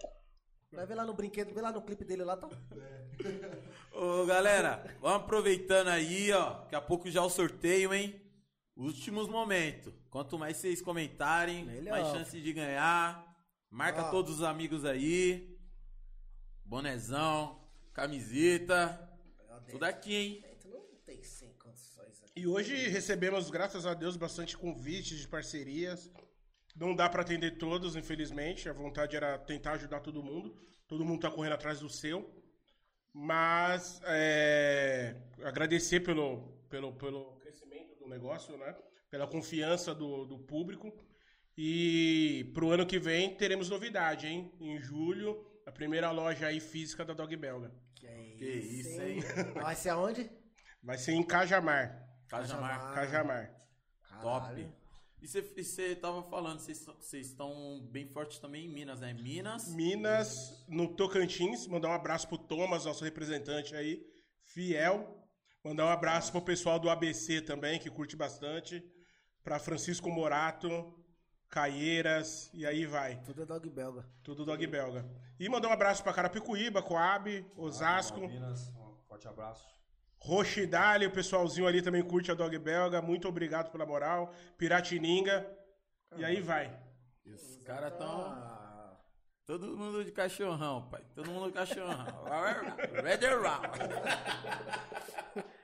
[0.71, 2.47] Vai ver lá no brinquedo, vê lá no clipe dele lá, tá?
[3.91, 6.61] Ô, galera, vamos aproveitando aí, ó.
[6.61, 8.21] Daqui a pouco já o sorteio, hein?
[8.75, 9.93] Últimos momentos.
[10.09, 11.99] Quanto mais vocês comentarem, Melhor.
[11.99, 13.25] mais chance de ganhar.
[13.69, 14.11] Marca Ó.
[14.11, 15.57] todos os amigos aí.
[16.63, 17.59] Bonezão,
[17.91, 19.07] camiseta.
[19.69, 20.45] Tudo aqui, hein?
[20.65, 22.31] Não tem sem condições aqui.
[22.39, 26.09] E hoje recebemos, graças a Deus, bastante convites de parcerias.
[26.79, 28.69] Não dá pra atender todos, infelizmente.
[28.69, 30.55] A vontade era tentar ajudar todo mundo.
[30.87, 32.33] Todo mundo tá correndo atrás do seu.
[33.13, 38.73] Mas é, agradecer pelo, pelo, pelo crescimento do negócio, né?
[39.11, 40.93] Pela confiança do, do público.
[41.57, 44.49] E pro ano que vem teremos novidade, hein?
[44.61, 47.73] Em julho, a primeira loja aí física da Dog Belga.
[47.95, 48.07] Que,
[48.37, 49.19] Que isso, hein?
[49.55, 50.31] Vai ser aonde?
[50.81, 52.07] Vai ser em Cajamar.
[52.29, 52.93] Cajamar.
[52.93, 53.53] Cajamar.
[54.21, 54.78] Top.
[55.21, 59.13] E você tava falando, vocês estão bem fortes também em Minas, né?
[59.13, 59.67] Minas.
[59.73, 61.67] Minas, no Tocantins.
[61.67, 64.01] Mandar um abraço pro Thomas, nosso representante aí,
[64.43, 65.17] fiel.
[65.63, 68.81] Mandar um abraço pro pessoal do ABC também, que curte bastante.
[69.43, 70.93] Pra Francisco Morato,
[71.49, 73.21] Caieiras, e aí vai.
[73.23, 74.05] Tudo é dog belga.
[74.23, 75.05] Tudo dog belga.
[75.39, 79.78] E mandar um abraço pra Carapicuíba, Coab, Osasco, Minas, um forte abraço.
[80.21, 83.01] Rochidale, o pessoalzinho ali também curte a dog belga.
[83.01, 84.33] Muito obrigado pela moral.
[84.57, 85.49] Piratininga.
[86.17, 86.77] E aí vai.
[87.25, 88.21] Os caras tão.
[88.25, 88.97] Ah,
[89.45, 91.03] Todo mundo de cachorrão, pai.
[91.15, 92.05] Todo mundo de cachorrão.
[93.03, 93.67] Red around.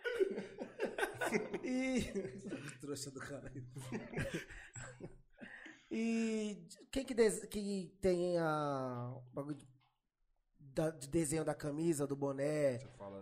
[1.63, 2.01] E.
[2.79, 3.51] Trouxa do cara.
[5.89, 9.11] E quem que, des- que tem a.
[9.15, 9.67] o bagulho de,
[10.75, 12.81] da- de desenho da camisa, do boné,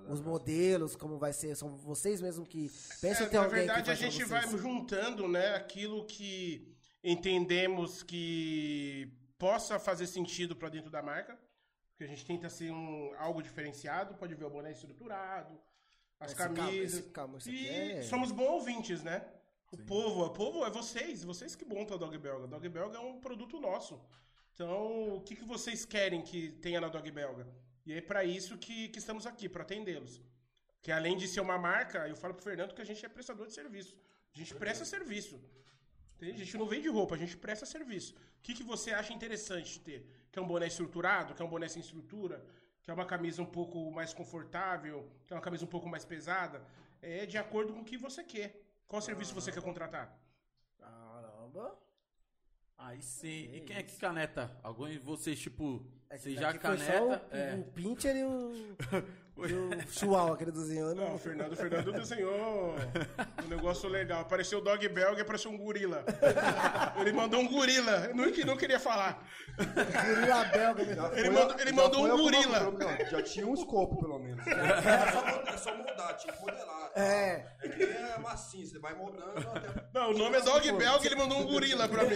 [0.10, 1.56] os modelos, como vai ser?
[1.56, 2.70] São vocês mesmos que.
[3.00, 6.68] Pensa É, ter na alguém verdade, que a gente vai juntando né, aquilo que
[7.04, 9.08] entendemos que
[9.38, 11.38] possa fazer sentido para dentro da marca.
[11.90, 15.54] Porque a gente tenta ser um, algo diferenciado, pode ver o boné estruturado,
[16.20, 17.00] as Esse camisas.
[17.00, 19.24] esse cabo, isso e é- somos bons ouvintes, né?
[19.72, 22.48] O povo, o povo é vocês, vocês que montam a Dog Belga.
[22.48, 24.00] Dog Belga é um produto nosso.
[24.54, 27.48] Então, o que, que vocês querem que tenha na Dog Belga?
[27.86, 30.22] E é para isso que, que estamos aqui, para atendê-los.
[30.82, 33.48] Que além de ser uma marca, eu falo pro Fernando que a gente é prestador
[33.48, 33.98] de serviço.
[34.34, 35.40] A gente presta serviço.
[36.22, 38.14] A gente não vende roupa, a gente presta serviço.
[38.14, 40.08] O que, que você acha interessante de ter?
[40.32, 41.34] Quer um boné estruturado?
[41.34, 42.46] Quer um boné sem estrutura?
[42.84, 45.10] Quer uma camisa um pouco mais confortável?
[45.26, 46.62] Quer uma camisa um pouco mais pesada?
[47.02, 48.62] É de acordo com o que você quer.
[48.88, 50.18] Qual serviço você quer contratar?
[50.78, 51.83] Caramba.
[52.84, 53.50] Aí sim.
[53.54, 54.52] E quem é que caneta?
[54.62, 55.86] Algum de vocês, tipo,
[56.18, 57.22] você já foi só caneta?
[57.32, 57.56] o, É.
[57.56, 58.52] o Pincher e o.
[59.36, 59.44] o
[59.92, 60.94] Chihuahua, aquele desenhou.
[60.94, 62.76] Não, o Fernando, o Fernando desenhou
[63.44, 64.22] um negócio legal.
[64.22, 66.04] Apareceu o dog belga e apareceu um gorila.
[67.02, 67.92] Ele mandou um gorila.
[68.10, 69.26] Eu não, não queria falar.
[69.58, 70.84] gorila belga.
[70.84, 71.12] né?
[71.16, 72.60] Ele Foi- mandou, ele já mandou um gorila.
[72.60, 74.46] não, Já tinha um escopo, pelo menos.
[74.48, 76.90] É só, mo- é só moldar, tinha que modelar.
[76.94, 77.02] tá?
[77.02, 77.48] É.
[77.64, 79.84] É que nem a massinha, você vai moldando até.
[79.94, 82.16] Não, o nome é dog belga e ele mandou um gorila pra mim.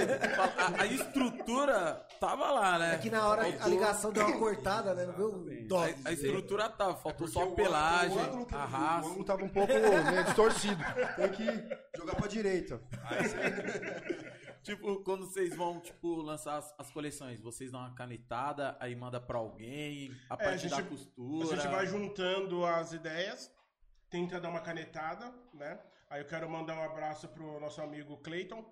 [0.78, 2.94] A, a estrutura tava lá, né?
[2.96, 5.06] Aqui na hora a Faltou- ligação deu uma cortada, né?
[5.06, 5.78] Não viu?
[5.78, 9.08] A, a estrutura tava, faltou só a Porque o pelagem, ângulo a ele- O raça.
[9.10, 10.84] ângulo tava um pouco né, distorcido.
[11.16, 12.82] Tem que jogar pra direita.
[14.64, 19.18] Tipo, quando vocês vão, tipo, lançar as, as coleções, vocês dão uma canetada, aí manda
[19.18, 21.54] pra alguém, a É, parte da costura.
[21.54, 23.50] A gente vai juntando as ideias,
[24.10, 25.80] tenta dar uma canetada, né?
[26.10, 28.66] Aí eu quero mandar um abraço pro nosso amigo Clayton.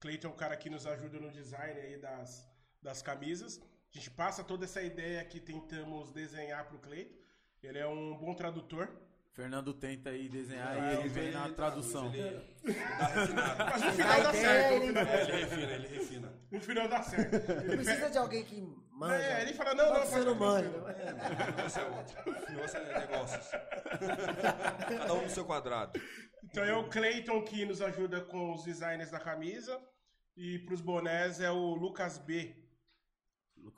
[0.00, 2.44] Clayton é o cara que nos ajuda no design aí das,
[2.82, 3.60] das camisas.
[3.94, 7.16] A gente passa toda essa ideia que tentamos desenhar pro Clayton.
[7.62, 8.88] Ele é um bom tradutor.
[9.32, 12.06] Fernando tenta aí desenhar Ah, e ele vem na tradução.
[12.12, 12.38] Ele, ele
[13.14, 13.64] refinado.
[13.70, 14.72] Mas no A final dá ideia certo.
[14.74, 16.32] ele- É, ele refina, ele refina.
[16.50, 17.34] no final dá certo.
[17.34, 18.60] Ele Precisa de alguém que
[18.92, 19.14] manja.
[19.22, 20.68] É, ele fala, não, não, Você não manja.
[20.68, 22.52] Negócio é outro.
[22.52, 23.50] Negócio é negócios.
[24.98, 26.00] Cada um no seu quadrado.
[26.44, 29.80] Então é o Clayton que nos ajuda com os designs da camisa.
[30.36, 32.54] E pros bonés é o Lucas B.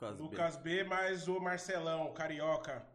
[0.01, 0.23] Lucas, B.
[0.23, 2.85] Lucas B, mais o Marcelão, o Carioca.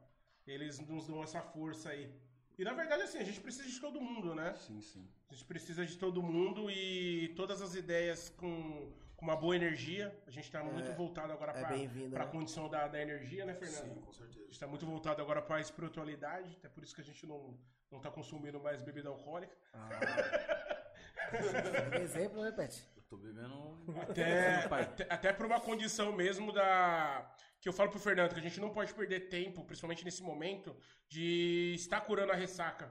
[0.47, 2.11] Eles nos dão essa força aí.
[2.59, 4.55] E na verdade, assim, a gente precisa de todo mundo, né?
[4.57, 5.09] Sim, sim.
[5.31, 10.17] A gente precisa de todo mundo e todas as ideias com, com uma boa energia.
[10.27, 12.27] A gente tá muito voltado agora é para a né?
[12.31, 13.95] condição da, da energia, né, Fernando?
[13.95, 14.47] Sim, com A certeza.
[14.47, 17.59] gente tá muito voltado agora para a espiritualidade, até por isso que a gente não,
[17.91, 19.55] não tá consumindo mais bebida alcoólica.
[22.01, 22.89] Exemplo, né, Pet?
[23.09, 23.77] Tô bebendo.
[24.03, 27.31] Até, até, até por uma condição mesmo da.
[27.61, 30.77] Que eu falo pro Fernando, que a gente não pode perder tempo, principalmente nesse momento,
[31.09, 32.91] de estar curando a ressaca.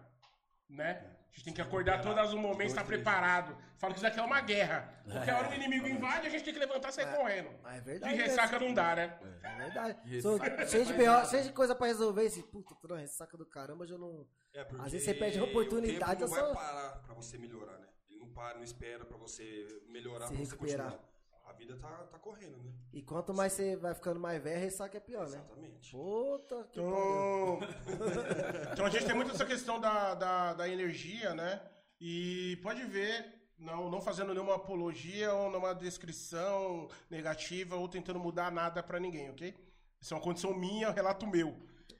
[0.70, 1.06] Né?
[1.30, 3.56] A gente tem que acordar todas os momentos, estar preparado.
[3.78, 5.04] Falo que isso aqui é uma guerra.
[5.10, 7.50] Qualquer hora o inimigo invade, a gente tem que levantar e sair correndo.
[7.62, 8.16] Mas é De verdade.
[8.16, 8.68] ressaca mesmo.
[8.68, 9.20] não dá, né?
[9.44, 10.10] É verdade.
[10.10, 10.58] Ressaca.
[10.58, 12.24] Sou cheio de B.O., cheio de coisa pra resolver.
[12.24, 14.26] Esse, puta, tô na ressaca do caramba, eu não.
[14.54, 17.14] É Às vezes você perde a o oportunidade, tempo eu não vai só- parar pra
[17.14, 17.88] você melhorar, né?
[18.36, 20.92] Para, não espera pra você melhorar, Se pra você recuperar.
[20.92, 21.16] continuar.
[21.46, 22.74] A vida tá, tá correndo, né?
[22.92, 25.38] E quanto mais você vai ficando mais velho, a ressaca é pior, né?
[25.38, 25.92] Exatamente.
[25.92, 26.90] Puta que pariu.
[26.92, 27.60] Então,
[28.74, 31.62] então a gente tem muito essa questão da, da, da energia, né?
[32.02, 33.26] E pode ver,
[33.58, 39.30] não, não fazendo nenhuma apologia ou nenhuma descrição negativa ou tentando mudar nada pra ninguém,
[39.30, 39.56] ok?
[40.02, 41.56] Isso é uma condição minha, é um relato meu.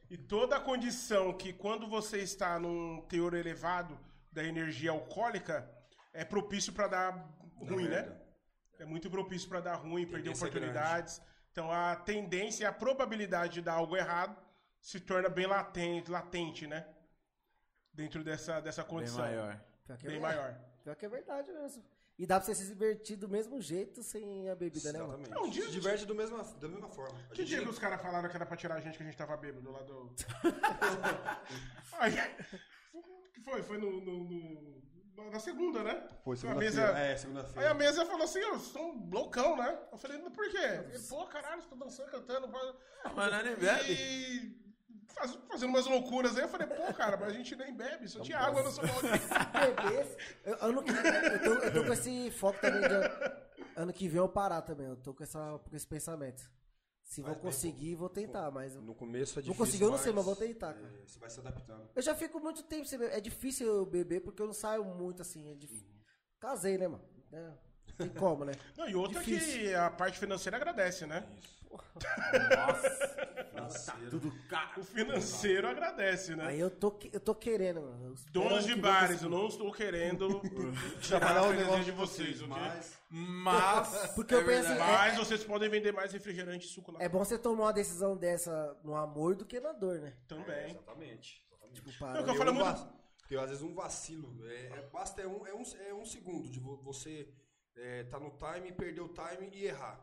[0.10, 3.98] E toda condição que quando você está num teor elevado
[4.32, 5.72] da energia alcoólica
[6.16, 7.12] é propício pra dar
[7.58, 8.02] ruim, né?
[8.80, 11.22] É muito propício pra dar ruim, perder é oportunidades.
[11.52, 14.36] Então a tendência, a probabilidade de dar algo errado
[14.82, 16.86] se torna bem latente, latente né?
[17.94, 19.20] Dentro dessa, dessa Bem condição.
[19.20, 19.60] maior.
[19.86, 20.38] Pior que é Bem verdade.
[20.42, 20.60] maior.
[20.84, 21.84] Pior que é verdade mesmo.
[22.18, 25.00] E dá pra você se divertir do mesmo jeito sem a bebida, né?
[25.00, 25.30] Exatamente.
[25.32, 27.18] Não, um dia- Se diverte do mesma, da mesma forma.
[27.20, 29.04] A Que gente dia que os caras falaram que era pra tirar a gente que
[29.04, 30.14] a gente tava bêbado lá do.
[32.00, 32.14] Aí,
[33.34, 33.62] que foi?
[33.64, 34.82] Foi no, no- no-
[35.32, 36.04] na segunda, né?
[36.24, 36.72] Foi a segunda-feira.
[36.72, 36.82] mesa.
[37.00, 37.74] É, Aí a segunda-feira.
[37.74, 39.78] mesa falou assim, ó, vocês estão loucão, né?
[39.92, 40.58] Eu falei, por quê?
[40.58, 42.48] Ele, pô, caralho, você tá dançando, cantando.
[42.50, 42.60] pá."
[43.16, 43.92] Mas não é nem bebe.
[43.94, 44.66] E
[45.14, 48.20] faz- fazendo umas loucuras aí, eu falei, pô, cara, mas a gente nem bebe, só
[48.20, 49.08] tinha água no seu balde.
[49.84, 50.18] Bebês.
[50.44, 54.18] Eu, ano que, eu, tô, eu tô com esse foco também de ano que vem
[54.20, 54.88] eu parar também.
[54.88, 56.44] Eu tô com, essa, com esse pensamento.
[57.06, 58.76] Se vou bem, conseguir, vou tentar, mas.
[58.76, 59.56] No começo é Vou difícil.
[59.66, 60.88] conseguir, eu não sei, mas vou tentar, cara.
[60.88, 61.88] é, você vai se adaptando.
[61.96, 63.16] Eu já fico muito tempo sem beber.
[63.16, 65.48] É difícil eu beber porque eu não saio muito assim.
[65.50, 65.88] É difícil.
[66.40, 67.04] Casei, né, mano?
[67.32, 67.52] É,
[67.98, 68.54] tem como, né?
[68.76, 69.60] Não, e outra Difícil.
[69.62, 71.26] que a parte financeira agradece, né?
[73.56, 74.82] Nossa, tá tudo caro.
[74.82, 76.46] O financeiro agradece, né?
[76.48, 78.06] Aí eu tô, eu tô querendo, mano.
[78.10, 80.42] Eu Donos de bares, eu não estou querendo
[81.08, 82.48] Trabalhar o negócio de vocês, ok?
[82.50, 83.00] mas...
[83.10, 84.12] Mas.
[84.16, 84.92] Porque eu penso- verdade.
[84.92, 88.16] Mas vocês podem vender mais refrigerante e suco na É bom você tomar uma decisão
[88.18, 90.14] dessa no amor do que na dor, né?
[90.28, 90.72] também.
[90.72, 91.42] Exatamente.
[91.50, 91.74] exatamente.
[91.74, 92.24] Tipo, Não, para.
[92.24, 92.90] que eu falo um muito- vac-
[93.20, 96.50] Porque às vezes um vacilo, é, é- basta é um, é, um, é um segundo
[96.50, 97.28] de vo- você
[97.76, 100.00] é, tá no time, perder o time e errar.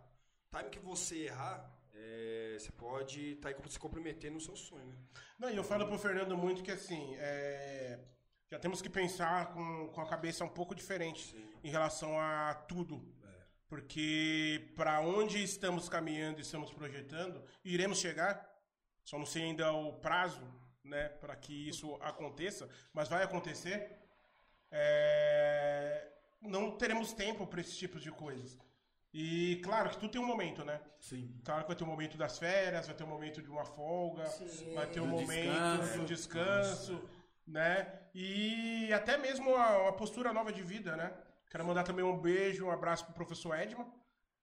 [0.54, 4.96] Time que você errar, é, você pode estar tá se comprometendo no seu sonho, né?
[5.38, 7.98] Não, e eu falo pro Fernando muito que assim, é,
[8.50, 11.34] já temos que pensar com, com a cabeça um pouco diferente
[11.64, 13.02] em relação a tudo.
[13.66, 18.46] Porque para onde estamos caminhando e estamos projetando, iremos chegar.
[19.02, 20.46] Só não sei ainda o prazo,
[20.84, 23.98] né, para que isso aconteça, mas vai acontecer.
[24.70, 26.12] É,
[26.42, 28.58] não teremos tempo para esse tipo de coisas.
[29.14, 30.80] E claro que tudo tem um momento, né?
[30.98, 31.39] Sim.
[31.44, 34.24] Claro que vai ter o momento das férias, vai ter o momento de uma folga,
[34.74, 35.98] vai ter o Do momento descanso.
[35.98, 37.09] do descanso,
[37.47, 38.01] né?
[38.14, 41.12] E até mesmo a, a postura nova de vida, né?
[41.51, 43.86] Quero mandar também um beijo, um abraço pro professor Edman.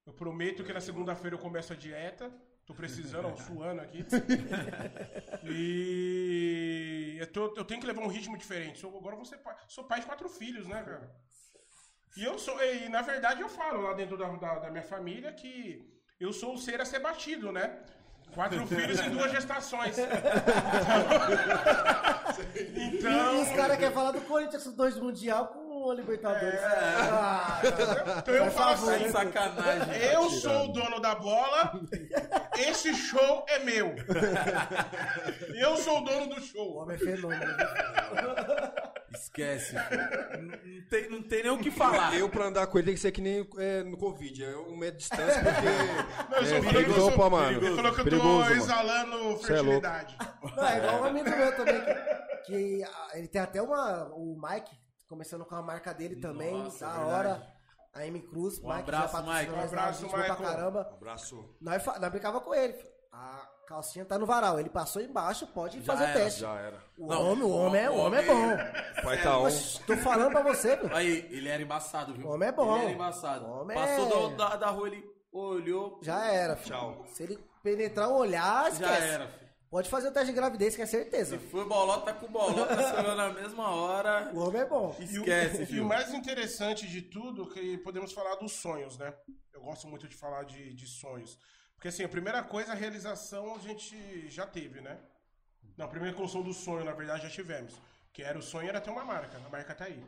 [0.05, 2.31] Eu prometo que na segunda-feira eu começo a dieta.
[2.65, 4.05] Tô precisando, ó, suando aqui.
[5.51, 8.79] E eu, tô- eu tenho que levar um ritmo diferente.
[8.79, 11.11] Sou, agora eu vou ser pai, sou pai de quatro filhos, né, cara?
[12.17, 15.31] E eu sou, e na verdade eu falo lá dentro da, da, da minha família
[15.31, 15.87] que
[16.19, 17.77] eu sou o ser a ser batido, né?
[18.33, 19.95] Quatro filhos e duas gestações.
[22.55, 26.59] E Então, os caras querem falar do Corinthians, dois Mundial com o Libertadores.
[26.63, 27.59] Ah,
[28.17, 29.95] então eu falo favor, assim, Tá sacanagem.
[30.13, 31.79] eu sou o dono da bola,
[32.57, 33.93] esse show é meu.
[35.55, 36.77] Eu sou o dono do o show.
[36.77, 37.41] homem é fenômeno.
[39.13, 39.73] Esquece.
[39.75, 42.15] Não, não tem, não tem nem o que falar.
[42.17, 44.43] Eu, pra andar com ele, tem que ser que nem é, no Covid.
[44.43, 46.29] É um metro de distância, porque.
[46.29, 47.57] Não, é, eu perigoso, mano.
[47.65, 48.55] Ele falou que eu tô Perigoso, mano.
[48.55, 50.17] exalando Cê é fertilidade.
[50.55, 51.95] Não, é igual um amigo meu também, que,
[52.45, 54.05] que, ah, ele tem até uma.
[54.13, 54.71] O Mike,
[55.07, 57.13] começando com a marca dele também, Nossa, da verdade.
[57.13, 57.53] hora.
[57.93, 59.51] A M Cruz, Um Mike abraço, Mike.
[59.51, 60.35] Um abraço, Michael.
[60.35, 60.89] caramba.
[60.93, 61.55] Abraço.
[61.59, 62.75] Nós, nós brincava com ele.
[63.11, 64.59] A calcinha tá no varal.
[64.59, 66.41] Ele passou embaixo, pode Já fazer era, teste.
[66.41, 66.83] Já era.
[66.97, 68.57] O Não, homem, o homem, é, o homem é bom.
[69.03, 69.43] Pai tá on.
[69.45, 70.95] Oxe, Tô falando pra você, meu.
[70.95, 72.27] Aí, ele era embaçado, viu?
[72.27, 72.75] O homem é bom.
[72.75, 73.45] Ele era embaçado.
[73.45, 75.99] O homem Passou é- da, da rua, ele olhou.
[76.01, 76.55] Já era.
[76.55, 76.75] filho.
[76.75, 77.05] Tchau.
[77.13, 79.07] Se ele penetrar o olhar, Já esquece.
[79.07, 79.49] era, filho.
[79.69, 81.37] Pode fazer o teste de gravidez, que é certeza.
[81.37, 82.75] Se for bolota com bolota,
[83.15, 84.31] na mesma hora.
[84.33, 84.95] O homem é bom.
[84.99, 85.85] Esquece, E o filho.
[85.85, 89.13] mais interessante de tudo é que podemos falar dos sonhos, né?
[89.53, 91.37] Eu gosto muito de falar de, de sonhos.
[91.79, 94.99] Porque assim, a primeira coisa, a realização a gente já teve, né?
[95.77, 97.73] Não, a primeira construção do sonho, na verdade, já tivemos.
[98.11, 99.37] Que era o sonho era ter uma marca.
[99.37, 100.03] A marca tá aí.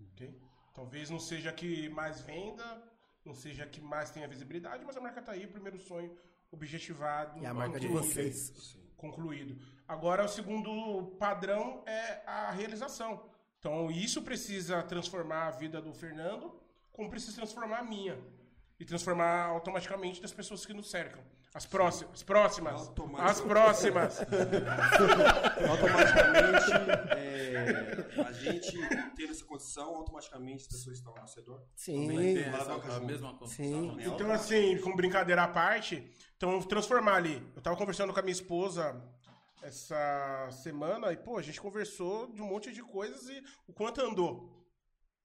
[0.00, 0.34] Ok?
[0.72, 2.82] Talvez não seja a que mais venda,
[3.26, 6.16] não seja a que mais tenha visibilidade, mas a marca tá aí, o primeiro sonho
[6.50, 7.42] objetivado.
[7.42, 8.78] E a marca de concluído vocês.
[8.96, 9.58] concluído.
[9.86, 13.28] Agora, o segundo padrão é a realização.
[13.58, 16.58] Então, isso precisa transformar a vida do Fernando,
[16.90, 18.18] como precisa transformar a minha.
[18.78, 21.22] E transformar automaticamente das pessoas que nos cercam.
[21.56, 22.12] As próximas.
[22.12, 22.90] As próximas.
[23.18, 24.18] As próximas.
[25.70, 26.72] Automaticamente,
[27.16, 28.76] é, a gente
[29.16, 31.62] tendo essa condição, automaticamente as pessoas estão ao nosso redor.
[31.74, 32.40] Sim.
[32.50, 33.06] Lá, vai a junto.
[33.06, 33.38] mesma.
[33.46, 33.96] Sim.
[34.00, 37.42] Então, assim, com brincadeira à parte, então transformar ali.
[37.56, 39.02] Eu tava conversando com a minha esposa
[39.62, 44.02] essa semana e, pô, a gente conversou de um monte de coisas e o quanto
[44.02, 44.54] andou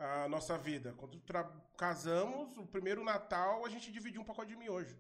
[0.02, 0.94] a nossa vida.
[0.98, 1.22] Quando
[1.78, 4.98] casamos, o primeiro Natal, a gente dividiu um pacote de miojo.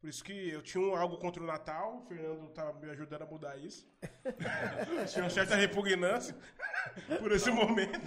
[0.00, 3.22] Por isso que eu tinha um- algo contra o Natal, o Fernando tava me ajudando
[3.22, 3.88] a mudar isso.
[5.12, 6.36] tinha uma certa repugnância
[7.18, 8.06] por esse momento.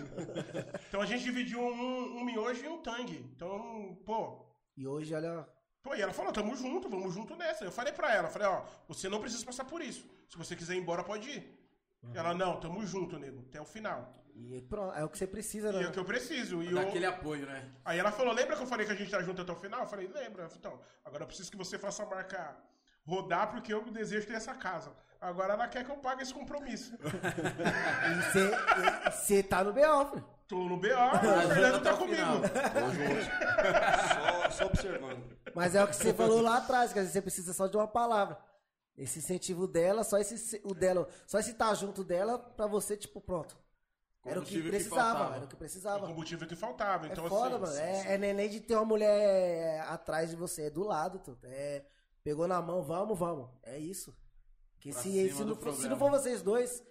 [0.88, 3.18] Então a gente dividiu um, um miojo e um tangue.
[3.36, 4.46] Então, pô,
[4.78, 5.48] E hoje, olha.
[5.82, 7.66] Pô, e ela falou, tamo junto, vamos junto nessa.
[7.66, 10.08] Eu falei pra ela, falei, ó, você não precisa passar por isso.
[10.30, 11.59] Se você quiser ir embora, pode ir.
[12.14, 14.16] Ela, não, tamo junto, nego, até o final.
[14.36, 15.88] E pronto, é o que você precisa, E é né?
[15.88, 16.64] o que eu preciso.
[16.64, 16.76] E eu...
[16.76, 17.70] Daquele apoio, né?
[17.84, 19.82] Aí ela falou, lembra que eu falei que a gente tá junto até o final?
[19.82, 20.44] Eu falei, lembra.
[20.44, 22.56] Eu Então, agora eu preciso que você faça a marca
[23.06, 24.92] rodar, porque eu desejo ter essa casa.
[25.20, 26.98] Agora ela quer que eu pague esse compromisso.
[28.10, 30.26] E você- tá no BO, filho.
[30.48, 32.16] Tô no BO, o Fernando tá comigo.
[32.16, 32.42] final.
[34.16, 35.24] Só, só observando.
[35.54, 37.78] Mas é o que você falou lá atrás, que às vezes você precisa só de
[37.78, 38.38] uma palavra.
[39.00, 43.22] Esse incentivo dela, só esse o dela, só esse estar junto dela pra você, tipo,
[43.22, 43.58] pronto.
[44.26, 45.36] Era o que que precisava, faltava.
[45.38, 46.06] era o que O precisava.
[46.08, 47.08] combustível que faltava.
[47.08, 47.80] É Então, foda, assim, mano.
[47.80, 51.38] É, é neném de ter uma mulher atrás de você, é do lado, tu.
[51.44, 51.86] É,
[52.22, 53.50] pegou na mão, vamos, vamos.
[53.64, 54.14] É isso.
[54.82, 56.84] Que Pra se, se, não for, se não for vocês dois,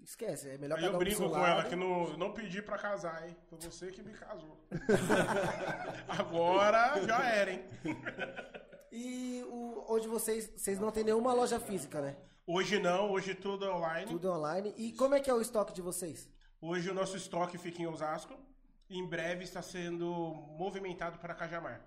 [0.00, 0.48] esquece.
[0.48, 3.36] É melhor Aí eu brinco com ela que não, não pedi pra casar, hein?
[3.50, 4.58] Foi você que me casou.
[6.08, 7.64] Agora já era, hein?
[8.92, 12.16] E o, hoje vocês, vocês não tem nenhuma loja física, né?
[12.46, 14.06] Hoje não, hoje tudo é online.
[14.10, 14.74] Tudo online.
[14.76, 16.28] E como é que é o estoque de vocês?
[16.60, 18.34] Hoje o nosso estoque fica em Osasco.
[18.88, 20.06] Em breve está sendo
[20.58, 21.80] movimentado para Cajamar.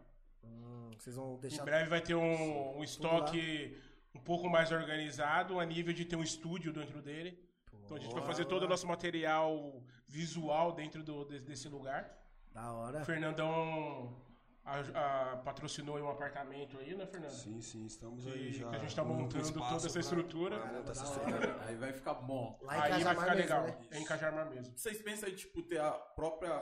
[0.44, 1.64] Hum, vocês vão Em deixar.
[1.66, 3.78] breve vai ter um, um estoque
[4.16, 7.38] um pouco mais organizado, a nível de ter um estúdio dentro dele.
[7.84, 12.18] Então a gente vai fazer todo o nosso material visual dentro do- de- desse lugar.
[12.54, 13.02] Da hora.
[13.02, 14.16] O Fernandão
[14.66, 17.32] a- a- patrocinou aí um apartamento aí, né, Fernando?
[17.32, 18.70] Sim, sim, estamos aí E já.
[18.70, 20.60] que a gente tá com montando toda essa estrutura.
[20.60, 21.60] pra montar essa estrutura.
[21.66, 22.58] Aí vai ficar bom.
[22.62, 23.64] Lá aí vai ficar mesmo, legal.
[23.64, 23.78] né?
[23.92, 24.78] É em Cajamar mesmo.
[24.78, 26.62] Vocês pensam em, tipo, ter a própria...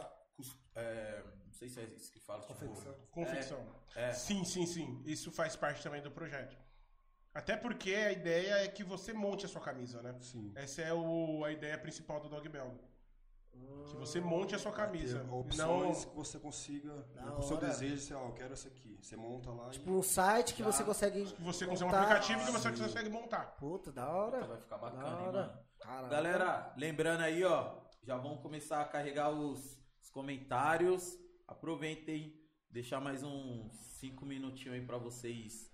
[0.75, 2.41] é, não sei se é isso que fala.
[2.41, 2.53] Tipo,
[3.11, 3.65] Confecção.
[3.95, 4.11] É.
[4.13, 5.01] Sim, sim, sim.
[5.05, 6.57] Isso faz parte também do projeto.
[7.33, 10.17] Até porque a ideia é que você monte a sua camisa, né?
[10.21, 10.51] Sim.
[10.55, 12.90] Essa é o, a ideia principal do Dog Belga.
[13.89, 15.19] Que você monte a sua camisa.
[15.19, 18.67] Ter Não, opções que você consiga, Da o seu desejo, você, ó, eu quero essa
[18.69, 18.97] aqui.
[19.01, 21.25] Você monta lá Tipo um site que você consegue.
[21.25, 22.01] que você consegue um montar.
[22.03, 23.45] aplicativo que você consegue montar.
[23.57, 24.45] Puta, da hora.
[24.45, 25.53] Vai ficar Da bacana, hein, mano?
[25.79, 26.07] Caramba.
[26.09, 31.17] Galera, lembrando aí, ó, já vão começar a carregar os, os comentários.
[31.47, 32.33] Aproveitem,
[32.69, 35.69] deixar mais uns 5 minutinhos aí pra vocês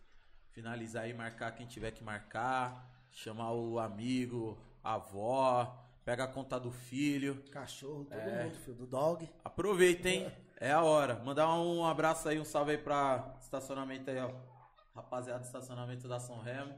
[0.52, 6.58] finalizar e marcar quem tiver que marcar, chamar o amigo, a avó, pega a conta
[6.58, 7.44] do filho.
[7.52, 8.46] Cachorro, todo É.
[8.46, 8.78] mundo, filho.
[8.78, 9.30] Do dog.
[9.44, 11.16] Aproveitem, é a hora.
[11.22, 14.32] Mandar um abraço aí, um salve aí pra estacionamento aí, ó.
[14.96, 16.74] Rapaziada do estacionamento da São Remo.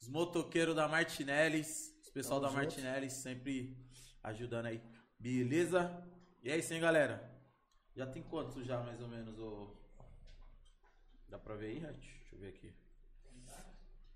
[0.00, 1.92] Os motoqueiros da Martinellis.
[2.04, 2.58] Os pessoal da junto.
[2.58, 3.76] Martinellis sempre
[4.22, 4.80] ajudando aí.
[5.18, 6.00] Beleza?
[6.40, 7.36] E é isso, hein, galera?
[7.96, 9.76] Já tem quantos já, mais ou menos, o...
[11.28, 11.80] Dá pra ver aí?
[11.80, 12.72] Deixa eu ver aqui.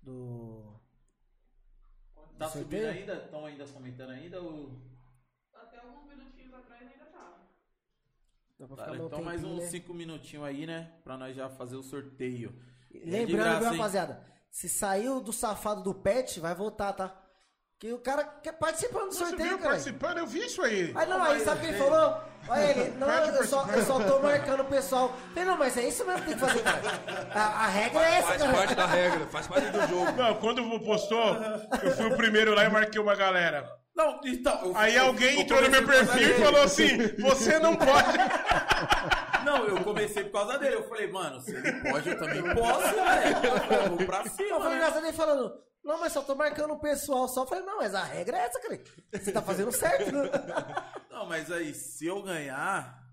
[0.01, 0.79] Do.
[2.37, 2.89] Tá Do subindo sorteio?
[2.89, 3.13] ainda?
[3.25, 4.41] Estão ainda comentando ainda?
[4.41, 4.71] Ou...
[5.53, 7.35] Até alguns minutinhos atrás ainda tava.
[8.59, 9.67] Dá pra Tá, ficar então mais uns né?
[9.67, 10.91] 5 minutinhos aí, né?
[11.03, 12.53] Pra nós já fazer o sorteio.
[12.93, 14.25] É Lembrando, graça, viu, rapaziada?
[14.49, 17.22] Se saiu do safado do pet, vai voltar, tá?
[17.83, 19.71] Que o cara quer participar do sorteio, viu cara.
[19.71, 20.17] participando?
[20.19, 20.93] Eu vi isso aí.
[20.95, 22.17] Aí não, aí sabe o que ele falou?
[22.47, 25.13] Olha ele, não, eu só, eu só tô marcando o pessoal.
[25.33, 27.27] Falei, não, mas é isso mesmo que tem que fazer, cara.
[27.35, 28.53] A, a regra é essa, Faz cara.
[28.53, 30.11] parte da regra, faz parte do jogo.
[30.13, 31.35] Não, quando postou,
[31.83, 33.69] eu fui o primeiro lá e marquei uma galera.
[33.93, 34.61] Não, então.
[34.63, 38.17] eu- Aí eu- alguém eu entrou no meu perfil e falou assim: você não pode.
[39.43, 40.75] Não, eu comecei por causa dele.
[40.75, 43.83] Eu falei, mano, se ele pode, eu também posso, velho.
[43.83, 44.75] Eu Vou pra Eu cima, falei, né?
[44.77, 45.53] engraçado ele falando,
[45.83, 47.43] não, mas só tô marcando o pessoal só.
[47.43, 48.81] Eu falei, não, mas a regra é essa, cara.
[49.11, 50.29] Você tá fazendo certo, né?
[51.11, 53.07] Não, mas aí, se eu ganhar,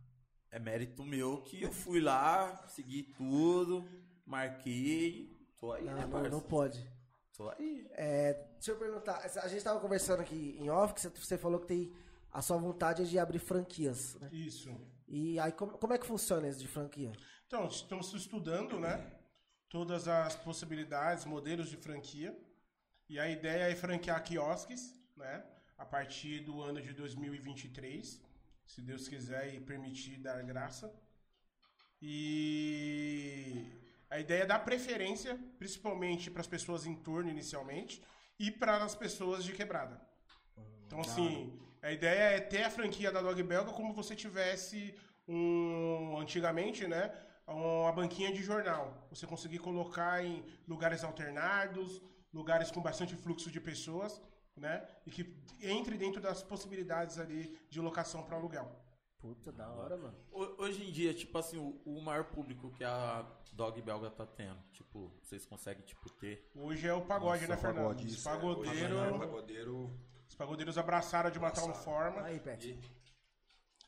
[0.51, 3.85] é mérito meu que eu fui lá, segui tudo,
[4.27, 5.37] marquei.
[5.59, 6.91] Tô aí, né, Não, não, não pode.
[7.37, 7.87] Tô aí.
[7.93, 11.61] É, deixa eu perguntar, a gente tava conversando aqui em off, que você- você falou
[11.61, 11.93] que tem
[12.33, 14.29] a sua vontade é de abrir franquias, né?
[14.33, 14.71] Isso.
[15.07, 17.13] E aí, como, como é que funciona isso de franquia?
[17.47, 19.13] Então, estamos estudando, né?
[19.69, 22.37] Todas as possibilidades, modelos de franquia.
[23.13, 24.83] E a ideia é franquear quiosques,
[25.17, 25.43] né?
[25.77, 28.23] A partir do ano de 2023,
[28.65, 30.95] se Deus quiser e permitir dar graça.
[32.01, 33.67] E
[34.09, 38.01] a ideia é dar preferência, principalmente para as pessoas em torno inicialmente
[38.39, 40.01] e para as pessoas de quebrada.
[40.87, 44.95] Então, assim, a ideia é ter a franquia da Dog Belga como você tivesse
[45.27, 47.13] um, antigamente, né?
[47.45, 49.09] Uma banquinha de jornal.
[49.11, 52.01] Você conseguir colocar em lugares alternados,
[52.33, 54.21] lugares com bastante fluxo de pessoas,
[54.57, 54.87] né?
[55.07, 58.71] E que entre dentro das possibilidades ali de locação para aluguel.
[59.19, 60.17] Puta, da hora, mano.
[60.33, 64.25] Ho- Hoje em dia, tipo assim, o, o maior público que a Dog Belga tá
[64.25, 66.51] tendo, tipo, vocês conseguem, tipo, ter.
[66.55, 67.77] Hoje é o pagode, Nossa, né, Fernando?
[67.85, 68.33] pagode, Os isso, é.
[68.33, 69.91] Pagodeiros, é, pagodeiro.
[70.27, 72.23] os pagodeiros abraçaram de uma tal forma.
[72.23, 72.79] Aí, Pet.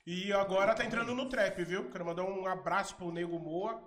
[0.07, 1.89] E agora tá entrando no trap, viu?
[1.91, 3.83] Quero mandar um abraço pro Nego Moa,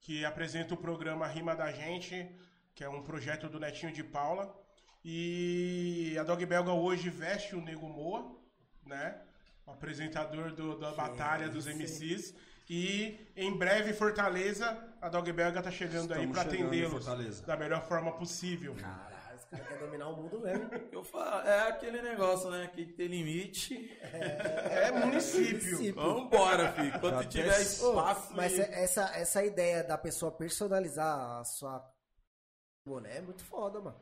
[0.00, 2.28] que apresenta o programa Rima da Gente,
[2.76, 4.54] que é um projeto do Netinho de Paula.
[5.02, 8.36] E a Dog Belga hoje veste o Nego Moa,
[8.84, 9.18] né?
[9.66, 12.34] O apresentador do- da Batalha dos MCs.
[12.68, 17.40] E em breve, Fortaleza, a Dog Belga tá chegando aí Estamos pra chegando em atendê-los
[17.42, 18.74] da melhor forma possível.
[18.74, 20.68] Caralho, esse cara quer dominar o mundo mesmo.
[20.92, 22.68] Eu falo, é aquele negócio, né?
[22.74, 23.90] Que tem limite.
[24.12, 25.78] É município.
[25.94, 27.00] Vambora, filho.
[27.00, 28.34] Quando tiver espaço.
[28.34, 31.78] mas e- é- essa, essa ideia da pessoa personalizar a sua
[32.86, 33.96] boné é muito foda, mano.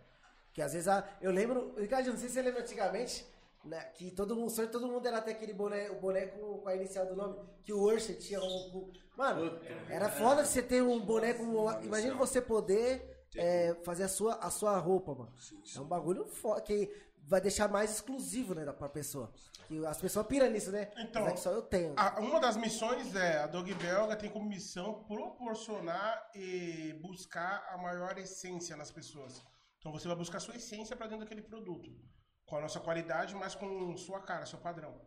[0.53, 3.27] Que às vezes a, eu lembro, Ricardo, não sei se você lembra antigamente,
[3.65, 6.69] né, que todo mundo, sonho, todo mundo era até aquele boné, o boné com, com
[6.69, 9.59] a inicial do nome, que o Ursa tinha um, mano,
[9.89, 14.51] era foda você ter um boné com, imagina você poder é, fazer a sua, a
[14.51, 15.33] sua roupa, mano.
[15.75, 16.93] É um bagulho foda, que
[17.27, 19.33] vai deixar mais exclusivo, né, pra pessoa.
[19.67, 20.91] Que as pessoas piram nisso, né?
[20.99, 21.95] Então, é que só eu tenho.
[21.97, 27.79] A- uma das missões é, a Dog Belga tem como missão proporcionar e buscar a
[27.79, 29.43] maior essência nas pessoas.
[29.79, 31.91] Então você vai buscar a sua essência para dentro daquele produto.
[32.47, 35.01] Com a nossa qualidade, mas com sua cara, seu padrão.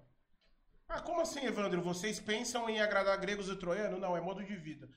[0.90, 1.82] Ah, como assim, Evandro?
[1.84, 4.00] Vocês pensam em agradar gregos e troianos?
[4.00, 4.90] Não, é modo de vida.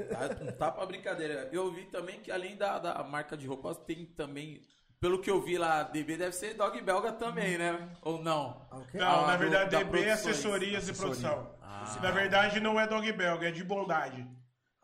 [0.09, 1.49] tá, não tá pra brincadeira.
[1.51, 4.61] Eu vi também que além da, da marca de roupas, tem também.
[4.99, 7.89] Pelo que eu vi lá, DB deve ser dog belga também, né?
[8.03, 8.67] Ou não?
[8.69, 8.97] Ah, o quê?
[8.99, 11.57] Não, Ah, na do- verdade, da DB é assessorias e produção.
[11.59, 11.97] Ah.
[12.03, 14.27] Na verdade, não é dog belga, é de bondade.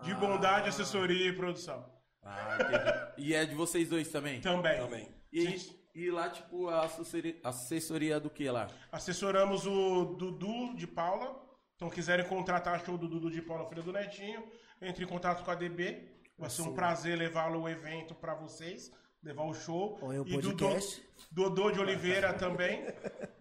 [0.02, 1.86] De bondade, assessoria e produção.
[2.24, 3.14] Ah.
[3.16, 4.41] E é de vocês dois também?
[4.41, 4.80] Também.
[4.80, 5.16] Também.
[5.32, 5.56] E,
[5.98, 8.68] e lá, tipo, a assessoria, assessoria do que lá?
[8.91, 11.44] Assessoramos o Dudu de Paula.
[11.76, 14.44] Então, quiserem contratar show do Dudu de Paula, filho do Netinho,
[14.80, 16.07] entre em contato com a DB.
[16.38, 18.91] Vai ser um prazer levá-lo ao evento para vocês,
[19.24, 19.98] levar o show.
[19.99, 21.02] Ou em um e Dudu, podcast.
[21.32, 22.86] Dodô de Oliveira também.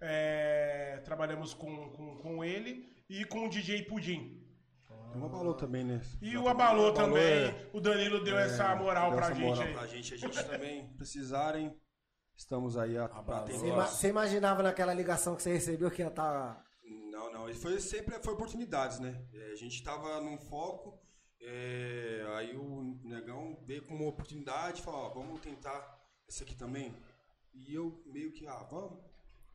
[0.00, 4.40] É, trabalhamos com, com, com ele e com o DJ Pudim.
[5.10, 6.00] Tem uma balou também, né?
[6.22, 7.20] E o Abalô também.
[7.22, 9.72] é- O Danilo deu essa moral deu pra essa gente moral.
[9.72, 10.86] Pra gente, a gente também.
[10.96, 11.74] Precisarem,
[12.38, 13.06] estamos aí a.
[13.08, 16.64] Você, ima- você imaginava naquela ligação que você recebeu que ia tá estar.
[17.10, 17.50] Não, não.
[17.50, 19.20] Isso foi sempre foi oportunidades, né?
[19.34, 20.98] É, a gente tava num foco,
[21.40, 25.98] é, aí o negão veio com uma oportunidade e falou, ó, vamos tentar
[26.28, 26.94] esse aqui também.
[27.52, 28.98] E eu meio que, ah, vamos,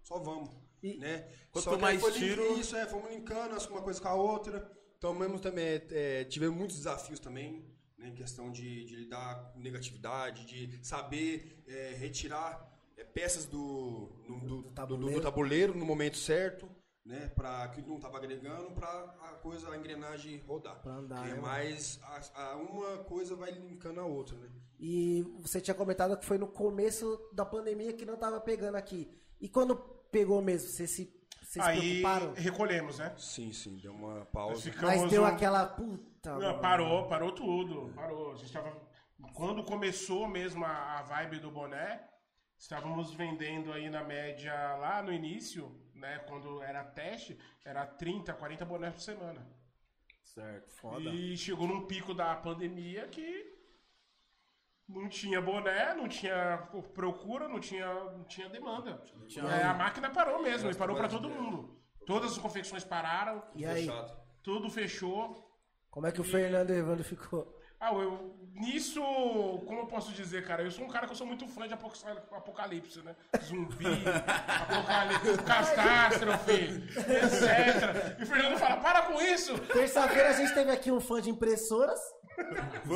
[0.03, 0.49] só vamos.
[0.81, 1.29] E- né?
[1.51, 4.69] Quanto mais foi tiro- Isso, é, fomos linkando uma coisa com a outra.
[4.97, 7.65] Então mesmo também é, tivemos muitos desafios também,
[7.97, 14.11] né, em questão de, de lidar com negatividade, de saber é, retirar é, peças do,
[14.27, 15.19] no- do, do- tabuleiro.
[15.19, 16.69] do tabuleiro no momento certo,
[17.05, 20.81] né, para que não estava agregando, para a coisa, a engrenagem rodar.
[20.81, 24.49] Pra andar, é né, mais a, a uma coisa vai linkando a outra, né?
[24.79, 29.09] E você tinha comentado que foi no começo da pandemia que não tava pegando aqui.
[29.39, 29.75] E quando
[30.11, 31.05] pegou mesmo, você se,
[31.41, 32.33] vocês se Aí preocuparam?
[32.33, 33.13] recolhemos, né?
[33.17, 34.61] Sim, sim, deu uma pausa.
[34.61, 36.37] Ficamos Mas deu um- aquela puta.
[36.37, 37.91] Não, parou, parou tudo.
[37.93, 38.31] Parou.
[38.31, 38.75] A gente tava...
[39.33, 42.01] Quando começou mesmo a, a vibe do boné,
[42.63, 46.19] estávamos vendendo aí na média lá no início, né?
[46.19, 49.45] Quando era teste, era 30, 40 bonés por semana.
[50.23, 50.71] Certo.
[50.75, 51.09] Foda.
[51.09, 53.51] E chegou num pico da pandemia que
[54.87, 56.57] não tinha boné, não tinha
[56.93, 58.97] procura, não tinha, não tinha demanda.
[59.27, 61.77] tinha- É, a máquina parou mesmo, e parou para todo mundo.
[62.05, 63.87] Todas as confecções pararam, E aí,
[64.41, 65.51] tudo fechou.
[65.89, 67.61] como é que o Fernando Evandro ficou?
[67.85, 69.01] Ah, eu, nisso,
[69.67, 70.63] como eu posso dizer, cara?
[70.63, 71.97] Eu sou um cara que eu sou muito fã de apoc-
[72.31, 73.13] apocalipse, né?
[73.43, 73.85] Zumbi,
[74.61, 76.53] apocalipse, catástrofe,
[76.97, 78.19] etc.
[78.19, 79.57] E o Fernando fala, para com isso!
[79.59, 81.99] Terça-feira a gente teve aqui um fã de impressoras.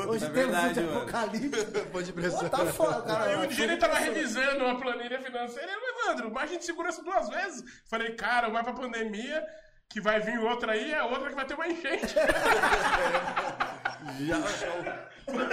[0.08, 0.98] Hoje é temos um de mano.
[1.00, 1.66] apocalipse.
[1.92, 3.26] Pode de Pô, tá foda, cara.
[3.26, 6.64] Aí um Fã dia ele tava revisando uma planilha financeira e ele, Evandro, margem de
[6.66, 7.62] segurança duas vezes.
[7.90, 9.46] Falei, cara, vai pra pandemia,
[9.90, 12.16] que vai vir outra aí, é outra que vai ter uma enchente.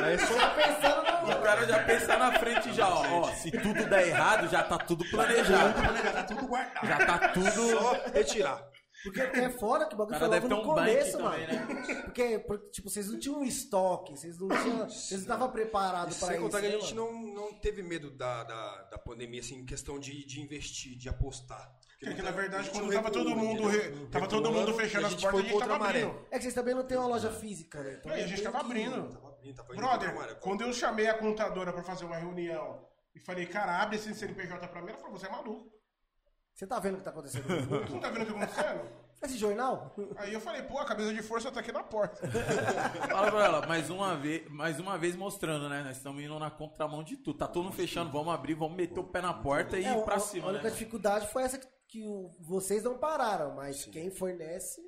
[0.02, 1.32] Aí só Tá pensando no...
[1.34, 3.20] O cara já pensa na frente já, ó.
[3.22, 5.74] ó, se tudo der errado, já tá tudo planejado.
[6.12, 6.86] Tá tudo guardado.
[6.86, 7.70] Já tá tudo.
[7.70, 8.68] Só retirar.
[9.02, 11.66] Porque é fora que o bagulho foi logo no um começo, também, mano.
[11.66, 12.02] né?
[12.04, 14.88] Porque, porque, tipo, vocês não tinham um estoque, vocês não tinham.
[14.88, 16.40] Vocês não estavam preparados Sem isso.
[16.40, 19.66] contar que a né, gente não, não teve medo da, da, da pandemia, assim, em
[19.66, 21.70] questão de, de investir, de apostar.
[22.04, 25.06] Porque Porque não na verdade, quando tava todo recuou, mundo, re- tava todo mundo fechando
[25.06, 26.26] a as portas, a gente tava abrindo.
[26.30, 27.96] É que vocês também não têm uma loja física, né?
[28.00, 29.08] Então Aí a gente tem tava que- abrindo.
[29.08, 29.74] Tava tava.
[29.74, 32.80] Brother, quando eu chamei a contadora pra fazer uma reunião
[33.14, 35.72] e falei, cara, abre esse CNPJ pra mim, ela falou, você é maluco.
[36.54, 37.44] Você tá vendo o que tá acontecendo?
[37.84, 39.04] Você não tá vendo o que tá acontecendo?
[39.24, 39.92] Esse jornal?
[40.18, 42.28] Aí eu falei, pô, a cabeça de força tá aqui na porta.
[43.10, 45.82] Fala pra ela, mais uma vez, mais uma vez mostrando, né?
[45.82, 47.38] Nós estamos indo na contramão de tudo.
[47.38, 50.02] Tá todo mundo fechando, vamos abrir, vamos meter o pé na porta e É, ir
[50.04, 50.70] pra cima, A única né?
[50.70, 54.80] dificuldade foi essa que, que o- vocês não pararam, mas quem fornece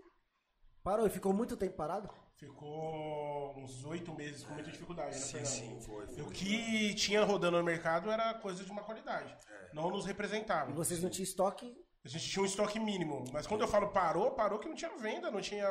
[0.82, 1.06] parou.
[1.06, 2.10] E ficou muito tempo parado?
[2.36, 6.04] Ficou uns oito meses com muita dificuldade, né, Sim, sim, foi.
[6.08, 6.22] foi.
[6.24, 9.32] O que tinha rodando no mercado era coisa de má qualidade.
[9.48, 9.70] É.
[9.72, 10.70] Não nos representava.
[10.72, 11.72] E vocês não tinham estoque?
[12.04, 13.24] A gente tinha um estoque mínimo.
[13.32, 15.68] Mas quando eu falo parou, parou que não tinha venda, não tinha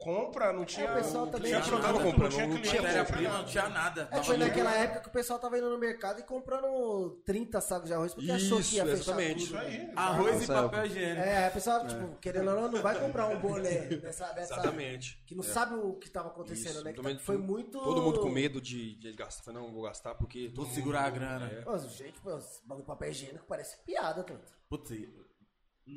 [0.00, 0.86] compra, não tinha.
[0.86, 3.38] É, o pessoal também tinha não tava não comprando, tinha não não tinha Matéria-prima nada.
[3.38, 4.08] não tinha nada.
[4.10, 7.88] É, foi naquela época que o pessoal tava indo no mercado e comprando 30 sacos
[7.88, 9.34] de arroz porque achou que ia fechar exatamente.
[9.34, 9.44] tudo.
[9.44, 9.92] Isso aí.
[9.94, 11.20] Arroz e Nossa, papel higiênico.
[11.20, 15.22] É, a pessoa, tipo, querendo ou não, não vai comprar um bolé dessa, dessa Exatamente.
[15.26, 16.90] que não sabe o que tava acontecendo, Isso, né?
[16.92, 17.78] Que também tá- foi muito.
[17.78, 19.44] Todo mundo com medo de, de gastar.
[19.44, 20.50] Falei, Não, vou gastar porque.
[20.54, 21.46] todo segurar a grana.
[21.46, 21.60] É.
[21.62, 24.52] Pô, gente, pô, esse bagulho de papel higiênico parece piada, tanto.
[24.68, 24.90] Putz,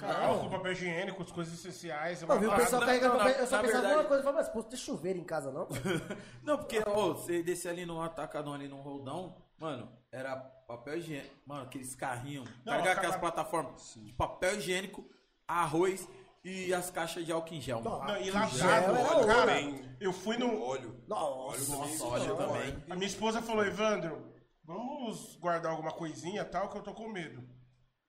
[0.02, 2.22] Álcool, papel higiênico, as coisas essenciais.
[2.22, 3.40] Eu vi o uma pessoal na- carregando na- papel.
[3.40, 5.68] Eu só pensava verdade- uma coisa, eu falei, mas pô, tem chuveiro em casa, não?
[6.44, 11.34] Não, porque, ó, você descer ali no atacadão, ali no roldão, mano, era papel higiênico.
[11.46, 15.08] Mano, aqueles carrinhos, Não, carregar aquelas plataformas de papel higiênico,
[15.48, 16.08] arroz
[16.44, 17.82] e as caixas de álcool em gel.
[17.82, 18.04] mano.
[18.06, 18.64] Não, e gel latado,
[18.98, 19.96] era ouro, cara, hein?
[20.00, 20.62] eu fui no.
[20.62, 21.02] Óleo.
[21.08, 22.84] Nossa, Nossa, óleo também.
[22.90, 24.34] A minha esposa falou, Evandro,
[24.64, 27.44] vamos guardar alguma coisinha e tal, que eu tô com medo.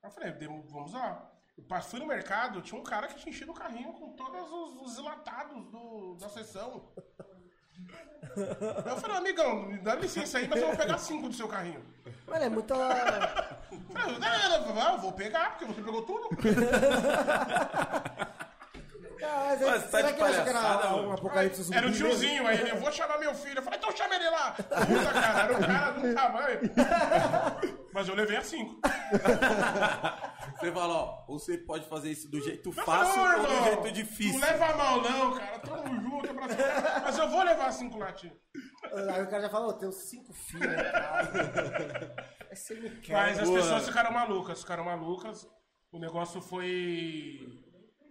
[0.02, 1.30] Eu falei, "Demo- vamos lá.
[1.56, 4.82] Eu fui no mercado, tinha um cara que tinha enchido o carrinho com todos os,
[4.82, 4.98] os
[5.70, 6.88] do, da sessão.
[8.86, 11.84] Eu falei, amigão, me dá licença aí, mas eu vou pegar cinco do seu carrinho.
[12.26, 12.74] Mano, é muita.
[12.74, 12.80] Eu
[13.90, 14.38] "Não, não,
[14.94, 16.28] eu vou pegar, porque você pegou tudo.
[19.24, 20.58] Ah, mas Mas tá será de que ele que era
[20.94, 21.12] um mano.
[21.12, 21.76] apocalipse zumbi?
[21.78, 23.58] Era o tiozinho, aí ele, eu vou chamar meu filho.
[23.58, 24.52] Eu falei, então chama ele lá.
[24.52, 26.60] Puta, cara, era um cara do tamanho.
[27.92, 28.80] Mas eu levei a cinco.
[30.58, 33.46] Você fala, ó, ou você pode fazer isso do jeito Eu fácil falei, "Ô, ou
[33.46, 34.40] do irmão, jeito difícil.
[34.40, 35.58] Não leva a mal, não, cara.
[35.58, 36.54] Tamo junto, abraço.
[37.04, 38.36] Mas eu vou levar cinco latinhas.
[39.12, 42.14] Aí o cara já falou, eu tenho cinco filhos em casa.
[42.50, 43.12] Aí você me quer.
[43.12, 43.60] Mas as Boa.
[43.60, 45.46] pessoas ficaram malucas, ficaram malucas.
[45.92, 47.38] O negócio foi.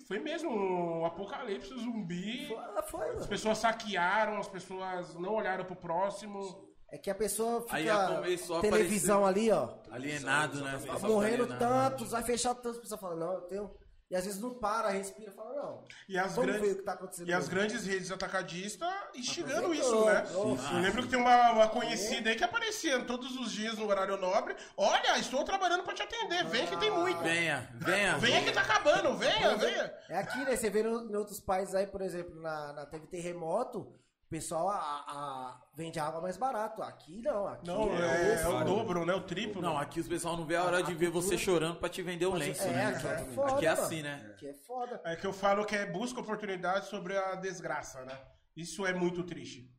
[0.08, 2.54] Foi mesmo um apocalipse zumbi.
[2.76, 3.28] Ah, foi, As mano.
[3.28, 6.72] pessoas saquearam, as pessoas não olharam pro próximo.
[6.90, 9.70] É que a pessoa Aí fica começou a televisão ali, ó.
[9.90, 10.80] Alienado, né?
[11.02, 13.72] Morrendo tantos, vai fechar tantos, a pessoa fala, não, eu tenho.
[14.14, 15.84] E às vezes não para, respira e fala, não.
[16.08, 17.28] E as, Vamos ver grandes, o que tá acontecendo.
[17.30, 17.56] e as mesmo.
[17.56, 20.24] grandes redes atacadistas instigando isso, né?
[20.32, 20.72] Nossa.
[20.76, 24.16] Eu lembro que tem uma, uma conhecida aí que aparecia todos os dias no horário
[24.18, 24.56] nobre.
[24.78, 27.24] Olha, estou trabalhando pra te atender, vem que tem muito.
[27.24, 28.16] Venha, venha.
[28.20, 29.92] Venha que tá acabando, venha, venha.
[30.08, 30.56] É aqui, né?
[30.58, 33.92] Você vê em outros países aí, por exemplo, na, na teve terremoto,
[34.34, 34.78] pessoal a,
[35.08, 36.82] a- vende água mais barato.
[36.82, 39.14] Aqui não, aqui Não, é, é, é o dobro, né?
[39.14, 39.62] O triplo.
[39.62, 42.26] Não, aqui os pessoal não vê a hora de ver você chorando pra te vender
[42.26, 42.86] um lenço, é, né?
[42.88, 44.32] aqui é foda, Aqui é assim, né?
[44.34, 45.02] Aqui é foda.
[45.06, 48.20] É que eu falo que é busca oportunidade sobre a desgraça, né?
[48.58, 49.72] Isso é muito triste.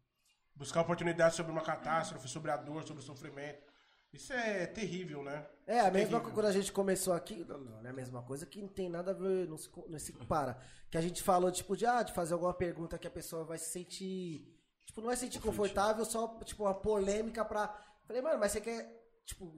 [0.55, 3.74] Buscar oportunidade sobre uma catástrofe, sobre a dor, sobre o sofrimento.
[4.15, 5.47] Isso é terrível, né?
[5.66, 6.20] É, a mesma Terrível.
[6.20, 8.89] coisa quando a gente começou aqui, não, não é a mesma coisa que não tem
[8.89, 10.59] nada a ver, não se, não se para.
[10.91, 13.59] Que a gente falou, tipo, de, ah, de fazer alguma pergunta que a pessoa vai
[13.59, 14.47] se sentir,
[14.86, 17.74] tipo, não vai se sentir confortável, só, tipo, uma polêmica pra...
[18.07, 19.53] Falei, mano, mas você quer, tipo,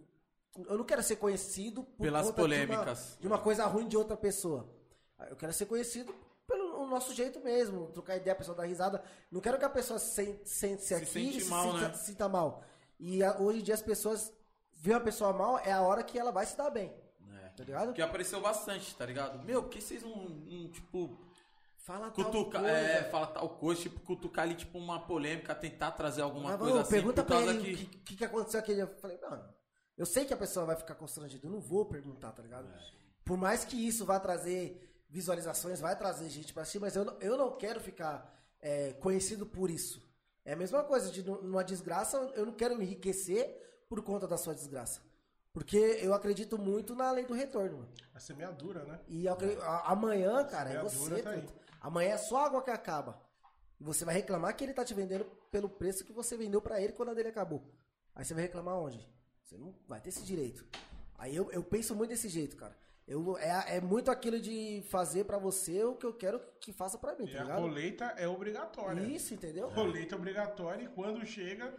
[0.57, 2.99] eu não quero ser conhecido por Pelas conta polêmicas.
[2.99, 4.73] De uma, de uma coisa ruim de outra pessoa.
[5.29, 6.15] Eu quero ser conhecido
[6.47, 9.03] pelo nosso jeito mesmo, trocar ideia, a pessoa dar risada.
[9.31, 11.95] Não quero que a pessoa sen- sente-se aqui sente e se mal, sinta, né?
[11.95, 12.63] se sinta mal.
[12.99, 14.33] E a- hoje em dia as pessoas
[14.77, 16.93] ver uma pessoa mal é a hora que ela vai se dar bem.
[17.43, 17.49] É.
[17.51, 17.87] Tá ligado?
[17.87, 19.43] Porque apareceu bastante, tá ligado?
[19.45, 21.19] Meu, por que vocês não, não, tipo,
[21.79, 22.77] Fala tal cutucar, coisa.
[22.77, 26.81] é, fala tal coisa, tipo, cutucar ali, tipo, uma polêmica, tentar trazer alguma Mas, coisa
[26.81, 27.87] assim, pergunta por pra causa ele o que...
[27.87, 28.83] que, que, que aconteceu aquele.
[28.83, 29.45] Eu falei, mano,
[29.97, 32.69] eu sei que a pessoa vai ficar constrangida, eu não vou perguntar, tá ligado?
[32.69, 32.79] É.
[33.25, 37.17] Por mais que isso vá trazer visualizações, vai trazer gente pra cima, mas eu não,
[37.21, 40.05] eu não quero ficar é, conhecido por isso.
[40.45, 44.27] É a mesma coisa, de nu- numa desgraça, eu não quero me enriquecer por conta
[44.27, 45.01] da sua desgraça.
[45.53, 47.89] Porque eu acredito muito na lei do retorno, mano.
[48.15, 49.01] A semeadura, né?
[49.09, 51.23] E acredito- a- amanhã, cara, é você.
[51.23, 51.33] tá.
[51.81, 53.19] Amanhã é só água que acaba.
[53.81, 56.81] E você vai reclamar que ele tá te vendendo pelo preço que você vendeu pra
[56.81, 57.63] ele quando a dele acabou.
[58.15, 58.99] Aí você vai reclamar onde?
[59.45, 60.67] Você não vai ter esse direito.
[61.19, 62.77] Aí eu, eu penso muito desse jeito, cara.
[63.07, 66.99] Eu, é, é muito aquilo de fazer pra você o que eu quero que faça
[66.99, 67.63] pra mim, E tá a ligado?
[67.63, 69.01] colheita é obrigatória.
[69.03, 69.71] Isso, entendeu?
[69.71, 71.73] Colheita é obrigatória e quando chega,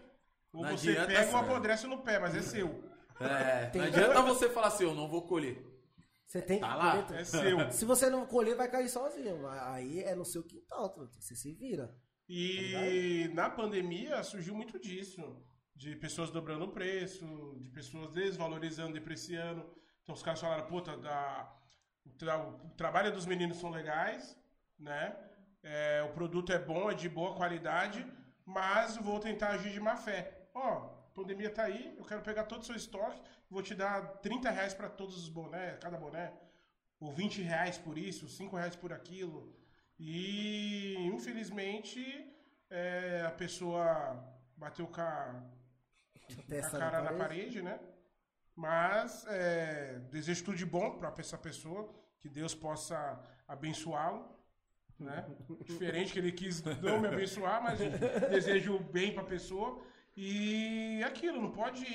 [0.54, 2.84] ou Não você adianta, pega ou apodrece no pé, mas é seu.
[3.20, 5.64] É, não adianta você falar assim, eu não vou colher.
[6.26, 7.04] Você tem que Tá lá.
[7.04, 7.22] colher.
[7.22, 7.72] É seu.
[7.72, 9.48] Se você não colher, vai cair sozinho.
[9.48, 10.94] Aí é no seu quintal.
[11.20, 11.96] Você se vira.
[12.28, 15.22] E na pandemia surgiu muito disso.
[15.76, 17.26] De pessoas dobrando o preço,
[17.62, 19.62] de pessoas desvalorizando, depreciando.
[20.04, 21.56] Então os caras falaram, puta, da,
[22.06, 24.36] o, tra- o trabalho dos meninos são legais,
[24.80, 25.16] né?
[25.64, 28.06] É, o produto é bom, é de boa qualidade,
[28.46, 30.37] mas vou tentar agir de má fé.
[30.58, 34.02] Ó, a pandemia tá aí, eu quero pegar todo o seu estoque, vou te dar
[34.22, 36.34] 30 reais para todos os bonés, cada boné,
[37.00, 39.56] ou 20 reais por isso, 5 reais por aquilo.
[40.00, 42.02] E infelizmente
[42.70, 43.88] é, a pessoa
[44.56, 45.44] bateu com a,
[46.64, 47.80] a cara na parede, né?
[48.56, 51.94] Mas é, desejo tudo de bom para essa pessoa.
[52.20, 52.98] Que Deus possa
[53.48, 54.36] abençoá-lo.
[55.00, 55.24] Né?
[55.64, 57.78] Diferente que ele quis não me abençoar, mas
[58.32, 59.80] desejo bem pra pessoa.
[60.20, 61.86] E aquilo, não pode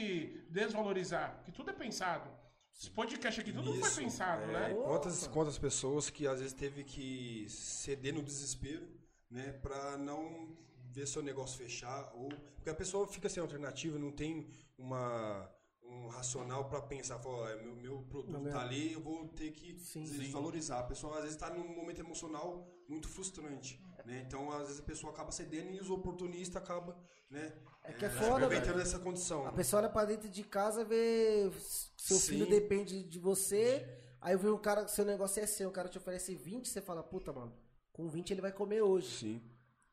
[0.48, 2.30] desvalorizar, porque tudo é pensado.
[2.72, 4.74] Esse podcast aqui, tudo Isso, foi pensado, é, né?
[4.74, 8.88] Quantas, quantas pessoas que às vezes teve que ceder no desespero,
[9.28, 10.56] né, pra não
[10.92, 15.50] ver seu negócio fechar ou porque a pessoa fica sem alternativa, não tem uma
[15.84, 19.50] um racional pra pensar, falar, ó, é, meu, meu produto tá ali, eu vou ter
[19.50, 20.04] que Sim.
[20.04, 20.78] desvalorizar.
[20.80, 24.24] A pessoa às vezes tá num momento emocional muito frustrante, né?
[24.26, 26.96] Então às vezes a pessoa acaba cedendo e os oportunistas acabam,
[27.28, 27.52] né,
[27.84, 28.82] É que é foda, aproveitando velho.
[28.82, 29.46] essa condição.
[29.46, 31.50] A pessoa olha pra dentro de casa, vê
[31.96, 32.28] seu Sim.
[32.28, 33.86] filho depende de você.
[34.20, 37.02] Aí vê um cara, seu negócio é seu, o cara te oferece 20, você fala,
[37.02, 37.52] puta, mano,
[37.92, 39.09] com 20 ele vai comer hoje.
[39.18, 39.42] Sim.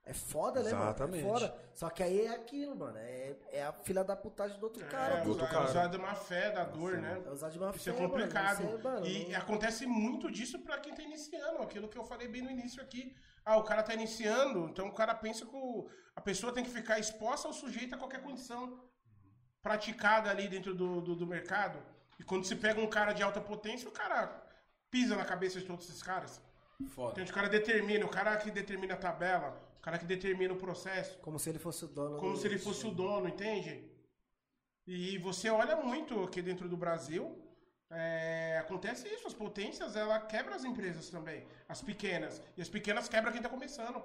[0.10, 1.24] É foda, né, Exatamente.
[1.24, 1.38] mano?
[1.38, 1.56] É foda.
[1.76, 2.98] Só que aí é aquilo, mano.
[2.98, 5.18] É, é a filha da putagem do outro cara.
[5.20, 5.30] É, pô.
[5.30, 5.70] outro usar, cara.
[5.70, 7.22] usar de má fé, da dor, né?
[7.26, 8.64] É usar de má Isso é fé, complicado.
[8.64, 8.76] Mano.
[8.76, 11.62] Isso é, mano, e não- acontece muito disso pra quem tá iniciando.
[11.62, 13.16] Aquilo que eu falei bem no início aqui.
[13.46, 16.72] Ah, o cara tá iniciando, então o cara pensa que o- a pessoa tem que
[16.72, 18.84] ficar exposta ou sujeita a qualquer condição
[19.62, 21.80] praticada ali dentro do, do, do mercado.
[22.20, 24.44] E quando se pega um cara de alta potência, o cara
[24.90, 26.42] pisa na cabeça de todos esses caras.
[26.96, 27.12] Foda.
[27.22, 30.58] Então o cara determina, o cara que determina a tabela, o cara que determina o
[30.58, 31.18] processo.
[31.20, 32.18] Como se ele fosse o dono.
[32.18, 33.90] Como do- se ele fosse o dono, entende?
[34.86, 37.38] E você olha muito aqui dentro do Brasil,
[37.90, 42.42] é, acontece isso, as potências, ela quebra as empresas também, as pequenas.
[42.58, 44.04] E as pequenas quebram quem tá começando.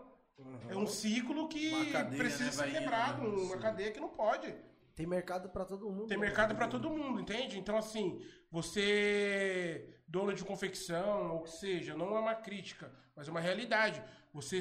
[0.69, 3.43] É um ciclo que cadeia, precisa né, ser quebrado, né?
[3.43, 4.55] uma cadeia que não pode.
[4.95, 6.07] Tem mercado pra todo mundo.
[6.07, 6.27] Tem né?
[6.27, 7.59] mercado para todo mundo, entende?
[7.59, 13.31] Então, assim, você, dono de confecção, ou que seja, não é uma crítica, mas é
[13.31, 14.03] uma realidade.
[14.33, 14.61] Você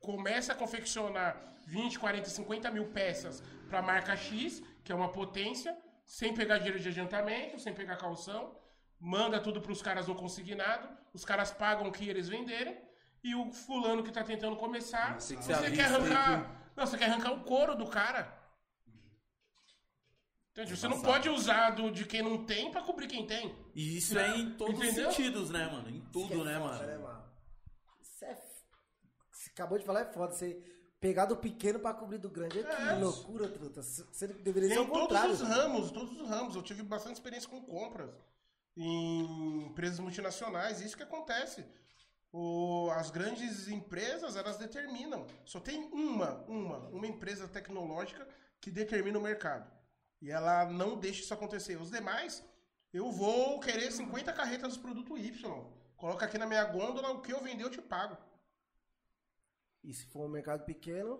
[0.00, 5.10] começa a confeccionar 20, 40, 50 mil peças para a marca X, que é uma
[5.12, 8.56] potência, sem pegar dinheiro de adiantamento, sem pegar calção,
[8.98, 12.76] manda tudo para os caras no consignado, os caras pagam o que eles venderem,
[13.22, 16.70] e o fulano que está tentando começar, Tem que você quer arrancar.
[16.74, 18.34] Não, você quer arrancar o couro do cara.
[20.52, 20.74] Entende?
[20.76, 23.54] Você não pode usar do, de quem não tem pra cobrir quem tem.
[23.74, 25.08] E isso é em todos Entendeu?
[25.08, 25.88] os sentidos, né, mano?
[25.90, 27.02] Em que tudo, é né, mano?
[27.02, 27.24] mano?
[28.00, 28.30] Isso é.
[28.30, 28.64] f-
[29.40, 30.34] Você acabou de falar, é foda.
[30.34, 30.62] Você
[31.00, 32.58] pegar do pequeno pra cobrir do grande.
[32.58, 32.92] É que É.
[32.94, 33.82] loucura, truta.
[33.82, 35.32] Você deveria ser o todos contrário.
[35.32, 36.54] os ramos, todos os ramos.
[36.54, 38.10] Eu tive bastante experiência com compras
[38.76, 40.82] em empresas multinacionais.
[40.82, 41.64] Isso que acontece.
[42.30, 45.26] O- as grandes empresas, elas determinam.
[45.46, 48.28] Só tem uma, uma, uma empresa tecnológica
[48.60, 49.70] que determina o mercado.
[50.20, 51.80] E ela não deixa isso acontecer.
[51.80, 52.44] Os demais,
[52.92, 55.64] eu vou querer 50 carretas do produto Y.
[55.96, 58.18] Coloca aqui na minha gôndola, o que eu vender eu te pago.
[59.84, 61.18] E se for um mercado pequeno,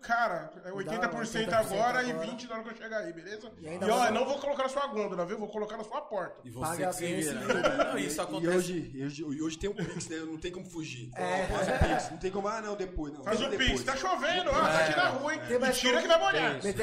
[0.00, 2.26] Cara, é 80%, 80% agora, e agora.
[2.26, 3.52] 20% na hora que eu chegar aí, beleza?
[3.58, 5.36] E E, ainda ó, vai- eu não vou colocar na sua gôndola, viu?
[5.38, 6.40] Vou colocar na sua porta.
[6.42, 7.84] E Paga você que se vira.
[7.84, 8.56] Não, isso E acontece.
[8.56, 10.16] hoje, e hoje, e hoje tem o Pix, né?
[10.20, 11.10] Não tem como fugir.
[11.14, 11.44] É.
[11.46, 12.10] Faz o Pix.
[12.10, 13.12] Não tem como, ah, não, depois.
[13.12, 13.70] Não, Faz o depois.
[13.70, 15.40] Pix, tá chovendo, ó, tá aqui na rua, hein?
[15.46, 16.54] Tem como- que vai molhar.
[16.64, 16.82] meter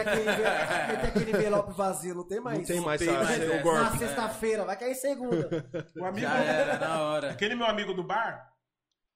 [1.08, 2.60] aquele, envelope vazio, não tem mais.
[2.60, 3.80] Não tem mais tem essa- mais golpe.
[3.80, 5.50] Na sexta-feira, vai cair segunda.
[5.98, 7.32] O amigo, Já era, na hora.
[7.32, 8.54] aquele meu amigo do bar,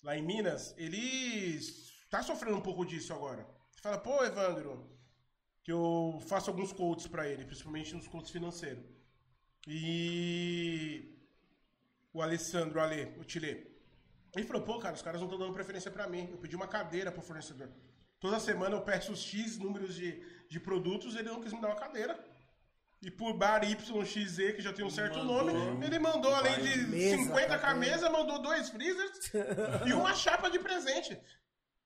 [0.02, 1.60] lá em Minas, ele
[2.14, 3.44] tá sofrendo um pouco disso agora.
[3.72, 4.88] Você fala, pô, Evandro,
[5.64, 8.84] que eu faço alguns coaches pra ele, principalmente nos coaches financeiros.
[9.68, 11.18] E
[12.14, 13.52] o Alessandro, o Ale, o Tile,
[14.36, 16.30] ele falou, pô, cara, os caras não estão dando preferência pra mim.
[16.30, 17.70] Eu pedi uma cadeira pro fornecedor.
[18.20, 21.70] Toda semana eu peço os X números de, de produtos, ele não quis me dar
[21.70, 22.14] uma cadeira.
[23.02, 25.44] E por bar YXZ, que já tem um certo Mandou.
[25.46, 27.60] nome, ele mandou, além de Mesa, 50 cadeira.
[27.60, 29.32] camisas, mandou dois freezers
[29.86, 31.20] e uma chapa de presente.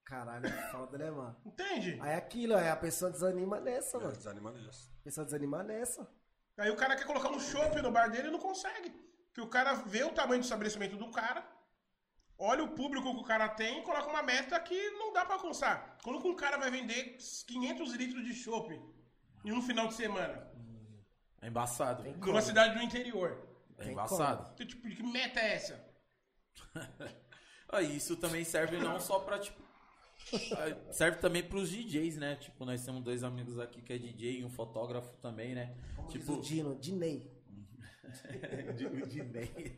[0.08, 1.36] Caralho, é foda, né, mano?
[1.46, 2.00] Entende?
[2.02, 4.16] Aí é aquilo, aí a pessoa desanima nessa, É, mano.
[4.16, 4.90] desanima nessa.
[5.02, 6.10] A pessoa desanima nessa.
[6.58, 8.90] Aí o cara quer colocar um chopp no bar dele e não consegue.
[9.28, 11.46] Porque o cara vê o tamanho do estabelecimento do cara,
[12.40, 15.36] olha o público que o cara tem e coloca uma meta que não dá pra
[15.36, 15.98] alcançar.
[16.02, 18.82] Quando que um cara vai vender 500 litros de chopp
[19.44, 20.50] em um final de semana?
[21.42, 22.04] É embaçado.
[22.04, 23.46] Numa cidade do interior.
[23.78, 24.56] É embaçado.
[24.56, 25.86] Que tipo, que meta é essa?
[27.94, 29.67] Isso também serve não só pra, tipo.
[30.92, 32.36] Serve também pros DJs, né?
[32.36, 35.76] Tipo, nós temos dois amigos aqui que é DJ e um fotógrafo também, né?
[36.08, 37.38] Diz Tipo, o Dino, Dinei.
[39.08, 39.76] de Ney.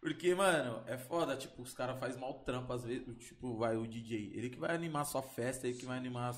[0.00, 3.86] Porque, mano, é foda, tipo, os caras fazem mal trampo, às vezes, tipo, vai o
[3.86, 6.34] DJ, ele que vai animar sua festa, ele que vai animar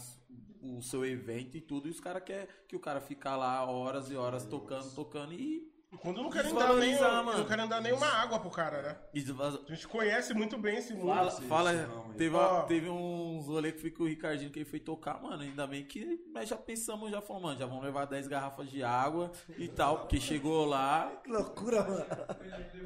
[0.63, 4.09] o seu evento e tudo, e os caras querem que o cara fica lá horas
[4.11, 5.69] e horas tocando, tocando, e
[5.99, 7.39] Quando não querem dar nem, mano.
[7.39, 8.97] não querem dar nem uma água pro cara, né?
[9.13, 11.09] Desvaz- A gente conhece muito bem esse mundo.
[11.09, 11.47] Fala, assim.
[11.47, 12.15] fala não, mano.
[12.15, 12.63] teve, Ó.
[12.63, 15.43] teve uns rolê que foi com o Ricardinho que ele foi tocar, mano.
[15.43, 18.83] Ainda bem que nós já pensamos, já falamos, mano, já vamos levar 10 garrafas de
[18.83, 19.99] água e tal.
[20.01, 21.13] Porque chegou lá.
[21.23, 22.07] Que loucura, mano.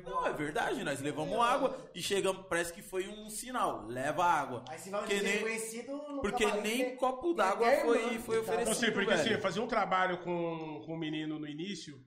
[0.05, 3.87] Não, é verdade, nós levamos água e chegamos, parece que foi um sinal.
[3.87, 4.65] Leva água.
[4.69, 8.41] Aí se vai Porque nem, conhecido no porque nem tem- copo d'água foi, foi Então,
[8.41, 8.61] oferecido.
[8.61, 9.37] Então, assim, porque assim, velho.
[9.37, 12.01] eu fazia um trabalho com, com um menino no início,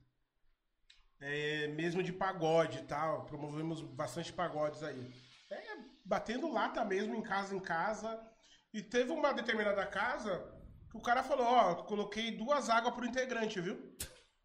[1.20, 5.12] é, mesmo de pagode e tal, promovemos bastante pagodes aí.
[5.50, 8.20] É, batendo lata mesmo, em casa em casa.
[8.72, 10.52] E teve uma determinada casa
[10.90, 13.74] que o cara falou, ó, coloquei duas águas pro integrante, viu?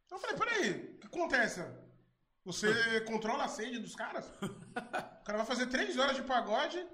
[0.06, 1.64] Então eu falei, peraí, o que acontece?
[2.46, 4.32] Você controla a sede dos caras?
[4.42, 6.86] O cara vai fazer três horas de pagode,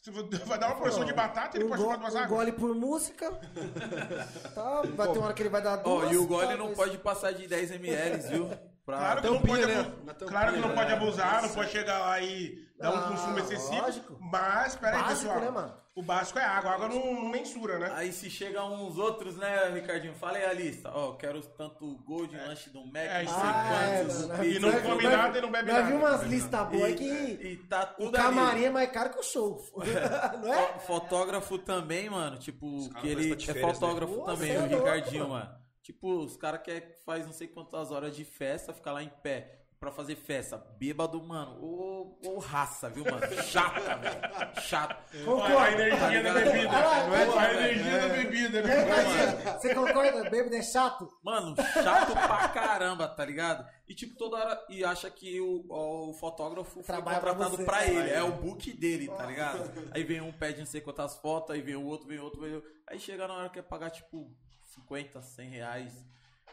[0.00, 0.10] você
[0.46, 2.30] vai dar uma porção de batata e ele um pode go- tomar duas um águas.
[2.30, 3.30] gole por música.
[4.54, 6.08] tá, vai ter uma hora que ele vai dar duas.
[6.08, 8.50] Ó, e o gole tá, não mas- pode passar de 10 ml, viu?
[8.86, 8.96] Pra...
[8.96, 9.74] Claro que, não pode, né?
[9.84, 10.74] tampinha, claro que não né?
[10.74, 13.82] pode abusar, não pode chegar lá e dar um Ah, consumo excessivo.
[13.82, 14.16] lógico.
[14.20, 15.40] Mas, peraí, Básico, pessoal.
[15.40, 15.80] né, mano?
[15.96, 16.70] O básico é água.
[16.70, 17.90] A água não, não mensura, né?
[17.94, 20.14] Aí se chega uns outros, né, Ricardinho?
[20.14, 20.88] Fala aí a lista.
[20.94, 24.26] Ó, quero tanto Gold, lanche do Mac, É, não isso sei Ah, é, quantos.
[24.28, 24.44] mano.
[24.44, 25.86] E não come nada e não bebe nada.
[25.88, 27.04] vimos umas listas boas E, que
[27.48, 28.64] e tá o tudo camarim ali.
[28.66, 29.60] é mais caro que o show.
[30.40, 30.78] não é?
[30.78, 32.38] Fo- Fotógrafo também, mano.
[32.38, 34.24] Tipo, que ele de é férias, fotógrafo né?
[34.24, 35.44] também, Pô, o é louco, Ricardinho, mano.
[35.44, 35.60] mano.
[35.82, 39.59] Tipo, os caras que faz não sei quantas horas de festa, ficar lá em pé
[39.80, 40.58] pra fazer festa.
[40.78, 41.58] Bêbado, mano.
[41.58, 43.20] Ô, ô raça, viu, mano?
[43.42, 44.60] Chata, velho.
[44.60, 44.94] Chato.
[45.24, 45.56] Concordo.
[45.58, 46.52] a energia Tá da ligado?
[46.52, 46.76] bebida.
[46.76, 48.58] Ah, não é tá, a energia da bebida.
[48.58, 49.42] É, né?
[49.44, 50.28] mas Você concorda?
[50.30, 51.08] Bêbado é chato?
[51.24, 53.66] Mano, chato pra caramba, tá ligado?
[53.88, 54.66] E tipo, toda hora.
[54.68, 57.64] E acha que o, o fotógrafo foi Trabalha pra contratado você.
[57.64, 58.10] pra, ele.
[58.10, 59.72] É o book dele, tá ligado?
[59.92, 62.38] Aí vem um, pede não sei quantas fotos, aí vem o outro, vem o outro,
[62.42, 62.70] vem o outro.
[62.86, 64.30] Aí chega na hora que quer pagar, tipo,
[64.74, 66.06] 50, 100 reais.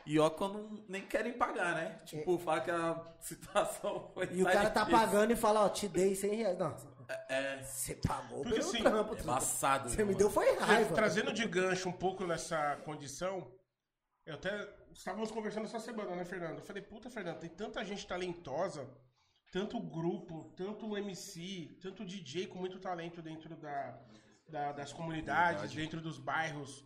[0.06, 2.00] E ó, quando nem querem pagar, né?
[2.06, 4.30] Tipo, fala que a situação foi.
[4.32, 5.06] E o tá cara tá difícil.
[5.06, 6.58] pagando e fala, ó, te dei 100 reais.
[6.58, 6.76] Não,
[7.30, 9.16] É, você pagou Porque, pelo assim, trampo.
[9.16, 9.90] é embaçado.
[9.90, 10.96] Você me deu foi raiva.
[10.96, 13.52] Trazendo de gancho um pouco nessa condição,
[14.26, 14.76] eu até.
[14.94, 16.58] Estávamos conversando essa semana, né, Fernando?
[16.58, 18.90] Eu falei, puta, Fernando, tem tanta gente talentosa,
[19.52, 24.00] tanto grupo, tanto MC, tanto DJ com muito talento dentro da,
[24.50, 26.84] da- das comunidades, dentro dos bairros,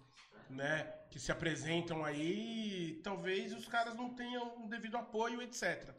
[0.51, 5.93] né, que se apresentam aí, talvez os caras não tenham o devido apoio, etc.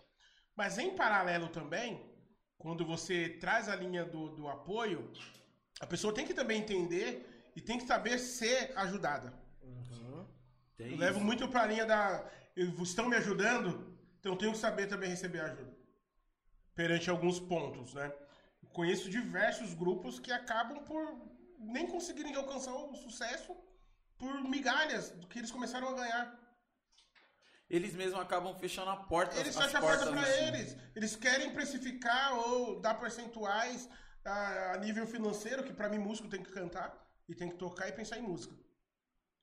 [0.54, 2.10] Mas em paralelo também,
[2.58, 5.10] quando você traz a linha do, do apoio,
[5.80, 9.32] a pessoa tem que também entender e tem que saber ser ajudada.
[10.76, 11.26] Tem Eu levo isso.
[11.26, 12.24] muito pra linha da.
[12.56, 15.72] Estão me ajudando, então eu tenho que saber também receber ajuda.
[16.74, 18.12] Perante alguns pontos, né?
[18.72, 21.02] Conheço diversos grupos que acabam por
[21.58, 23.54] nem conseguirem alcançar o sucesso
[24.22, 26.24] por migalhas do que eles começaram a ganhar.
[27.68, 29.36] Eles mesmos acabam fechando a porta.
[29.40, 30.44] Eles fecham a porta pra assim.
[30.48, 30.76] eles.
[30.94, 33.88] Eles querem precificar ou dar percentuais
[34.24, 36.88] a, a nível financeiro, que pra mim músico tem que cantar
[37.28, 38.54] e tem que tocar e pensar em música.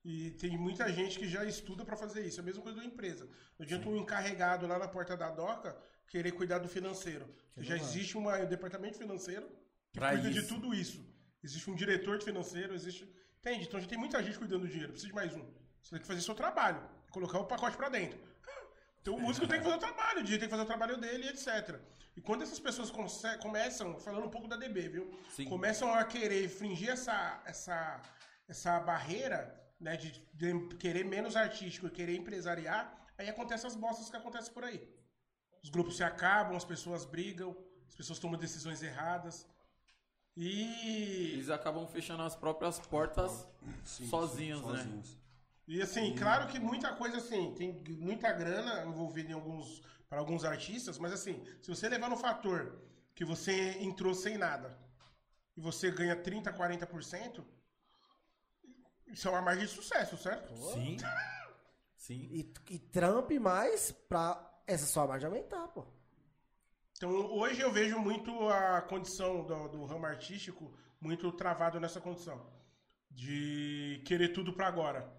[0.06, 2.39] E tem muita gente que já estuda pra fazer isso.
[2.39, 3.26] É a mesma coisa da empresa.
[3.57, 5.76] Não adianta um encarregado lá na porta da doca
[6.07, 7.27] querer cuidar do financeiro.
[7.57, 9.47] Já existe uma- um departamento financeiro
[9.91, 10.47] que Pra cuida de isso.
[10.47, 11.03] tudo isso.
[11.43, 13.03] Existe um diretor de financeiro, existe.
[13.40, 13.66] Entende?
[13.66, 14.91] Então já tem muita gente cuidando do dinheiro.
[14.91, 15.45] Precisa de mais um.
[15.82, 16.82] Você tem que fazer seu trabalho.
[17.11, 18.20] Colocar o pacote pra dentro.
[19.02, 20.98] Então o músico tem que fazer o trabalho, o DJ tem que fazer o trabalho
[20.98, 21.80] dele, etc.
[22.18, 22.91] E quando essas pessoas
[23.41, 25.18] começam, falando um pouco da DB, viu?
[25.30, 25.45] Sim.
[25.45, 28.02] Começam a querer infringir essa, essa,
[28.45, 29.40] essa barreira,
[29.80, 34.53] né, de, de querer menos artístico e querer empresariar, aí acontecem as bostas que acontecem
[34.53, 34.86] por aí.
[35.64, 37.56] Os grupos se acabam, as pessoas brigam,
[37.88, 39.48] as pessoas tomam decisões erradas.
[40.41, 43.45] E Eles acabam fechando as próprias portas
[43.84, 44.78] sozinhos, né?
[44.78, 45.18] sozinhos.
[45.68, 50.45] E assim, claro que muita coisa assim, tem muita grana envolvida em alguns para alguns
[50.45, 52.82] artistas, mas assim, se você levar no fator
[53.14, 54.76] que você entrou sem nada
[55.57, 57.44] e você ganha 30, 40%,
[59.07, 60.56] isso é uma margem de sucesso, certo?
[60.74, 60.98] Sim.
[61.98, 62.30] Sim.
[62.32, 65.86] E, e trampe mais pra essa sua margem aumentar, pô.
[66.99, 70.69] Então, hoje eu vejo muito a condição do, do ramo artístico
[70.99, 72.45] muito travado nessa condição
[73.09, 75.09] de querer tudo pra agora.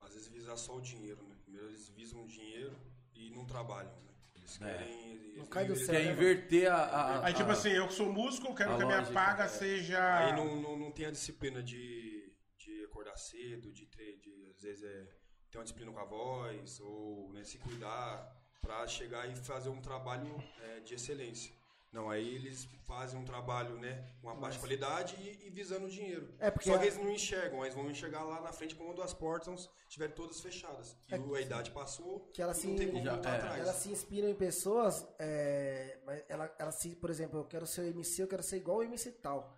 [0.00, 1.36] Às vezes visar só o dinheiro, né?
[1.42, 2.74] Primeiro eles visam o dinheiro
[3.14, 4.14] e não trabalham, né?
[4.34, 5.10] Eles querem...
[5.12, 5.94] eles- Não cai do céu.
[5.94, 6.76] Quer inverter a.
[6.84, 8.98] a- Aí, tipo a- assim, eu que sou músico, eu quero a que a minha
[9.00, 9.48] lógica, paga é.
[9.48, 10.18] seja.
[10.20, 14.62] Aí não, não, não tem a disciplina de, de acordar cedo, de, ter, de às
[14.62, 15.06] vezes é,
[15.50, 19.80] ter uma disciplina com a voz, ou né, se cuidar pra chegar e fazer um
[19.80, 21.52] trabalho é, de excelência.
[21.92, 26.32] Não, aí eles fazem um trabalho, né, com uma baixa qualidade e, e visando dinheiro.
[26.38, 29.12] É, porque Só que eles não enxergam, eles vão enxergar lá na frente quando as
[29.12, 30.96] portas estiverem todas fechadas.
[31.08, 33.30] E o- a idade passou, É que ela e se- não tem como Já- voltar
[33.34, 33.36] é.
[33.38, 33.60] atrás.
[33.60, 37.80] Ela se inspira em pessoas, é, mas ela, ela se, por exemplo, eu quero ser
[37.80, 39.56] o MC, eu quero ser igual o MC tal.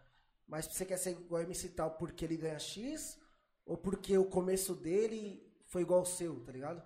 [0.48, 3.18] Mas você quer ser igual o MC tal porque ele ganha X
[3.66, 6.82] ou porque o começo dele foi igual ao seu, tá ligado?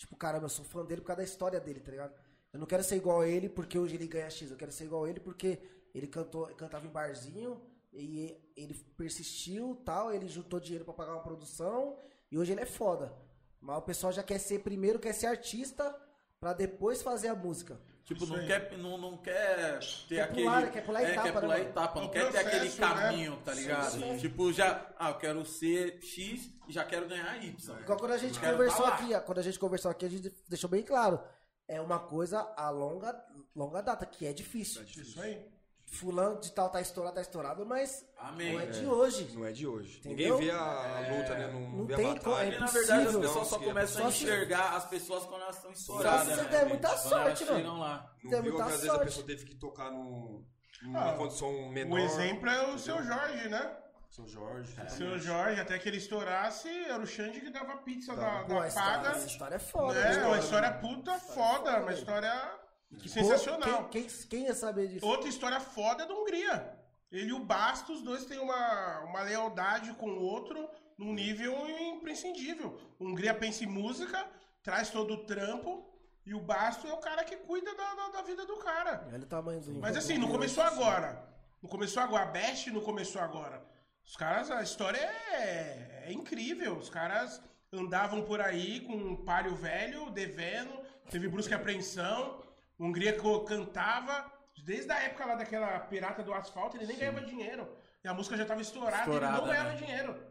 [0.00, 2.14] Tipo, caramba, eu sou fã dele por causa da história dele, tá ligado?
[2.50, 4.84] Eu não quero ser igual a ele porque hoje ele ganha X, eu quero ser
[4.84, 5.58] igual a ele porque
[5.94, 7.60] ele cantou, cantava em barzinho
[7.92, 11.98] e ele persistiu, tal, ele juntou dinheiro pra pagar uma produção
[12.32, 13.14] e hoje ele é foda.
[13.60, 15.94] Mas o pessoal já quer ser primeiro, quer ser artista
[16.40, 17.78] pra depois fazer a música.
[18.04, 18.46] Tipo, Isso não aí.
[18.46, 19.78] quer, não, não quer
[20.08, 20.42] ter Quer aquele.
[20.46, 21.70] pular, quer pular é, etapa, quer né, pular mano?
[21.70, 22.86] etapa, É não o quer ter aquele processo, né?
[23.02, 23.90] caminho, tá ligado?
[23.92, 24.16] sim.
[24.18, 24.92] Tipo, já.
[24.98, 27.78] Ah, eu quero ser X e já quero ganhar Y.
[27.80, 30.34] Igual quando a gente Quero conversou aqui, ó, quando a gente conversou aqui, a gente
[30.48, 31.20] deixou bem claro.
[31.68, 33.14] É uma coisa a longa,
[33.54, 34.82] longa data, que é difícil.
[34.82, 35.46] Isso aí.
[35.92, 38.52] Fulano de tal tá estourado, tá estourado, mas Amém.
[38.52, 39.28] não é de hoje.
[39.36, 39.98] Não é de hoje.
[39.98, 40.34] Entendeu?
[40.38, 41.46] Ninguém vê a, a luta, né?
[41.52, 42.54] Não, Não vê tem a batalha.
[42.54, 43.20] é na verdade, as impossível.
[43.20, 46.20] pessoas só começam a só se- enxergar as pessoas quando elas estão estouradas.
[46.20, 46.36] Só se né?
[46.44, 47.78] você der muita Quando sorte, mano.
[47.80, 48.14] lá.
[48.22, 49.04] Não Tem viu que muita às vezes a sorte.
[49.06, 50.44] pessoa teve que tocar num,
[50.82, 51.94] numa Ah, condição menor.
[51.96, 53.76] O exemplo é o seu Jorge, né?
[54.10, 54.74] Seu Jorge.
[54.90, 58.62] Seu Jorge, até que ele estourasse, era o Xande que dava pizza da, Pô, da
[58.62, 59.08] a história, paga.
[59.10, 59.98] essa história é foda.
[59.98, 60.26] É, né?
[60.26, 62.59] uma história puta foda, uma história
[63.06, 63.84] sensacional.
[63.84, 65.06] Pô, Quem, quem, quem ia saber disso?
[65.06, 66.78] Outra história foda é da Hungria.
[67.10, 71.68] Ele e o Bastos, os dois têm uma, uma lealdade com o outro num nível
[71.68, 72.78] imprescindível.
[73.00, 74.24] A Hungria pensa em música,
[74.62, 75.90] traz todo o trampo,
[76.24, 79.08] e o Bastos é o cara que cuida da, da, da vida do cara.
[79.12, 79.80] Olha o tamanho do.
[79.80, 81.28] Mas assim, não começou agora.
[81.62, 82.24] Não começou agora.
[82.24, 83.64] A Best não começou agora.
[84.04, 86.76] Os caras, a história é, é incrível.
[86.76, 87.42] Os caras
[87.72, 90.72] andavam por aí com um palio velho, devendo,
[91.10, 92.42] teve brusca apreensão.
[92.84, 93.16] Hungria
[93.46, 94.32] cantava.
[94.62, 97.68] Desde a época lá daquela pirata do asfalto, ele nem ganhava dinheiro.
[98.04, 99.76] E a música já tava estourada, ele Estourada, não ganhava né?
[99.76, 100.22] dinheiro.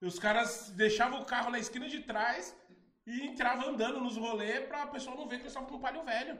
[0.00, 2.54] E os caras deixavam o carro na esquina de trás
[3.06, 6.04] e entravam andando nos rolês pra pessoa não ver que eles estavam com um palio
[6.04, 6.38] velho.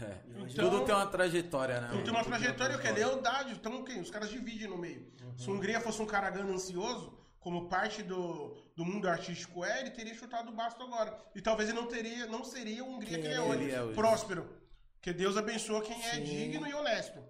[0.00, 0.16] É.
[0.50, 1.88] Então- Tudo tem uma trajetória, né?
[1.92, 3.52] Não tem uma trajetória, que é lealdade.
[3.52, 4.00] Então, quem?
[4.00, 5.10] Os caras dividem no meio.
[5.36, 9.90] Se a Hungria fosse um cara ganancioso, como parte do, do mundo artístico é, ele
[9.90, 11.16] teria chutado o basto agora.
[11.34, 13.70] E talvez ele não teria, não seria o Hungria Quem que ele é ele hoje.
[13.70, 13.94] é hoje.
[13.94, 14.48] Próspero.
[14.94, 17.22] Porque Deus abençoa quem é digno e honesto.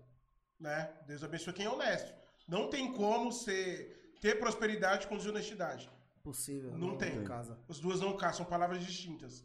[0.58, 0.90] Né?
[1.06, 2.12] Deus abençoa quem é honesto.
[2.48, 5.90] Não tem como ser, ter prosperidade com desonestidade.
[6.22, 6.76] Possível.
[6.76, 7.16] Não tem.
[7.16, 7.58] em casa.
[7.68, 9.44] As duas não casam, são palavras distintas.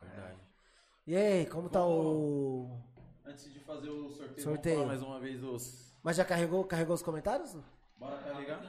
[0.00, 0.38] Verdade.
[1.06, 2.80] E aí, como tá o.
[3.24, 4.76] Antes de fazer o sorteio, Sorteio.
[4.76, 5.94] vamos falar mais uma vez os.
[6.02, 7.56] Mas já carregou, carregou os comentários?
[7.96, 8.60] Bora carregar?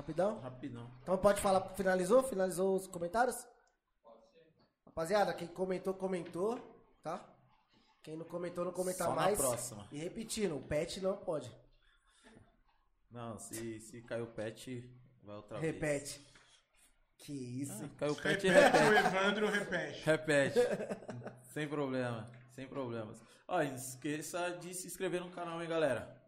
[0.00, 0.40] Rapidão?
[0.40, 0.90] Rapidão.
[1.02, 2.22] Então pode falar, finalizou?
[2.22, 3.46] Finalizou os comentários?
[4.86, 6.58] Rapaziada, quem comentou, comentou,
[7.02, 7.22] tá?
[8.02, 9.36] Quem não comentou, não comentar Só na mais.
[9.38, 9.86] próxima.
[9.92, 11.54] E repetindo, o pet não pode.
[13.10, 14.90] Não, se, se caiu o pet,
[15.22, 15.74] vai outra vez.
[15.74, 16.26] Repete.
[17.18, 17.84] Que isso.
[17.84, 19.06] Ah, caiu o pet, Repete, o repete.
[19.16, 20.02] Evandro repete.
[20.04, 20.58] Repete.
[21.52, 22.30] sem problema.
[22.52, 23.20] Sem problemas.
[23.46, 26.19] Ó, e não esqueça de se inscrever no canal, hein, galera.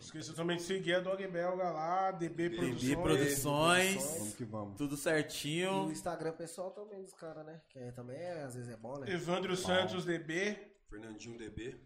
[0.00, 2.80] Esqueça também de seguir a Dog Belga lá, DB Produções.
[2.82, 3.94] DB Produções.
[4.18, 4.76] Vamos que vamos.
[4.76, 5.90] Tudo E o certinho.
[5.90, 7.60] Instagram pessoal também dos caras, né?
[7.70, 9.10] Que é- também é, às vezes é bom, né?
[9.10, 10.56] Evandro Santos, DB.
[10.90, 11.80] Fernandinho DB.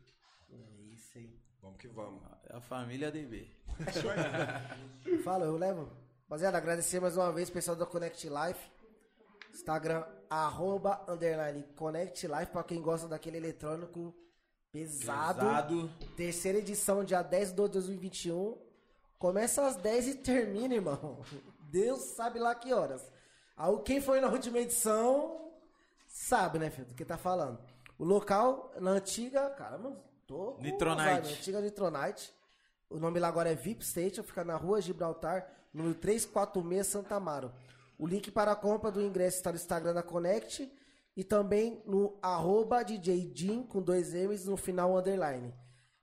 [0.52, 1.38] É isso aí.
[1.62, 2.22] Vamos que vamos.
[2.48, 3.48] É a família DB.
[5.24, 5.88] Fala, eu levo.
[6.24, 8.70] Rapaziada, agradecer mais uma vez o pessoal da Connect Life.
[9.54, 14.14] Instagram, arroba, underline, Connect Life, pra quem gosta daquele eletrônico
[14.72, 15.40] pesado.
[15.40, 15.90] Pesado.
[16.16, 18.58] Terceira edição, dia 10 de 12 de 2021.
[19.18, 21.22] Começa às 10 e termina, irmão.
[21.70, 23.02] Deus sabe lá que horas.
[23.56, 25.50] Aí, quem foi na última edição
[26.06, 27.58] sabe, né, filho, do que tá falando.
[27.98, 31.34] O local, na antiga, caramba, tô Nitronite.
[31.34, 32.32] antiga Nitronite.
[32.88, 37.52] O nome lá agora é VIP Station, fica na rua Gibraltar, número 346, Santa Amaro.
[37.98, 40.72] O link para a compra do ingresso está no Instagram da Connect
[41.20, 45.52] e também no arroba DJ Jim, com dois M's no final underline.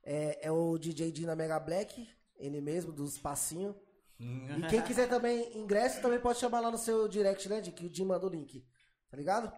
[0.04, 3.74] É, é o DJ Jim da Mega Black, ele mesmo, dos passinhos.
[4.20, 7.84] E quem quiser também ingresso, também pode chamar lá no seu direct, né, Jim, que
[7.86, 8.64] o Jim manda o link.
[9.10, 9.52] Tá ligado?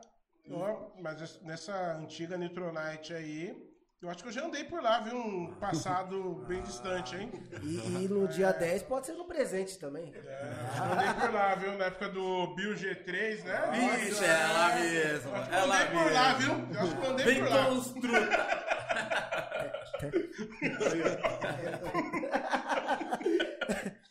[0.51, 3.70] Ó, mas es- nessa antiga Nitronite aí,
[4.03, 5.17] eu acho que eu já andei por lá, viu?
[5.17, 7.31] Um passado bem distante, hein?
[7.63, 10.15] E, e no dia 10 pode ser no presente também.
[10.15, 11.77] Acho que eu andei por lá, viu?
[11.77, 13.99] Na época do Bill G3, né?
[14.09, 15.35] Isso, é ela mesmo.
[15.35, 16.53] Acho que eu Ela andei por lá, viu?
[16.53, 17.67] Eu Acho que eu andei Vem por lá.
[17.67, 18.71] com os truta.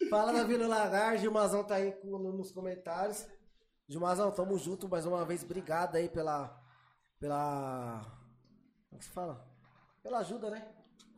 [0.09, 3.27] Fala da Vila Lagar, Gilmazão tá aí nos comentários.
[3.87, 5.43] Gilmazão, tamo junto mais uma vez.
[5.43, 6.61] Obrigado aí pela.
[7.19, 8.01] pela.
[8.89, 9.48] Como que se fala?
[10.01, 10.65] Pela ajuda, né?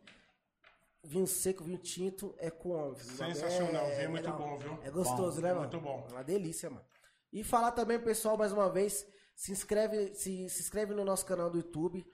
[1.08, 2.98] vinho seco, vinho tinto, é com homem.
[3.00, 4.38] Sensacional, vinho é muito legal.
[4.38, 4.78] bom, viu?
[4.84, 5.60] É gostoso, Bom, né, mano?
[5.60, 6.06] muito bom.
[6.10, 6.84] É uma delícia, mano.
[7.32, 11.48] E falar também, pessoal, mais uma vez, se inscreve, se, se inscreve no nosso canal
[11.50, 12.06] do YouTube,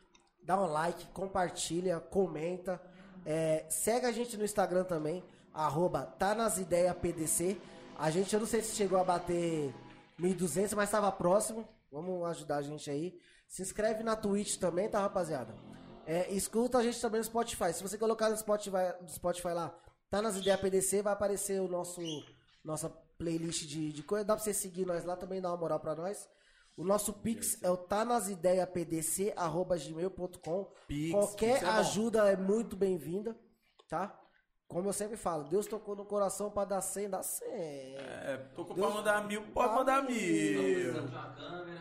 [0.43, 2.81] dá um like, compartilha, comenta.
[3.27, 7.61] É, segue a gente no Instagram também, arroba tá nas ideias PDC.
[7.99, 9.75] A gente, eu não sei se chegou a bater
[10.21, 11.69] 1.200, mas estava próximo.
[11.91, 13.19] Vamos ajudar a gente aí.
[13.49, 15.55] Se inscreve na Twitch também, tá, rapaziada?
[16.07, 17.73] É, escuta a gente também no Spotify.
[17.73, 19.75] Se você colocar no Spotify, no Spotify lá,
[20.11, 22.01] tá nas ideias PDC, vai aparecer o nosso
[22.65, 24.25] nossa playlist de, de coisa.
[24.25, 26.29] Dá pra você seguir nós lá também, dá uma moral pra nós.
[26.77, 30.73] O nosso Pix é o tá nas ideias PDC, arroba gmail.com.
[31.13, 33.37] Qualquer Pix é ajuda é muito bem-vinda,
[33.89, 34.19] tá?
[34.67, 37.47] Como eu sempre falo, Deus tocou no coração pra dar 100, dá 100.
[37.49, 40.95] É, tô com pra mandar mil, pode mandar mil.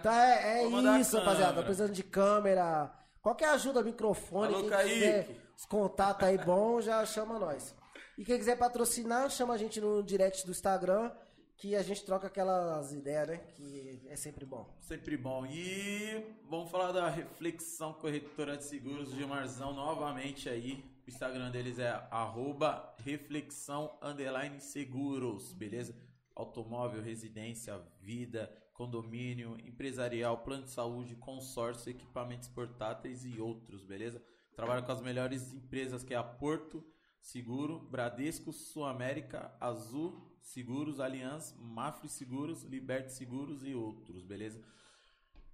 [0.03, 1.53] Tá, é, é isso, rapaziada.
[1.53, 1.63] câmera.
[1.63, 3.02] Precisando de câmera.
[3.23, 4.93] Qualquer ajuda, microfone, Alô, quem Kaique.
[4.95, 7.73] quiser os contatos aí bom, já chama nós.
[8.17, 11.09] E quem quiser patrocinar, chama a gente no direct do Instagram,
[11.55, 13.37] que a gente troca aquelas ideias, né?
[13.55, 14.67] Que é sempre bom.
[14.81, 15.45] Sempre bom.
[15.45, 20.83] E vamos falar da Reflexão Corretora de Seguros de Marzão novamente aí.
[21.07, 25.95] O Instagram deles é arroba reflexão underline seguros, beleza?
[26.35, 34.21] Automóvel, residência, vida, condomínio, empresarial, plano de saúde, consórcio, equipamentos portáteis e outros, beleza?
[34.55, 36.83] Trabalha com as melhores empresas que é a Porto
[37.21, 44.61] Seguro, Bradesco, Sul América, Azul Seguros, Aliança, Mafre Seguros, Liberte Seguros e outros, beleza?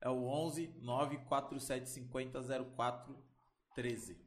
[0.00, 2.40] É o 11 94750
[2.76, 4.18] 0413.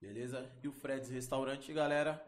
[0.00, 0.50] Beleza?
[0.62, 2.22] E o Fred's Restaurante, galera,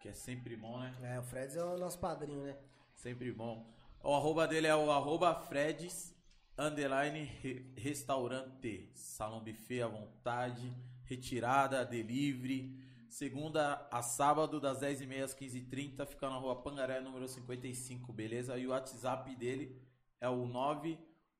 [0.00, 0.94] que é sempre bom, né?
[1.14, 2.56] É, o Fred é o nosso padrinho, né?
[2.94, 3.66] Sempre bom.
[4.02, 6.12] O arroba dele é o arroba Freds
[6.58, 8.90] underline re- restaurante.
[8.94, 10.72] Salão buffet à vontade,
[11.04, 12.81] retirada, delivery.
[13.12, 18.56] Segunda a sábado, das 10h30 às 15h30, fica na rua Pangaré, número 55, beleza?
[18.56, 19.78] E o WhatsApp dele
[20.18, 20.46] é o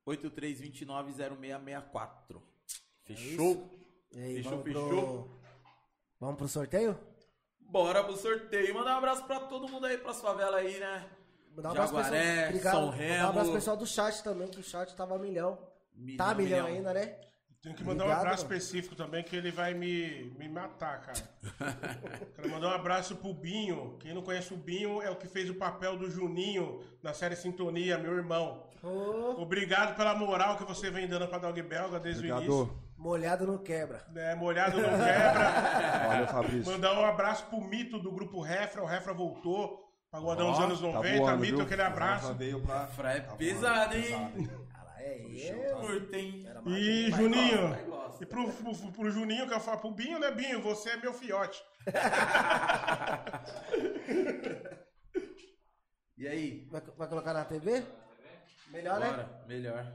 [0.06, 2.42] 983290664.
[3.04, 3.70] Fechou?
[4.12, 4.88] E aí, Fechou, vamos fechou?
[4.88, 5.40] Pro...
[6.20, 6.98] Vamos pro sorteio?
[7.58, 8.74] Bora pro sorteio.
[8.74, 11.08] Mandar um abraço pra todo mundo aí, pras favelas aí, né?
[11.56, 12.72] Mandar um abraço pro Jaguaré, pessoal- Obrigado.
[12.74, 13.28] São Mandar um Remo.
[13.28, 15.58] abraço pro pessoal do chat também, que o chat tava milhão.
[15.94, 16.68] Milhão, tá milhão, milhão.
[16.76, 17.18] ainda, né?
[17.62, 18.56] Tenho que mandar um Obrigado, abraço mano.
[18.56, 21.22] específico também, que ele vai me, me matar, cara.
[22.34, 23.96] Quero mandar um abraço pro Binho.
[24.00, 27.36] Quem não conhece o Binho é o que fez o papel do Juninho na série
[27.36, 28.64] Sintonia, meu irmão.
[28.82, 32.52] Ô, Obrigado pela moral que você vem dando pra Dog Belga desde o Obrigado.
[32.52, 32.76] início.
[32.98, 34.04] molhado não quebra.
[34.16, 35.50] É, molhado não quebra.
[36.08, 36.72] Valeu, Fabrício.
[36.72, 38.82] Mandar um abraço pro Mito do grupo Refra.
[38.82, 39.88] O Refra voltou.
[40.10, 41.16] Pagodão dos Ó, anos Tá 90.
[41.18, 41.64] voando, Mito, viu?
[41.64, 42.34] aquele abraço.
[42.34, 42.86] Veio pra...
[42.88, 44.02] Fra é tá voando, pesado, hein?
[44.02, 44.50] pesado, hein?
[45.02, 46.44] Cara, é, Curta, hein?
[46.46, 48.22] Era E Juninho, gosta, vai gosta.
[48.22, 50.60] e pro, pro, pro Juninho que eu falo, pro Binho, né, Binho?
[50.62, 51.62] Você é meu fiote.
[56.18, 56.68] E aí?
[56.70, 57.82] Vai, vai colocar na TV?
[58.68, 59.10] Melhor, né?
[59.10, 59.92] Bora, melhor.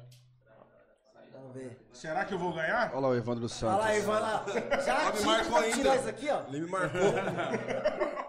[1.31, 1.77] Vamos ver.
[1.93, 2.89] Será que eu vou ganhar?
[2.91, 3.85] Olha lá o Evandro Santos.
[3.85, 4.43] Vai lá.
[4.83, 5.95] Já me marcou ainda.
[5.95, 6.41] isso aqui, ó.
[6.47, 6.99] Ele me marcou.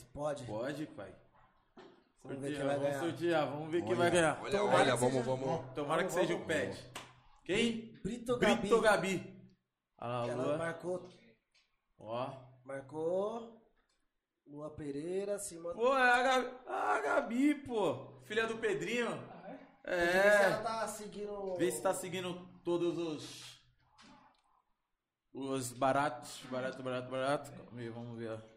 [0.00, 0.44] Que isso, pode.
[0.44, 1.14] Pode, pai.
[2.22, 3.00] Vamos ver quem vai vamos ganhar.
[3.00, 4.40] sortear, vamos ver quem vai ganhar.
[4.42, 5.74] Olha, Tomara olha, que vamos, seja- vamos.
[5.74, 6.46] Tomara que Vamos, seja o vamos.
[6.46, 6.92] pet.
[7.44, 8.00] Quem?
[8.02, 8.56] Brito Gabi.
[8.60, 9.40] Brito Gabi.
[9.98, 10.56] Olha lá, Ela Lua.
[10.58, 11.08] marcou,
[11.98, 12.32] Ó.
[12.64, 13.60] marcou.
[14.46, 15.74] Lua Pereira, Simone.
[15.74, 16.56] Pô, é a Gabi.
[16.66, 18.20] Ah, a Gabi, pô.
[18.24, 19.08] Filha do Pedrinho.
[19.84, 20.62] Vê se ela É.
[20.62, 21.56] tá seguindo.
[21.56, 23.60] Vê se tá seguindo todos os.
[25.32, 26.42] Os baratos.
[26.50, 27.50] Barato, barato, barato.
[27.52, 28.49] Calma aí, Vamos ver, ó.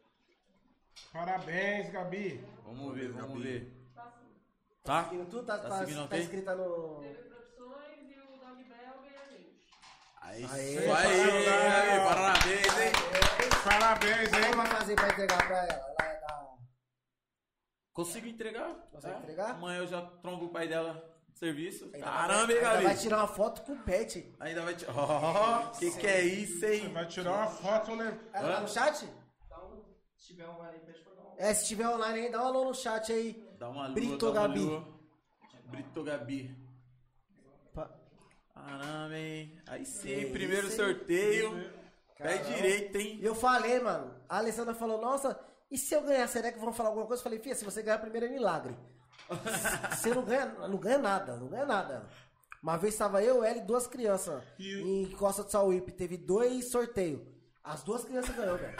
[1.12, 2.44] Parabéns, Gabi.
[2.64, 3.72] Vamos ver, vamos ver.
[4.84, 5.04] Tá?
[5.06, 7.00] Seguindo tudo, tá, Tá tá, seguindo tá escrita no.
[7.02, 9.62] Teve produções e o Dog Belga e a gente.
[10.22, 12.04] Aí, isso aí, parabéns.
[12.04, 12.92] parabéns, hein?
[13.64, 14.52] Parabéns, Como hein?
[14.56, 15.96] vai fazer pra entregar pra ela?
[16.00, 16.48] Ela é da.
[17.94, 18.70] Consigo entregar?
[18.92, 19.18] Consegue É.
[19.20, 19.52] entregar?
[19.52, 21.86] Amanhã eu já trombo o pai dela serviço.
[21.94, 23.00] Ainda Caramba, vai, hein, ainda vai Gabi?
[23.00, 24.36] tirar uma foto com o pet.
[24.42, 24.86] Ainda vai te.
[24.90, 26.90] Ó, que que é isso, hein?
[26.92, 28.20] Vai tirar uma foto, né?
[28.34, 29.08] Ela tá no chat?
[30.24, 31.34] Se tiver ali, pede pra dar um.
[31.38, 33.46] É, se tiver online aí, dá um alô no chat aí.
[33.60, 34.60] Dá uma lua, Brito dá uma Gabi.
[34.60, 34.88] lua.
[35.66, 36.58] Brito Gabi.
[37.74, 37.92] Pa-
[38.54, 39.62] Caramba, hein?
[39.68, 40.88] Aí sim, Que primeiro isso, hein?
[40.96, 41.52] sorteio.
[42.18, 42.56] Pé Caramba.
[42.56, 43.20] direito, hein?
[43.22, 44.16] E eu falei, mano.
[44.30, 45.38] A Alessandra falou, nossa,
[45.70, 47.20] e se eu ganhar, será que vão falar alguma coisa?
[47.20, 48.76] Eu falei, filha, se você ganhar primeiro é milagre.
[49.92, 52.10] Você não ganha, não ganha nada, não ganha nada.
[52.62, 55.92] Uma vez estava eu, ela e duas crianças E- em Costa do Sauípe.
[55.92, 57.22] Teve dois sorteios.
[57.64, 58.76] As duas crianças ganhou, velho.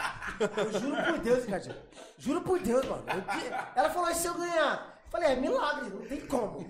[0.56, 1.76] Eu juro por Deus, Ricardinho.
[2.18, 3.04] Juro por Deus, mano.
[3.08, 5.00] Eu ela falou, e se eu ganhar?
[5.06, 6.66] Eu falei, é milagre, não tem como.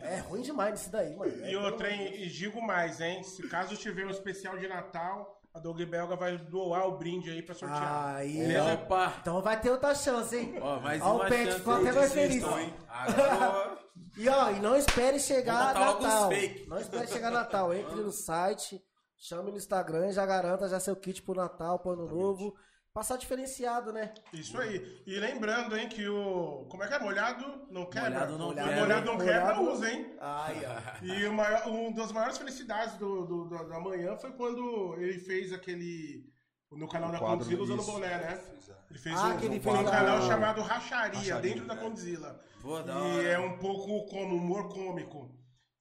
[0.00, 1.32] É ruim demais isso daí, mano.
[1.44, 2.14] É E outra, hein?
[2.22, 3.22] E digo mais, hein?
[3.22, 7.42] Se caso tiver um especial de Natal, a Dog Belga vai doar o brinde aí
[7.42, 8.16] pra sortear.
[8.16, 9.14] Aí, Beleza, pá.
[9.20, 10.58] Então vai ter outra chance, hein?
[10.60, 12.42] Ó, mais Ó, uma o Pet ficou até mais feliz.
[12.42, 12.74] hein?
[12.88, 13.78] Agora,
[14.16, 16.28] E ó, e não espere chegar Natal.
[16.28, 16.68] fake.
[16.68, 17.72] Não espere chegar Natal.
[17.72, 18.82] Entre no site,
[19.24, 22.54] chame no Instagram, já garanta já seu kit pro Natal, pro ano novo.
[22.92, 24.14] Passar diferenciado, né?
[24.32, 25.02] Isso aí.
[25.04, 26.64] E lembrando, hein, que o.
[26.70, 26.98] Como é que é?
[27.00, 28.10] Molhado não quebra?
[28.10, 28.76] Molhado não O quebra.
[28.80, 30.16] Molhado não quebra, Molhado- usa, hein?
[30.20, 31.02] Ai, ó.
[31.04, 35.18] E o maior, uma das maiores felicidades do, do- da, da manhã foi quando ele
[35.18, 36.24] fez aquele.
[36.70, 37.92] No canal da quadro, Condzilla usando isso.
[37.92, 38.44] boné, né?
[38.68, 38.74] É.
[38.90, 41.76] Ele fez Ah, um, que ele um fez canal chamado Racharia, Racharia, dentro da é.
[41.76, 42.40] Condzilla.
[42.86, 45.30] Da E é um pouco como humor cômico.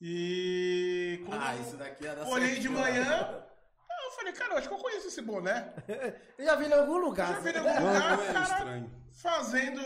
[0.06, 3.42] E quando Ah, eu isso daqui é da olhei de manhã,
[4.06, 5.74] eu falei, cara, eu acho que eu conheço esse boné.
[6.38, 7.36] Eu já vi em algum lugar.
[7.36, 7.60] Já vi em né?
[7.60, 8.92] algum lugar, é cara, estranho.
[9.14, 9.82] fazendo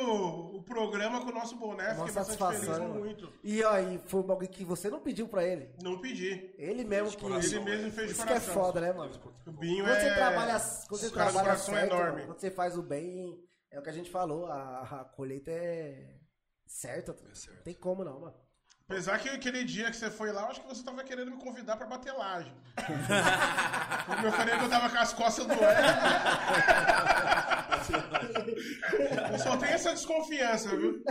[0.55, 1.93] o programa com o nosso boné.
[1.93, 2.99] Uma Fiquei bastante satisfação, feliz, né, mano?
[2.99, 3.33] muito.
[3.43, 5.69] E e foi um bagulho que você não pediu pra ele.
[5.83, 6.51] Não pedi.
[6.57, 7.23] Ele mesmo que.
[7.23, 9.13] Ele mesmo fez de Isso que é foda, né, mano?
[9.45, 10.01] O Binho Quando é...
[10.01, 12.25] você trabalha, quando você trabalha coração é certo, enorme.
[12.25, 13.39] quando você faz o bem,
[13.69, 16.17] é o que a gente falou, a, a colheita é
[16.65, 17.15] certa.
[17.55, 18.46] Não tem como não, mano.
[18.89, 21.35] Apesar que aquele dia que você foi lá, eu acho que você tava querendo me
[21.37, 22.49] convidar pra bater laje.
[24.05, 25.61] Quando eu falei que eu tava com as costas doendo.
[29.33, 31.03] eu só tenho essa desconfiança, viu?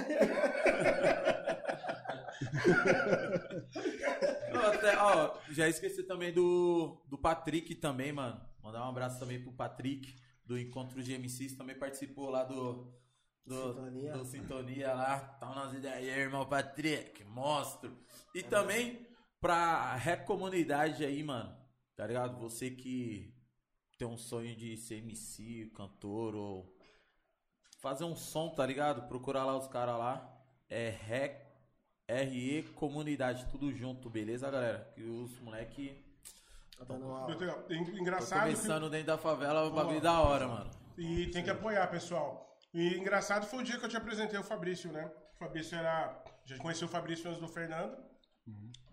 [4.73, 8.40] Até, ó, já esqueci também do, do Patrick também, mano.
[8.62, 10.16] Mandar um abraço também pro Patrick,
[10.47, 12.90] do Encontro de MCs, também participou lá do.
[13.47, 14.12] Do Sintonia.
[14.12, 15.18] do Sintonia lá.
[15.20, 17.97] Tá nas ideias aí, irmão Patrick, monstro.
[18.35, 19.06] E também
[19.40, 21.56] pra rap comunidade aí, mano.
[21.94, 22.36] Tá ligado?
[22.39, 23.32] Você que
[23.97, 26.77] tem um sonho de ser MC, cantor ou
[27.81, 29.06] fazer um som, tá ligado?
[29.09, 30.32] Procurar lá os caras lá.
[30.68, 31.47] É Rec
[32.09, 34.90] RE Comunidade, tudo junto, beleza, galera?
[34.94, 36.05] Que os moleque
[36.77, 37.64] Tá dando uma- Muito legal.
[37.70, 38.55] En- tô Engraçado que...
[38.55, 40.70] começando dentro da favela, o bagulho da hora, mano.
[40.98, 42.45] E tem que apoiar, pessoal.
[42.77, 45.11] E engraçado foi o dia que eu te apresentei o Fabrício, né?
[45.35, 46.23] O Fabrício era.
[46.44, 47.97] Já conheci o Fabrício antes do Fernando.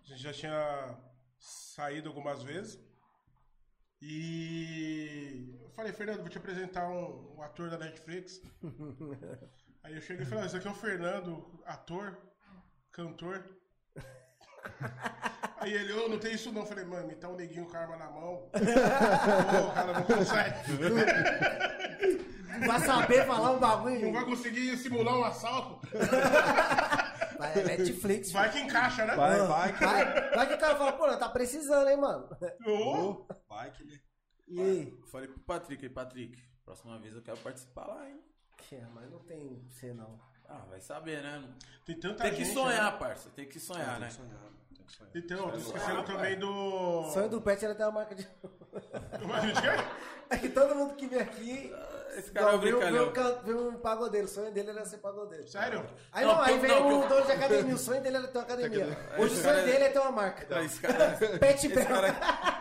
[0.02, 0.98] A gente já tinha
[1.38, 2.82] saído algumas vezes.
[4.00, 8.40] E eu falei, Fernando, vou te apresentar um, um ator da Netflix.
[9.84, 12.18] Aí eu cheguei e falei, ah, esse aqui é o Fernando, ator,
[12.90, 13.44] cantor.
[15.60, 16.62] Aí ele, ô, não tem isso não.
[16.62, 18.48] Eu falei, mano, me tá um neguinho com a arma na mão.
[18.48, 20.54] Ô, cara, não consegue.
[22.66, 24.12] Vai saber falar um Não bagulho.
[24.12, 25.86] vai conseguir simular um assalto?
[27.38, 28.30] Vai, é Netflix.
[28.30, 29.16] Vai que encaixa, né?
[29.16, 29.84] Vai, vai, que...
[29.84, 32.28] Vai, vai que o cara fala, pô, tá precisando, hein, mano.
[32.66, 33.84] Ô, Vai que...
[33.84, 33.98] né?
[34.46, 34.96] E aí?
[35.00, 38.20] Eu falei pro Patrick, aí, Patrick, próxima vez eu quero participar lá, hein?
[38.72, 40.18] É, mas não tem você não.
[40.48, 41.42] Ah, vai saber, né?
[41.84, 42.98] Tem tanta Tem que gente, sonhar, né?
[42.98, 43.30] parça.
[43.30, 44.10] Tem que sonhar, né?
[44.10, 44.40] Sonhar,
[44.86, 45.12] que sonhar.
[45.16, 46.48] Então, tô esquecendo também do...
[46.50, 48.26] O sonho do Pet era ter uma marca de.
[49.26, 49.58] Mas, gente,
[50.30, 51.72] É que todo mundo que vem aqui.
[52.16, 53.08] Esse cara é um um- vê, brincalhão.
[53.08, 54.26] um, can- vê um pagodeiro.
[54.26, 55.46] O sonho dele era ser pagodeiro.
[55.48, 55.84] Sério?
[56.12, 57.74] Aí Não, não, aí que- vem não, o que eu- dono de academia.
[57.74, 58.86] O sonho dele era ter uma academia.
[59.18, 60.46] Hoje o sonho cara é- dele é ter uma marca.
[60.54, 60.94] Não, Esse cara,
[61.40, 62.12] Pet esse cara é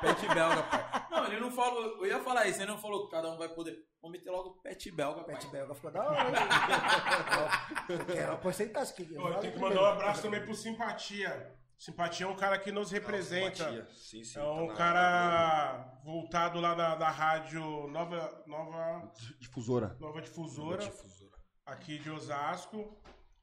[0.01, 1.07] pet belga, pai.
[1.11, 1.83] Não, ele não falou.
[1.99, 3.77] Eu ia falar isso, ele não falou que cada um vai poder.
[4.01, 5.35] Vamos meter logo pet belga, pai.
[5.35, 6.29] Pet belga ficou da hora.
[6.29, 6.35] hein?
[8.13, 11.55] Quero uma porcentagem que Ó, eu tenho que mandar um abraço também pro Simpatia.
[11.77, 13.55] Simpatia é um cara que nos representa.
[13.57, 13.87] Simpatia.
[13.93, 19.95] Sim, sim, É tá um na- cara voltado lá da, da rádio Nova, Nova, Difusora.
[19.99, 21.31] Nova Difusora, Difusora.
[21.65, 22.97] aqui de Osasco.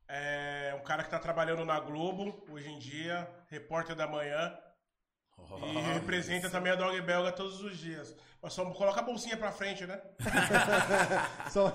[0.08, 4.56] É um cara que tá trabalhando na Globo hoje em dia, repórter da manhã.
[5.62, 8.14] E representa também a Dog Belga todos os dias.
[8.42, 10.00] Mas só coloca a bolsinha pra frente, né?
[11.50, 11.68] Só...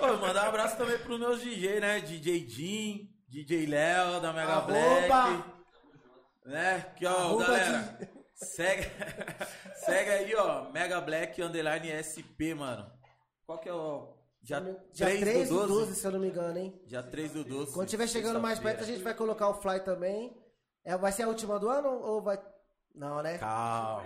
[0.00, 2.00] Ô, mandar um abraço também pros meus DJ, né?
[2.00, 4.72] DJ Jim, DJ Léo da Mega Arroba.
[4.72, 5.44] Black.
[6.46, 6.80] Né?
[6.96, 7.98] Que ó, Arroba galera.
[8.32, 8.90] Segue,
[9.84, 10.70] segue aí, ó.
[10.70, 12.90] Mega Black Underline SP, mano.
[13.44, 15.80] Qual que é o Dia, Dia 3, 3 do do 12.
[15.80, 16.80] 12, se eu não me engano, hein?
[16.86, 17.74] Dia 3 do 12.
[17.74, 20.34] Quando tiver chegando mais perto, a gente vai colocar o Fly também.
[20.82, 22.40] É, vai ser a última do ano ou vai.
[22.94, 23.36] Não, né?
[23.36, 24.02] Calma.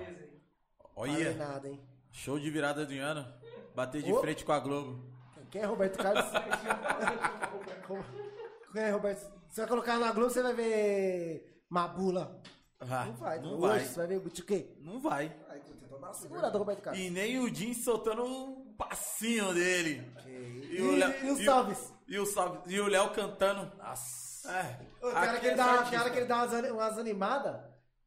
[0.96, 1.80] Olha, nada, hein?
[2.10, 3.32] show de virada de ano.
[3.76, 4.20] Bater de Ô.
[4.20, 5.08] frente com a Globo.
[5.52, 6.24] Quem é Roberto Carlos?
[8.74, 9.30] É Roberto?
[9.48, 12.40] Você vai colocar na Globo, você vai ver Mabula.
[12.80, 13.38] Ah, Não vai.
[13.40, 13.80] não Hoje vai.
[13.84, 14.66] Você vai ver o quê?
[14.80, 15.36] Não vai.
[15.48, 17.02] Aí, então dá uma segurada, Roberto Carlos.
[17.02, 20.02] E nem o Jim soltando um passinho dele.
[20.26, 21.92] E, E o Léo- e o- salves?
[22.08, 23.70] E o, salve- e o Léo cantando.
[23.76, 24.50] Nossa.
[24.50, 24.62] É.
[25.00, 27.60] Tem hora Aqui que ele é dá, hora que ele dá umas, umas animadas.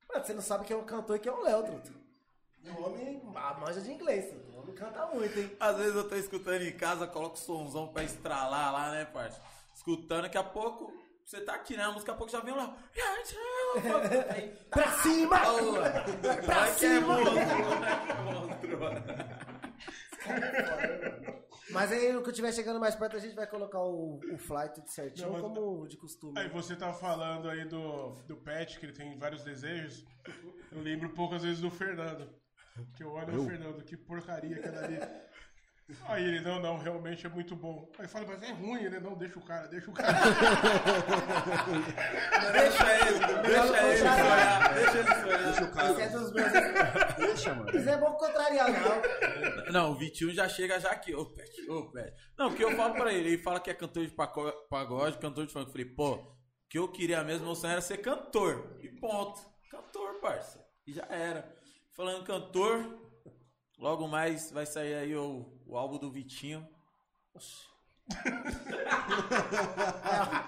[0.10, 1.92] Mano, você não sabe quem é o cantor e quem é o Léo, truto.
[2.78, 3.22] O homem
[3.60, 5.52] manja de inglês, o homem canta muito, hein?
[5.60, 9.40] Às vezes eu tô escutando em casa, coloco o somzão pra estralar lá, né, parça?
[9.86, 10.94] Escutando, daqui a pouco,
[11.26, 11.84] você tá aqui, né?
[11.84, 12.74] A música, daqui a pouco já vem lá.
[14.70, 15.40] Pra cima!
[16.22, 17.18] pra Pra que é cima!
[18.24, 18.80] monstro,
[21.72, 24.70] Mas aí, o que tiver chegando mais perto, a gente vai colocar o, o fly
[24.74, 26.40] tudo certinho, Não, mas- como de costume.
[26.40, 30.06] Aí você tava falando aí do, do Pet, que ele tem vários desejos.
[30.72, 32.30] Eu lembro um pouco às vezes do Fernando.
[32.96, 34.98] Que eu olho o Fernando, que porcaria aquela ali.
[36.06, 37.92] Aí ele, não, não, realmente é muito bom.
[38.00, 40.14] Aí fala, mas é ruim, ele, não, deixa o cara, deixa o cara.
[42.54, 45.44] Deixa ele, deixa ele sonhar, deixa ele sonhar.
[45.44, 46.02] Deixa o cara.
[46.02, 46.52] é dos meus.
[47.18, 47.72] Deixa, mano.
[47.74, 49.72] Mas é bom contrariar, não.
[49.72, 52.14] Não, o Vitinho já chega já aqui, ô Pet, ô Pet.
[52.38, 54.14] Não, porque eu falo pra ele, ele fala que é cantor de
[54.70, 55.68] pagode, cantor de funk.
[55.68, 56.38] Eu falei, pô, o
[56.70, 58.78] que eu queria mesmo, meu sonho era ser cantor.
[58.82, 59.42] E ponto.
[59.70, 60.64] Cantor, parça.
[60.86, 61.54] E já era.
[61.96, 63.00] Falando cantor,
[63.78, 66.68] logo mais vai sair aí o, o álbum do Vitinho.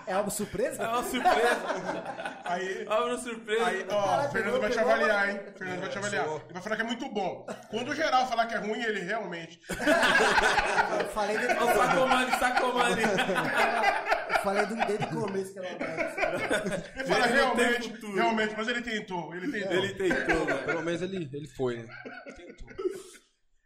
[0.06, 0.84] É, é algo surpresa?
[0.84, 2.42] É uma surpresa.
[2.44, 3.66] Aí, álbum surpresa.
[3.66, 5.40] aí ó, o Fernando vai te avaliar, hein?
[5.48, 6.26] O Fernando vai te avaliar.
[6.28, 7.46] Ele vai falar que é muito bom.
[7.72, 9.60] Quando o geral falar que é ruim, ele realmente.
[11.00, 13.02] Eu falei desde, Ó, o Sacomani, Sacomani.
[13.02, 15.80] eu falei do- desde o começo que ela Ele
[17.08, 18.16] fala Ele não tem realmente, futuro.
[18.16, 19.72] realmente, mas ele tentou, ele tentou.
[19.74, 20.64] Ele tentou, mano.
[20.66, 21.88] Pelo menos ele, ele foi, né?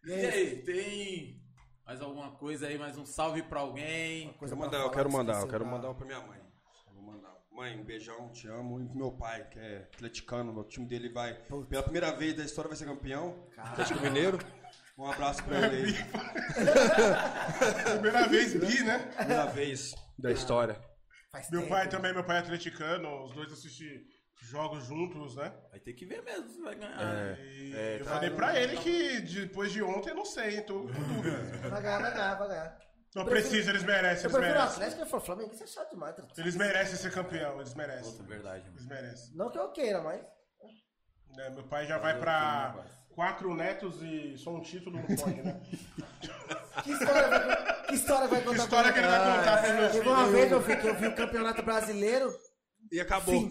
[0.06, 1.40] E aí, tem
[1.90, 4.32] mais alguma coisa aí, mais um salve pra alguém?
[4.34, 6.40] Coisa Quero pra mandar, eu quero mandar, eu quero da- mandar pra minha mãe.
[6.88, 7.36] Eu Vou mandar.
[7.52, 8.80] Mãe, um beijão, te amo.
[8.80, 11.34] E pro meu pai, que é atleticano, o time dele vai,
[11.68, 13.44] pela primeira vez da história, vai ser campeão.
[13.58, 14.38] Atlético Mineiro.
[15.00, 15.94] Um abraço pra ele aí.
[18.00, 19.00] Primeira vez bi, né?
[19.18, 20.80] Primeira vez da história.
[21.32, 21.74] Faz Meu tempo.
[21.74, 24.00] pai também, meu pai é atleticano, os dois assistem
[24.42, 25.54] jogos juntos, né?
[25.72, 27.38] Vai ter que ver mesmo se vai ganhar.
[27.40, 28.12] E É, eu tá.
[28.12, 30.64] falei pra ele que depois de ontem eu não sei, hein?
[30.66, 31.38] Tô com dúvida.
[31.70, 32.78] Vai ganhar, vai ganhar, vai ganhar.
[33.16, 34.84] Não precisa, eles merecem, Eu eles prefiro o merecem.
[34.84, 36.16] Atlético e o Flamengo, isso é chato demais.
[36.16, 36.40] truto.
[36.40, 38.12] Eles merecem ser campeão, eles merecem.
[38.12, 38.76] Puta, verdade, mano.
[38.78, 39.36] Eles merecem.
[39.36, 40.22] Não que eu queira, mas.
[41.36, 41.50] né?
[41.50, 45.60] meu pai já vai pra quatro netos e só um título não pode, né?
[46.84, 49.92] Que história vai, que história vai contar Que história que ele vai contar pros meus
[49.92, 50.32] Teve uma filhos?
[50.32, 52.34] vez, meu filho, que eu vi o campeonato brasileiro.
[52.92, 53.36] E acabou.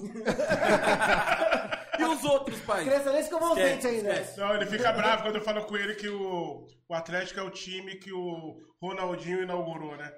[1.98, 2.84] E os outros, pai?
[2.84, 4.10] Criança nem escovou os dentes ainda.
[4.12, 4.38] esquece.
[4.38, 7.50] Não, ele fica bravo quando eu falo com ele que o, o Atlético é o
[7.50, 10.12] time que o Ronaldinho inaugurou, né?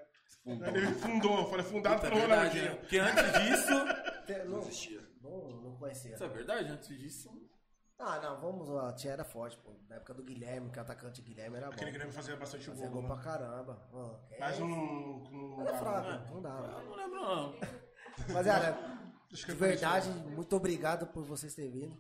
[0.45, 2.69] Ele fundou, falei, fundado é pelo verdade, né?
[2.69, 2.81] Ronaldinho.
[2.81, 3.75] Porque antes disso.
[5.23, 6.15] Não, não, não conhecia.
[6.15, 7.31] Isso é verdade, antes disso.
[7.99, 8.93] Ah, não, vamos lá.
[8.95, 9.75] Tinha era forte, pô.
[9.89, 11.73] Na época do Guilherme, que o atacante Guilherme era bom.
[11.73, 13.09] Aquele Grêmio fazia bastante Fazia gol, gol né?
[13.09, 13.83] pra caramba.
[14.31, 14.67] É- Mas um...
[14.67, 16.67] um Era fraco, não dava.
[16.83, 17.55] Eu não lembro, não.
[18.29, 21.97] Mas, olha, Acho que de é verdade, muito obrigado por vocês terem vindo.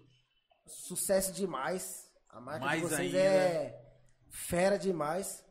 [0.66, 2.08] Sucesso demais.
[2.28, 3.18] A marca Mais de vocês ainda.
[3.18, 3.82] é
[4.28, 5.44] fera demais.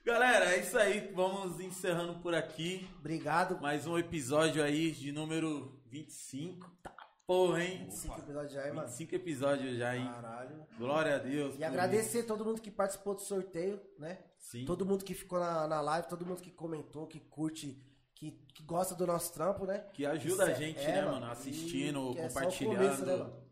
[0.04, 1.10] Galera, é isso aí.
[1.12, 2.88] Vamos encerrando por aqui.
[3.00, 3.60] Obrigado.
[3.60, 6.70] Mais um episódio aí de número 25.
[6.80, 6.94] Tá
[7.26, 7.88] porra, hein?
[7.90, 8.86] Cinco episódios já, hein, mano?
[8.88, 10.08] 25 episódios já, hein?
[10.14, 10.66] Caralho.
[10.78, 11.58] Glória a Deus.
[11.58, 14.18] E agradecer todo mundo que participou do sorteio, né?
[14.38, 14.64] Sim.
[14.64, 17.80] Todo mundo que ficou na, na live, todo mundo que comentou, que curte,
[18.22, 19.84] que, que gosta do nosso trampo, né?
[19.92, 21.26] Que ajuda a Isso é- gente, é, né, mano.
[21.26, 22.76] Assistindo, E que é só o compartilhando.
[22.76, 23.42] começo, né, mano?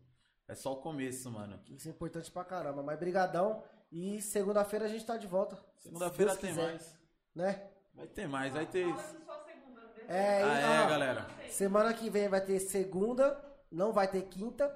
[0.47, 1.59] É só o começo, mano.
[1.69, 2.81] Isso é importante pra caramba.
[2.81, 3.63] Mas brigadão.
[3.91, 5.57] E segunda-feira a gente tá de volta.
[5.79, 6.97] Segunda-feira Se tem quiser, mais.
[7.35, 7.67] Né?
[7.93, 8.85] Vai ter mais, vai ter.
[8.85, 10.03] Segunda, né?
[10.07, 11.27] É, Ah, e, é, ó, galera.
[11.49, 14.73] Semana que vem vai ter segunda, não vai ter quinta.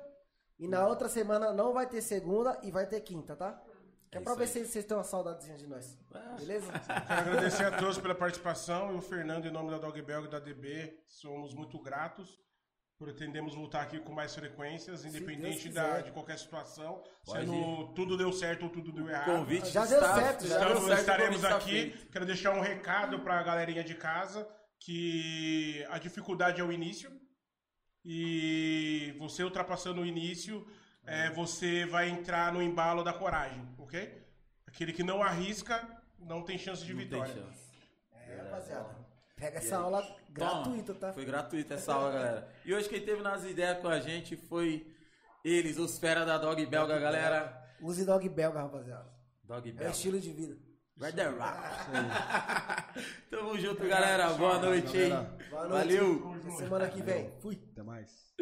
[0.60, 3.62] E na outra semana não vai ter segunda e vai ter quinta, tá?
[4.16, 5.98] Que é, É pra ver se vocês têm uma saudadezinha de nós.
[6.40, 6.72] Beleza?
[6.72, 8.94] Quero agradecer a todos pela participação.
[8.94, 12.40] E o Fernando, em nome da Dog Belga e da DB, somos muito gratos.
[12.98, 17.04] Pretendemos voltar aqui com mais frequências, independente da, de qualquer situação.
[17.26, 19.26] Pode Sendo tudo deu certo ou tudo deu errado.
[19.38, 21.72] Convite Já deu está- certo, já deu certo, estaremos aqui.
[21.72, 22.10] feito.
[22.10, 24.48] Quero deixar um recado para a galerinha de casa
[24.80, 27.12] que a dificuldade é o início
[28.06, 30.66] e você ultrapassando o início,
[31.06, 34.24] é, você vai entrar no embalo da coragem, ok?
[34.68, 35.88] Aquele que não arrisca
[36.20, 37.34] não tem chance de Não tem vitória.
[37.34, 37.66] chance.
[38.14, 39.06] É, rapaziada.
[39.36, 41.00] Pega essa aula gratuita, Toma.
[41.00, 41.14] tá?
[41.14, 42.50] Foi gratuita essa aula, galera.
[42.66, 44.92] E hoje quem teve nas ideias com a gente foi
[45.44, 47.62] eles, os fera da Dog Belga, galera.
[47.82, 49.06] Use dog belga, rapaziada.
[49.44, 49.92] Dog É Belga.
[49.92, 50.58] estilo de vida.
[50.98, 51.42] Vai the rock.
[53.30, 54.30] Tamo junto, galera.
[54.34, 55.10] Boa noite, hein?
[55.50, 55.98] Boa noite.
[55.98, 56.34] Valeu.
[56.40, 57.32] Até semana que vem.
[57.42, 57.62] Fui.
[57.74, 58.34] Até mais.